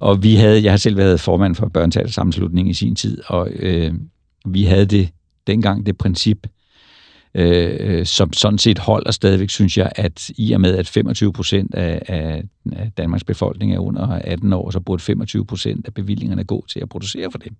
Og 0.00 0.22
vi 0.22 0.34
havde, 0.34 0.62
jeg 0.62 0.72
har 0.72 0.76
selv 0.76 0.96
været 0.96 1.20
formand 1.20 1.54
for 1.54 1.68
Børneteatersammenslutningen 1.68 2.70
i 2.70 2.74
sin 2.74 2.94
tid, 2.94 3.18
og 3.26 3.48
øh, 3.50 3.94
vi 4.46 4.64
havde 4.64 4.86
det 4.86 5.08
dengang 5.46 5.86
det 5.86 5.98
princip, 5.98 6.46
øh, 7.36 8.06
som 8.06 8.32
sådan 8.32 8.58
set 8.58 8.78
holder 8.78 9.10
stadigvæk, 9.10 9.50
synes 9.50 9.78
jeg, 9.78 9.92
at 9.96 10.30
i 10.36 10.52
og 10.52 10.60
med, 10.60 10.76
at 10.76 10.88
25 10.88 11.32
procent 11.32 11.74
af, 11.74 12.02
af, 12.08 12.42
af 12.72 12.90
Danmarks 12.96 13.24
befolkning 13.24 13.74
er 13.74 13.78
under 13.78 14.06
18 14.06 14.52
år, 14.52 14.70
så 14.70 14.80
burde 14.80 15.02
25 15.02 15.46
procent 15.46 15.86
af 15.86 15.94
bevillingerne 15.94 16.44
gå 16.44 16.64
til 16.72 16.80
at 16.80 16.88
producere 16.88 17.30
for 17.30 17.38
dem. 17.38 17.56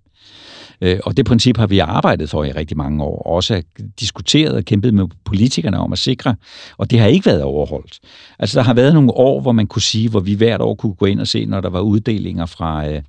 Øh, 0.80 0.98
og 1.04 1.16
det 1.16 1.26
princip 1.26 1.56
har 1.56 1.66
vi 1.66 1.78
arbejdet 1.78 2.30
for 2.30 2.44
i 2.44 2.52
rigtig 2.52 2.76
mange 2.76 3.04
år, 3.04 3.22
og 3.22 3.32
også 3.32 3.62
diskuteret 4.00 4.54
og 4.54 4.64
kæmpet 4.64 4.94
med 4.94 5.04
politikerne 5.24 5.78
om 5.78 5.92
at 5.92 5.98
sikre, 5.98 6.36
og 6.76 6.90
det 6.90 6.98
har 6.98 7.06
ikke 7.06 7.26
været 7.26 7.42
overholdt. 7.42 7.98
Altså, 8.38 8.58
der 8.58 8.64
har 8.64 8.74
været 8.74 8.94
nogle 8.94 9.10
år, 9.10 9.40
hvor 9.40 9.52
man 9.52 9.66
kunne 9.66 9.82
sige, 9.82 10.08
hvor 10.08 10.20
vi 10.20 10.34
hvert 10.34 10.60
år 10.60 10.74
kunne 10.74 10.94
gå 10.94 11.06
ind 11.06 11.20
og 11.20 11.26
se, 11.26 11.46
når 11.46 11.60
der 11.60 11.70
var 11.70 11.80
uddelinger 11.80 12.46
fra, 12.46 12.88
øh, 12.88 13.02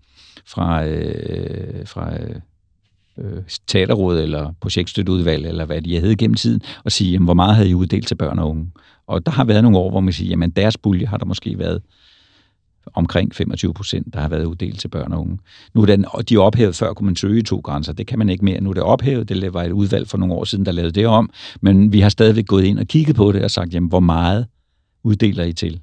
fra, 0.45 0.85
øh, 0.85 1.87
fra 1.87 2.13
øh, 2.13 2.35
Øh, 3.21 3.43
teaterråd 3.67 4.19
eller 4.19 4.53
projektstøtteudvalg, 4.61 5.45
eller 5.45 5.65
hvad 5.65 5.81
de 5.81 5.99
havde 5.99 6.15
gennem 6.15 6.35
tiden, 6.35 6.61
og 6.83 6.91
sige, 6.91 7.11
jamen, 7.11 7.25
hvor 7.25 7.33
meget 7.33 7.55
havde 7.55 7.69
I 7.69 7.73
uddelt 7.73 8.07
til 8.07 8.15
børn 8.15 8.39
og 8.39 8.49
unge? 8.49 8.71
Og 9.07 9.25
der 9.25 9.31
har 9.31 9.43
været 9.43 9.63
nogle 9.63 9.77
år, 9.77 9.89
hvor 9.89 9.99
man 9.99 10.13
siger, 10.13 10.29
jamen 10.29 10.49
deres 10.49 10.77
pulje 10.77 11.05
har 11.05 11.17
der 11.17 11.25
måske 11.25 11.59
været 11.59 11.81
omkring 12.93 13.35
25 13.35 13.73
procent, 13.73 14.13
der 14.13 14.19
har 14.19 14.29
været 14.29 14.45
uddelt 14.45 14.79
til 14.79 14.87
børn 14.87 15.13
og 15.13 15.21
unge. 15.21 15.39
Nu 15.73 15.81
er 15.81 15.85
den, 15.85 16.05
de 16.29 16.35
er 16.35 16.39
ophævet, 16.39 16.75
før 16.75 16.93
kunne 16.93 17.05
man 17.05 17.15
søge 17.15 17.41
to 17.41 17.59
grænser. 17.59 17.93
Det 17.93 18.07
kan 18.07 18.19
man 18.19 18.29
ikke 18.29 18.45
mere. 18.45 18.61
Nu 18.61 18.69
er 18.69 18.73
det 18.73 18.83
ophævet. 18.83 19.29
Det 19.29 19.53
var 19.53 19.63
et 19.63 19.71
udvalg 19.71 20.07
for 20.07 20.17
nogle 20.17 20.33
år 20.33 20.43
siden, 20.43 20.65
der 20.65 20.71
lavede 20.71 20.91
det 20.91 21.07
om. 21.07 21.29
Men 21.61 21.93
vi 21.93 21.99
har 21.99 22.09
stadigvæk 22.09 22.45
gået 22.47 22.63
ind 22.63 22.79
og 22.79 22.87
kigget 22.87 23.15
på 23.15 23.31
det 23.31 23.43
og 23.43 23.51
sagt, 23.51 23.73
jamen, 23.73 23.89
hvor 23.89 23.99
meget 23.99 24.45
uddeler 25.03 25.43
I 25.43 25.53
til? 25.53 25.79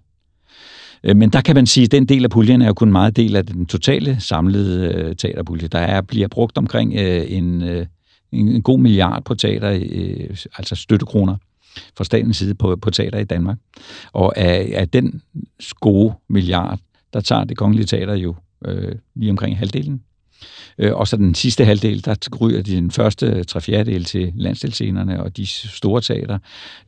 Øh, 1.05 1.17
men 1.17 1.31
der 1.31 1.41
kan 1.41 1.55
man 1.55 1.67
sige, 1.67 1.85
at 1.85 1.93
den 1.93 2.07
del 2.07 2.25
af 2.25 2.31
puljen 2.31 2.63
er 2.63 2.67
jo 2.67 2.75
kun 2.75 2.93
meget 2.93 3.17
del 3.17 3.37
af 3.37 3.47
den 3.47 3.67
totale 3.67 4.17
samlede 4.21 4.95
øh, 4.95 5.17
teaterpulje. 5.17 5.69
Der 5.69 5.79
er, 5.79 6.01
bliver 6.01 6.29
brugt 6.29 6.59
omkring 6.59 6.95
øh, 6.95 7.25
en, 7.29 7.63
øh, 7.63 7.87
en 8.33 8.63
god 8.63 8.79
milliard 8.79 9.25
på 9.25 9.35
teater, 9.35 9.71
øh, 9.91 10.37
altså 10.59 10.75
støttekroner 10.75 11.37
fra 11.97 12.05
statens 12.05 12.37
side 12.37 12.55
på, 12.55 12.77
på 12.77 12.91
teater 12.91 13.19
i 13.19 13.25
Danmark. 13.25 13.59
Og 14.13 14.39
af, 14.39 14.71
af 14.75 14.89
den 14.89 15.23
gode 15.81 16.15
milliard, 16.29 16.79
der 17.13 17.21
tager 17.21 17.45
det 17.45 17.57
kongelige 17.57 17.87
teater 17.87 18.15
jo 18.15 18.35
øh, 18.67 18.95
lige 19.15 19.31
omkring 19.31 19.59
halvdelen. 19.59 20.03
Øh, 20.79 20.95
og 20.95 21.09
så 21.09 21.16
den 21.16 21.35
sidste 21.35 21.64
halvdel, 21.64 22.05
der 22.05 22.14
ryger 22.41 22.62
de 22.62 22.77
den 22.77 22.91
første 22.91 23.45
tre 23.45 23.61
fjerdedel 23.61 24.05
til 24.05 24.33
landsdelsscenerne 24.37 25.22
og 25.22 25.37
de 25.37 25.47
store 25.47 26.01
teater. 26.01 26.39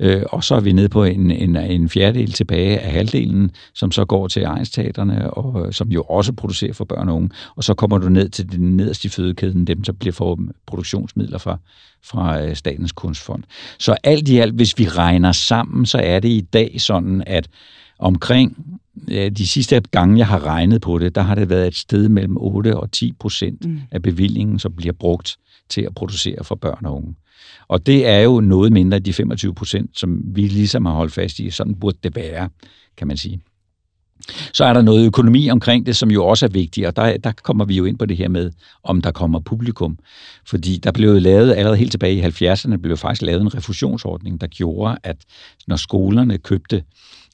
Øh, 0.00 0.22
og 0.26 0.44
så 0.44 0.54
er 0.54 0.60
vi 0.60 0.72
nede 0.72 0.88
på 0.88 1.04
en, 1.04 1.30
en, 1.30 1.56
en 1.56 1.88
fjerdedel 1.88 2.32
tilbage 2.32 2.78
af 2.78 2.92
halvdelen, 2.92 3.50
som 3.74 3.92
så 3.92 4.04
går 4.04 4.28
til 4.28 4.42
egensteaterne, 4.42 5.30
og 5.30 5.66
øh, 5.66 5.72
som 5.72 5.88
jo 5.88 6.02
også 6.02 6.32
producerer 6.32 6.72
for 6.72 6.84
børn 6.84 7.08
og 7.08 7.16
unge. 7.16 7.30
Og 7.56 7.64
så 7.64 7.74
kommer 7.74 7.98
du 7.98 8.08
ned 8.08 8.28
til 8.28 8.52
den 8.52 8.76
nederste 8.76 9.08
fødekæden, 9.08 9.66
dem 9.66 9.82
der 9.82 9.92
bliver 9.92 10.12
for 10.12 10.38
produktionsmidler 10.66 11.38
fra, 11.38 11.58
fra 12.04 12.42
øh, 12.42 12.56
Statens 12.56 12.92
Kunstfond. 12.92 13.42
Så 13.78 13.96
alt 14.04 14.28
i 14.28 14.38
alt, 14.38 14.54
hvis 14.54 14.78
vi 14.78 14.88
regner 14.88 15.32
sammen, 15.32 15.86
så 15.86 15.98
er 15.98 16.20
det 16.20 16.28
i 16.28 16.40
dag 16.40 16.80
sådan, 16.80 17.22
at 17.26 17.48
omkring 17.98 18.78
de 19.08 19.46
sidste 19.46 19.82
gange, 19.90 20.18
jeg 20.18 20.26
har 20.26 20.46
regnet 20.46 20.80
på 20.80 20.98
det, 20.98 21.14
der 21.14 21.20
har 21.20 21.34
det 21.34 21.48
været 21.48 21.66
et 21.66 21.76
sted 21.76 22.08
mellem 22.08 22.36
8 22.36 22.76
og 22.76 22.92
10 22.92 23.12
procent 23.12 23.64
mm. 23.64 23.80
af 23.90 24.02
bevillingen, 24.02 24.58
som 24.58 24.72
bliver 24.72 24.92
brugt 24.92 25.36
til 25.68 25.80
at 25.80 25.94
producere 25.94 26.44
for 26.44 26.54
børn 26.54 26.86
og 26.86 26.96
unge. 26.96 27.14
Og 27.68 27.86
det 27.86 28.06
er 28.06 28.18
jo 28.18 28.40
noget 28.40 28.72
mindre 28.72 28.96
end 28.96 29.04
de 29.04 29.12
25 29.12 29.54
procent, 29.54 29.98
som 29.98 30.22
vi 30.24 30.42
ligesom 30.42 30.86
har 30.86 30.92
holdt 30.92 31.12
fast 31.12 31.38
i. 31.38 31.50
Sådan 31.50 31.74
burde 31.74 31.98
det 32.02 32.16
være, 32.16 32.48
kan 32.96 33.06
man 33.06 33.16
sige. 33.16 33.40
Så 34.52 34.64
er 34.64 34.72
der 34.72 34.82
noget 34.82 35.06
økonomi 35.06 35.50
omkring 35.50 35.86
det, 35.86 35.96
som 35.96 36.10
jo 36.10 36.26
også 36.26 36.46
er 36.46 36.50
vigtigt, 36.50 36.86
og 36.86 36.96
der, 36.96 37.16
der 37.16 37.32
kommer 37.32 37.64
vi 37.64 37.76
jo 37.76 37.84
ind 37.84 37.98
på 37.98 38.06
det 38.06 38.16
her 38.16 38.28
med, 38.28 38.50
om 38.84 39.02
der 39.02 39.10
kommer 39.10 39.40
publikum. 39.40 39.98
Fordi 40.46 40.76
der 40.76 40.92
blev 40.92 41.20
lavet, 41.20 41.54
allerede 41.54 41.76
helt 41.76 41.90
tilbage 41.90 42.14
i 42.14 42.22
70'erne, 42.22 42.76
blev 42.76 42.96
faktisk 42.96 43.22
lavet 43.22 43.40
en 43.40 43.54
refusionsordning, 43.54 44.40
der 44.40 44.46
gjorde, 44.46 44.98
at 45.02 45.16
når 45.66 45.76
skolerne 45.76 46.38
købte 46.38 46.82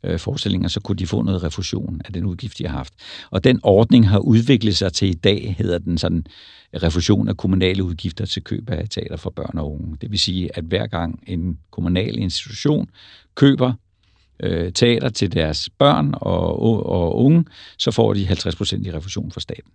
øh, 0.05 0.18
forestillinger, 0.18 0.68
så 0.68 0.80
kunne 0.80 0.96
de 0.96 1.07
få 1.07 1.22
noget 1.22 1.42
refusion 1.42 2.00
af 2.05 2.12
den 2.12 2.24
udgift, 2.24 2.59
de 2.59 2.66
har 2.66 2.76
haft. 2.76 2.94
Og 3.30 3.44
den 3.44 3.61
ordning 3.62 4.09
har 4.09 4.18
udviklet 4.18 4.76
sig 4.76 4.92
til 4.92 5.09
i 5.09 5.14
dag, 5.14 5.55
hedder 5.59 5.78
den 5.78 5.98
sådan, 5.98 6.24
refusion 6.76 7.28
af 7.28 7.36
kommunale 7.36 7.84
udgifter 7.84 8.26
til 8.26 8.44
køb 8.44 8.70
af 8.70 8.88
teater 8.88 9.16
for 9.16 9.30
børn 9.30 9.59
og 9.59 9.72
unge. 9.72 9.96
Det 10.00 10.11
vil 10.11 10.18
sige, 10.18 10.57
at 10.57 10.64
hver 10.64 10.86
gang 10.86 11.24
en 11.26 11.59
kommunal 11.70 12.18
institution 12.18 12.88
køber 13.34 13.72
øh, 14.42 14.72
teater 14.72 15.09
til 15.09 15.32
deres 15.32 15.68
børn 15.78 16.14
og, 16.16 16.62
og 16.86 17.18
unge, 17.18 17.44
så 17.78 17.90
får 17.90 18.14
de 18.14 18.28
50% 18.28 18.86
i 18.86 18.92
refusion 18.92 19.32
fra 19.32 19.40
staten. 19.40 19.72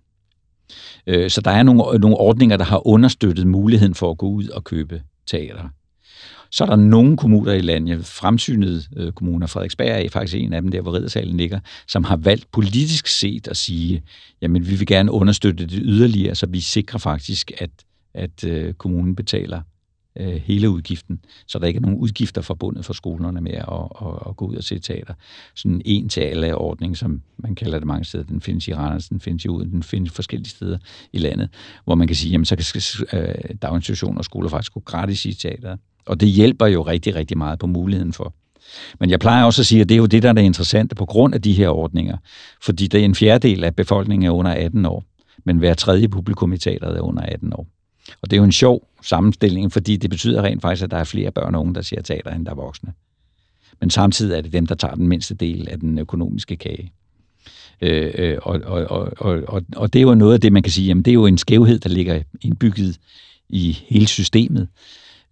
Øh, 1.07 1.29
så 1.29 1.41
der 1.41 1.51
er 1.51 1.63
nogle, 1.63 1.99
nogle 1.99 2.17
ordninger, 2.17 2.57
der 2.57 2.65
har 2.65 2.87
understøttet 2.87 3.47
muligheden 3.47 3.95
for 3.95 4.11
at 4.11 4.17
gå 4.17 4.27
ud 4.27 4.47
og 4.47 4.63
købe 4.63 5.01
teater 5.27 5.69
så 6.51 6.63
er 6.63 6.67
der 6.67 6.75
nogle 6.75 7.17
kommuner 7.17 7.53
i 7.53 7.61
landet, 7.61 8.05
fremsynede 8.05 8.83
øh, 8.97 9.11
kommuner, 9.11 9.47
Frederiksberg 9.47 10.05
er 10.05 10.09
faktisk 10.09 10.37
en 10.37 10.53
af 10.53 10.61
dem, 10.61 10.71
der 10.71 10.81
hvor 10.81 10.95
Riddersalen 10.95 11.37
ligger, 11.37 11.59
som 11.87 12.03
har 12.03 12.15
valgt 12.15 12.51
politisk 12.51 13.07
set 13.07 13.47
at 13.47 13.57
sige, 13.57 14.03
jamen 14.41 14.67
vi 14.67 14.75
vil 14.75 14.87
gerne 14.87 15.11
understøtte 15.11 15.65
det 15.65 15.79
yderligere, 15.83 16.35
så 16.35 16.45
vi 16.45 16.59
sikrer 16.59 16.99
faktisk, 16.99 17.51
at, 17.57 17.69
at 18.13 18.43
øh, 18.43 18.73
kommunen 18.73 19.15
betaler 19.15 19.61
øh, 20.19 20.41
hele 20.45 20.69
udgiften, 20.69 21.19
så 21.47 21.59
der 21.59 21.67
ikke 21.67 21.77
er 21.77 21.81
nogen 21.81 21.97
udgifter 21.97 22.41
forbundet 22.41 22.85
for 22.85 22.93
skolerne 22.93 23.41
med 23.41 23.51
at, 23.51 23.67
at, 24.01 24.29
at 24.29 24.35
gå 24.35 24.45
ud 24.45 24.55
og 24.55 24.63
se 24.63 24.79
teater. 24.79 25.13
Sådan 25.55 25.81
en 25.85 26.09
til 26.09 26.21
alle 26.21 26.55
ordning, 26.55 26.97
som 26.97 27.21
man 27.37 27.55
kalder 27.55 27.79
det 27.79 27.87
mange 27.87 28.05
steder, 28.05 28.23
den 28.23 28.41
findes 28.41 28.67
i 28.67 28.73
Randers, 28.73 29.07
den 29.07 29.19
findes 29.19 29.45
i 29.45 29.47
Uden, 29.47 29.71
den 29.71 29.83
findes 29.83 30.11
forskellige 30.11 30.49
steder 30.49 30.77
i 31.13 31.17
landet, 31.17 31.49
hvor 31.85 31.95
man 31.95 32.07
kan 32.07 32.15
sige, 32.15 32.31
jamen 32.31 32.45
så 32.45 32.55
kan 32.55 33.19
øh, 33.19 33.35
daginstitutioner 33.61 34.17
og 34.17 34.25
skoler 34.25 34.49
faktisk 34.49 34.73
gå 34.73 34.79
gratis 34.79 35.25
i 35.25 35.33
teater. 35.33 35.77
Og 36.05 36.19
det 36.19 36.29
hjælper 36.29 36.65
jo 36.65 36.81
rigtig, 36.81 37.15
rigtig 37.15 37.37
meget 37.37 37.59
på 37.59 37.67
muligheden 37.67 38.13
for. 38.13 38.33
Men 38.99 39.09
jeg 39.09 39.19
plejer 39.19 39.43
også 39.43 39.61
at 39.61 39.65
sige, 39.65 39.81
at 39.81 39.89
det 39.89 39.95
er 39.95 39.99
jo 39.99 40.05
det, 40.05 40.23
der 40.23 40.33
er 40.33 40.37
interessante 40.37 40.95
på 40.95 41.05
grund 41.05 41.33
af 41.33 41.41
de 41.41 41.53
her 41.53 41.69
ordninger. 41.69 42.17
Fordi 42.61 42.87
det 42.87 43.01
er 43.01 43.05
en 43.05 43.15
fjerdedel 43.15 43.63
af 43.63 43.75
befolkningen 43.75 44.27
er 44.27 44.31
under 44.31 44.51
18 44.51 44.85
år, 44.85 45.03
men 45.45 45.57
hver 45.57 45.73
tredje 45.73 46.07
publikum 46.07 46.53
i 46.53 46.57
teateret 46.57 46.97
er 46.97 47.01
under 47.01 47.21
18 47.21 47.53
år. 47.53 47.67
Og 48.21 48.31
det 48.31 48.37
er 48.37 48.37
jo 48.37 48.43
en 48.43 48.51
sjov 48.51 48.87
sammenstilling, 49.01 49.71
fordi 49.71 49.97
det 49.97 50.09
betyder 50.09 50.41
rent 50.41 50.61
faktisk, 50.61 50.83
at 50.83 50.91
der 50.91 50.97
er 50.97 51.03
flere 51.03 51.31
børn 51.31 51.55
og 51.55 51.61
unge, 51.61 51.75
der 51.75 51.81
ser 51.81 52.01
teater, 52.01 52.31
end 52.31 52.45
der 52.45 52.51
er 52.51 52.55
voksne. 52.55 52.93
Men 53.79 53.89
samtidig 53.89 54.37
er 54.37 54.41
det 54.41 54.53
dem, 54.53 54.67
der 54.67 54.75
tager 54.75 54.95
den 54.95 55.07
mindste 55.07 55.35
del 55.35 55.69
af 55.69 55.79
den 55.79 55.99
økonomiske 55.99 56.55
kage. 56.55 56.91
Øh, 57.81 58.13
øh 58.15 58.37
og, 58.41 58.61
og, 58.65 59.11
og, 59.17 59.43
og, 59.47 59.61
og 59.75 59.93
det 59.93 59.99
er 59.99 60.03
jo 60.03 60.15
noget 60.15 60.33
af 60.33 60.41
det, 60.41 60.53
man 60.53 60.63
kan 60.63 60.71
sige, 60.71 60.87
jamen 60.87 61.03
det 61.03 61.11
er 61.11 61.15
jo 61.15 61.25
en 61.25 61.37
skævhed, 61.37 61.79
der 61.79 61.89
ligger 61.89 62.21
indbygget 62.41 62.99
i 63.49 63.77
hele 63.87 64.07
systemet. 64.07 64.67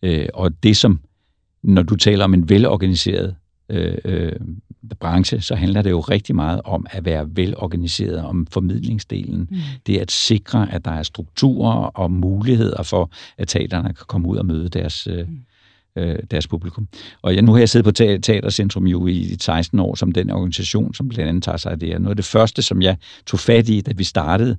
Øh, 0.01 0.27
og 0.33 0.63
det 0.63 0.77
som, 0.77 0.99
når 1.63 1.81
du 1.81 1.95
taler 1.95 2.23
om 2.23 2.33
en 2.33 2.49
velorganiseret 2.49 3.35
øh, 3.69 3.97
øh, 4.05 4.31
branche, 4.99 5.41
så 5.41 5.55
handler 5.55 5.81
det 5.81 5.89
jo 5.89 5.99
rigtig 5.99 6.35
meget 6.35 6.61
om 6.65 6.85
at 6.89 7.05
være 7.05 7.27
velorganiseret 7.29 8.23
om 8.23 8.47
formidlingsdelen. 8.51 9.47
Mm. 9.51 9.57
Det 9.87 9.95
er 9.95 10.01
at 10.01 10.11
sikre, 10.11 10.73
at 10.73 10.85
der 10.85 10.91
er 10.91 11.03
strukturer 11.03 11.73
og 11.73 12.11
muligheder 12.11 12.83
for, 12.83 13.11
at 13.37 13.47
teaterne 13.47 13.87
kan 13.87 14.05
komme 14.07 14.27
ud 14.27 14.37
og 14.37 14.45
møde 14.45 14.69
deres, 14.69 15.07
øh, 15.07 15.27
mm. 15.27 16.01
øh, 16.01 16.19
deres 16.31 16.47
publikum. 16.47 16.87
Og 17.21 17.35
jeg, 17.35 17.41
nu 17.41 17.51
har 17.51 17.59
jeg 17.59 17.69
siddet 17.69 17.85
på 17.85 17.91
Teatercentrum 18.21 18.87
jo 18.87 19.07
i 19.07 19.35
16 19.39 19.79
år 19.79 19.95
som 19.95 20.11
den 20.11 20.31
organisation, 20.31 20.93
som 20.93 21.09
blandt 21.09 21.29
andet 21.29 21.43
tager 21.43 21.57
sig 21.57 21.71
af 21.71 21.79
det 21.79 21.89
her. 21.89 21.99
Noget 21.99 22.11
af 22.11 22.15
det 22.15 22.25
første, 22.25 22.61
som 22.61 22.81
jeg 22.81 22.97
tog 23.25 23.39
fat 23.39 23.69
i, 23.69 23.81
da 23.81 23.91
vi 23.95 24.03
startede, 24.03 24.57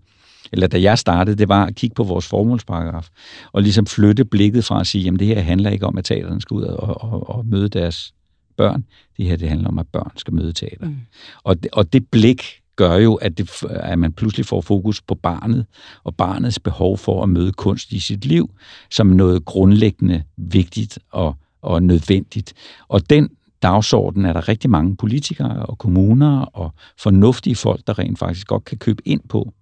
eller 0.52 0.66
da 0.66 0.80
jeg 0.80 0.98
startede, 0.98 1.36
det 1.36 1.48
var 1.48 1.66
at 1.66 1.74
kigge 1.74 1.94
på 1.94 2.04
vores 2.04 2.26
formålsparagraf, 2.26 3.08
og 3.52 3.62
ligesom 3.62 3.86
flytte 3.86 4.24
blikket 4.24 4.64
fra 4.64 4.80
at 4.80 4.86
sige, 4.86 5.04
jamen 5.04 5.18
det 5.18 5.26
her 5.26 5.40
handler 5.40 5.70
ikke 5.70 5.86
om, 5.86 5.98
at 5.98 6.04
teaterne 6.04 6.40
skal 6.40 6.54
ud 6.54 6.62
og, 6.62 7.02
og, 7.12 7.30
og 7.30 7.46
møde 7.46 7.68
deres 7.68 8.12
børn. 8.56 8.84
Det 9.16 9.24
her, 9.24 9.36
det 9.36 9.48
handler 9.48 9.68
om, 9.68 9.78
at 9.78 9.88
børn 9.92 10.12
skal 10.16 10.34
møde 10.34 10.52
teater. 10.52 10.86
Mm. 10.86 10.96
Og, 11.42 11.62
det, 11.62 11.70
og 11.72 11.92
det 11.92 12.08
blik 12.08 12.42
gør 12.76 12.96
jo, 12.96 13.14
at, 13.14 13.38
det, 13.38 13.64
at 13.70 13.98
man 13.98 14.12
pludselig 14.12 14.46
får 14.46 14.60
fokus 14.60 15.02
på 15.02 15.14
barnet, 15.14 15.66
og 16.04 16.16
barnets 16.16 16.58
behov 16.58 16.98
for 16.98 17.22
at 17.22 17.28
møde 17.28 17.52
kunst 17.52 17.92
i 17.92 17.98
sit 18.00 18.24
liv, 18.24 18.50
som 18.90 19.06
noget 19.06 19.44
grundlæggende 19.44 20.22
vigtigt 20.36 20.98
og, 21.12 21.36
og 21.62 21.82
nødvendigt. 21.82 22.54
Og 22.88 23.10
den 23.10 23.28
dagsorden 23.62 24.24
er 24.24 24.32
der 24.32 24.48
rigtig 24.48 24.70
mange 24.70 24.96
politikere 24.96 25.66
og 25.66 25.78
kommuner 25.78 26.40
og 26.40 26.74
fornuftige 26.98 27.56
folk, 27.56 27.86
der 27.86 27.98
rent 27.98 28.18
faktisk 28.18 28.46
godt 28.46 28.64
kan 28.64 28.78
købe 28.78 29.02
ind 29.08 29.20
på. 29.28 29.52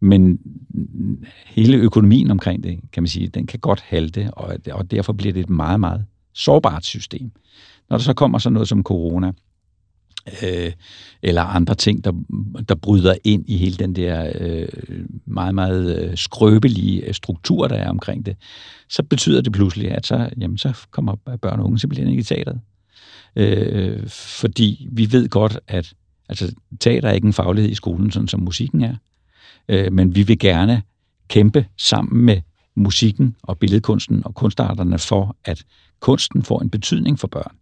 Men 0.00 0.38
hele 1.46 1.76
økonomien 1.76 2.30
omkring 2.30 2.64
det, 2.64 2.80
kan 2.92 3.02
man 3.02 3.08
sige, 3.08 3.28
den 3.28 3.46
kan 3.46 3.60
godt 3.60 3.80
halte, 3.80 4.30
og, 4.32 4.56
og 4.72 4.90
derfor 4.90 5.12
bliver 5.12 5.32
det 5.32 5.40
et 5.40 5.50
meget, 5.50 5.80
meget 5.80 6.04
sårbart 6.34 6.84
system. 6.84 7.30
Når 7.90 7.96
der 7.96 8.04
så 8.04 8.14
kommer 8.14 8.38
sådan 8.38 8.54
noget 8.54 8.68
som 8.68 8.82
corona, 8.82 9.32
øh, 10.42 10.72
eller 11.22 11.42
andre 11.42 11.74
ting, 11.74 12.04
der, 12.04 12.12
der 12.68 12.74
bryder 12.74 13.14
ind 13.24 13.44
i 13.48 13.56
hele 13.56 13.76
den 13.76 13.96
der 13.96 14.32
øh, 14.40 14.68
meget, 15.24 15.54
meget 15.54 15.98
øh, 15.98 16.16
skrøbelige 16.16 17.00
øh, 17.06 17.14
struktur, 17.14 17.68
der 17.68 17.76
er 17.76 17.90
omkring 17.90 18.26
det, 18.26 18.36
så 18.88 19.02
betyder 19.02 19.40
det 19.40 19.52
pludselig, 19.52 19.90
at 19.90 20.06
så, 20.06 20.30
jamen, 20.40 20.58
så 20.58 20.86
kommer 20.90 21.16
børn 21.42 21.60
og 21.60 21.66
unge 21.66 21.78
simpelthen 21.78 22.08
ikke 22.08 22.20
i 22.20 22.24
teateret. 22.24 22.60
Øh, 23.36 24.08
fordi 24.08 24.88
vi 24.92 25.12
ved 25.12 25.28
godt, 25.28 25.58
at 25.68 25.94
altså, 26.28 26.54
teater 26.80 27.08
er 27.08 27.12
ikke 27.12 27.26
en 27.26 27.32
faglighed 27.32 27.70
i 27.70 27.74
skolen, 27.74 28.10
sådan 28.10 28.28
som 28.28 28.40
musikken 28.40 28.82
er. 28.82 28.94
Øh, 29.68 29.92
men 29.92 30.14
vi 30.14 30.22
vil 30.22 30.38
gerne 30.38 30.82
kæmpe 31.28 31.66
sammen 31.76 32.24
med 32.24 32.40
musikken 32.74 33.36
og 33.42 33.58
billedkunsten 33.58 34.22
og 34.24 34.34
kunstarterne 34.34 34.98
for, 34.98 35.36
at 35.44 35.64
kunsten 36.04 36.42
får 36.42 36.60
en 36.60 36.70
betydning 36.70 37.18
for 37.18 37.28
børn 37.28 37.56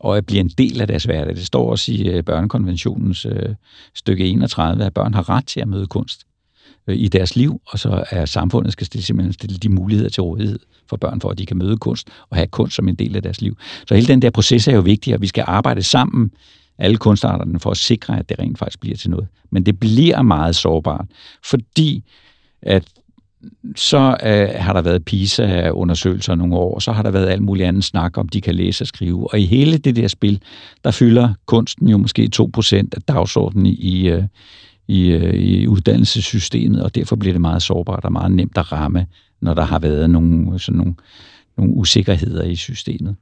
og 0.00 0.16
at 0.16 0.26
blive 0.26 0.40
en 0.40 0.48
del 0.48 0.80
af 0.80 0.86
deres 0.86 1.04
hverdag. 1.04 1.36
Det 1.36 1.46
står 1.46 1.70
også 1.70 1.92
i 1.92 2.08
øh, 2.08 2.24
børnekonventionens 2.24 3.26
øh, 3.26 3.54
stykke 3.94 4.26
31, 4.26 4.84
at 4.84 4.94
børn 4.94 5.14
har 5.14 5.28
ret 5.28 5.46
til 5.46 5.60
at 5.60 5.68
møde 5.68 5.86
kunst 5.86 6.26
øh, 6.86 6.96
i 6.96 7.08
deres 7.08 7.36
liv, 7.36 7.60
og 7.66 7.78
så 7.78 8.04
er 8.10 8.24
samfundet 8.24 8.72
skal 8.72 8.86
stille, 8.86 9.04
simpelthen 9.04 9.32
stille 9.32 9.56
de 9.56 9.68
muligheder 9.68 10.10
til 10.10 10.22
rådighed 10.22 10.58
for 10.88 10.96
børn, 10.96 11.20
for 11.20 11.28
at 11.28 11.38
de 11.38 11.46
kan 11.46 11.56
møde 11.56 11.76
kunst 11.76 12.08
og 12.30 12.36
have 12.36 12.46
kunst 12.46 12.76
som 12.76 12.88
en 12.88 12.94
del 12.94 13.16
af 13.16 13.22
deres 13.22 13.40
liv. 13.40 13.56
Så 13.88 13.94
hele 13.94 14.06
den 14.06 14.22
der 14.22 14.30
proces 14.30 14.68
er 14.68 14.74
jo 14.74 14.80
vigtig, 14.80 15.14
og 15.14 15.20
vi 15.20 15.26
skal 15.26 15.44
arbejde 15.46 15.82
sammen 15.82 16.30
alle 16.78 16.96
kunstarterne 16.96 17.60
for 17.60 17.70
at 17.70 17.76
sikre, 17.76 18.18
at 18.18 18.28
det 18.28 18.38
rent 18.38 18.58
faktisk 18.58 18.80
bliver 18.80 18.96
til 18.96 19.10
noget. 19.10 19.28
Men 19.50 19.66
det 19.66 19.80
bliver 19.80 20.22
meget 20.22 20.56
sårbart, 20.56 21.06
fordi 21.44 22.04
at 22.62 22.84
så 23.76 24.16
øh, 24.22 24.48
har 24.62 24.72
der 24.72 24.82
været 24.82 25.04
PISA-undersøgelser 25.04 26.34
nogle 26.34 26.56
år, 26.56 26.74
og 26.74 26.82
så 26.82 26.92
har 26.92 27.02
der 27.02 27.10
været 27.10 27.28
alt 27.28 27.42
muligt 27.42 27.68
andet 27.68 27.84
snak 27.84 28.18
om, 28.18 28.28
de 28.28 28.40
kan 28.40 28.54
læse 28.54 28.84
og 28.84 28.88
skrive. 28.88 29.32
Og 29.32 29.40
i 29.40 29.46
hele 29.46 29.78
det 29.78 29.96
der 29.96 30.08
spil, 30.08 30.42
der 30.84 30.90
fylder 30.90 31.34
kunsten 31.46 31.88
jo 31.88 31.98
måske 31.98 32.30
2% 32.36 32.76
af 32.76 33.02
dagsordenen 33.08 33.66
i, 33.66 34.08
øh, 34.08 34.24
i, 34.88 35.08
øh, 35.08 35.34
i 35.34 35.66
uddannelsessystemet, 35.66 36.82
og 36.82 36.94
derfor 36.94 37.16
bliver 37.16 37.34
det 37.34 37.40
meget 37.40 37.62
sårbart 37.62 38.04
og 38.04 38.12
meget 38.12 38.32
nemt 38.32 38.58
at 38.58 38.72
ramme, 38.72 39.06
når 39.40 39.54
der 39.54 39.64
har 39.64 39.78
været 39.78 40.10
nogle, 40.10 40.58
sådan 40.58 40.78
nogle, 40.78 40.94
nogle 41.56 41.74
usikkerheder 41.74 42.44
i 42.44 42.56
systemet. 42.56 43.16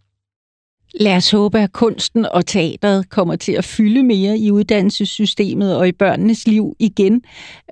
Lad 1.01 1.17
os 1.17 1.31
håbe, 1.31 1.59
at 1.59 1.73
kunsten 1.73 2.27
og 2.27 2.47
teateret 2.47 3.11
kommer 3.11 3.37
til 3.37 3.53
at 3.53 3.65
fylde 3.65 4.03
mere 4.03 4.39
i 4.39 4.51
uddannelsessystemet 4.51 5.77
og 5.77 5.89
i 5.89 5.93
børnenes 5.93 6.47
liv 6.47 6.77
igen. 6.79 7.23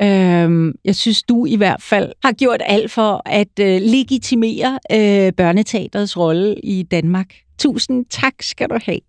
Øhm, 0.03 0.73
jeg 0.85 0.97
synes, 0.97 1.23
du 1.23 1.47
i 1.47 1.57
hvert 1.57 1.83
fald 1.83 2.13
har 2.25 2.33
gjort 2.33 2.63
alt 2.67 2.91
for 2.91 3.23
at 3.27 3.59
øh, 3.61 3.81
legitimere 3.81 4.79
øh, 4.93 5.33
børneteaterets 5.33 6.17
rolle 6.17 6.55
i 6.65 6.83
Danmark. 6.83 7.35
Tusind 7.59 8.05
tak 8.11 8.35
skal 8.41 8.69
du 8.69 8.79
have. 8.85 9.01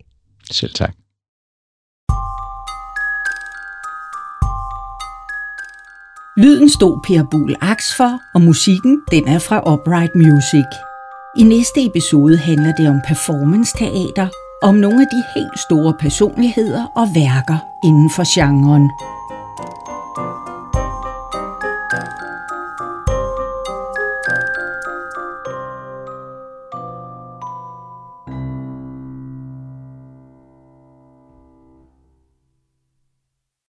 Selv 0.51 0.74
tak. 0.74 0.93
Lyden 6.38 6.70
stod 6.70 6.99
Per 7.07 7.24
Buhl 7.32 7.55
Aks 7.61 7.95
for, 7.97 8.22
og 8.36 8.41
musikken 8.41 9.01
den 9.11 9.28
er 9.28 9.39
fra 9.39 9.74
Upright 9.74 10.16
Music. 10.16 10.92
I 11.36 11.43
næste 11.43 11.86
episode 11.86 12.38
handler 12.38 12.73
det 12.73 12.89
om 12.89 13.01
performance-teater, 13.07 14.27
om 14.61 14.75
nogle 14.75 15.01
af 15.01 15.07
de 15.07 15.23
helt 15.36 15.59
store 15.59 15.93
personligheder 15.99 16.86
og 16.95 17.07
værker 17.15 17.57
inden 17.84 18.09
for 18.09 18.23
genren. 18.36 18.89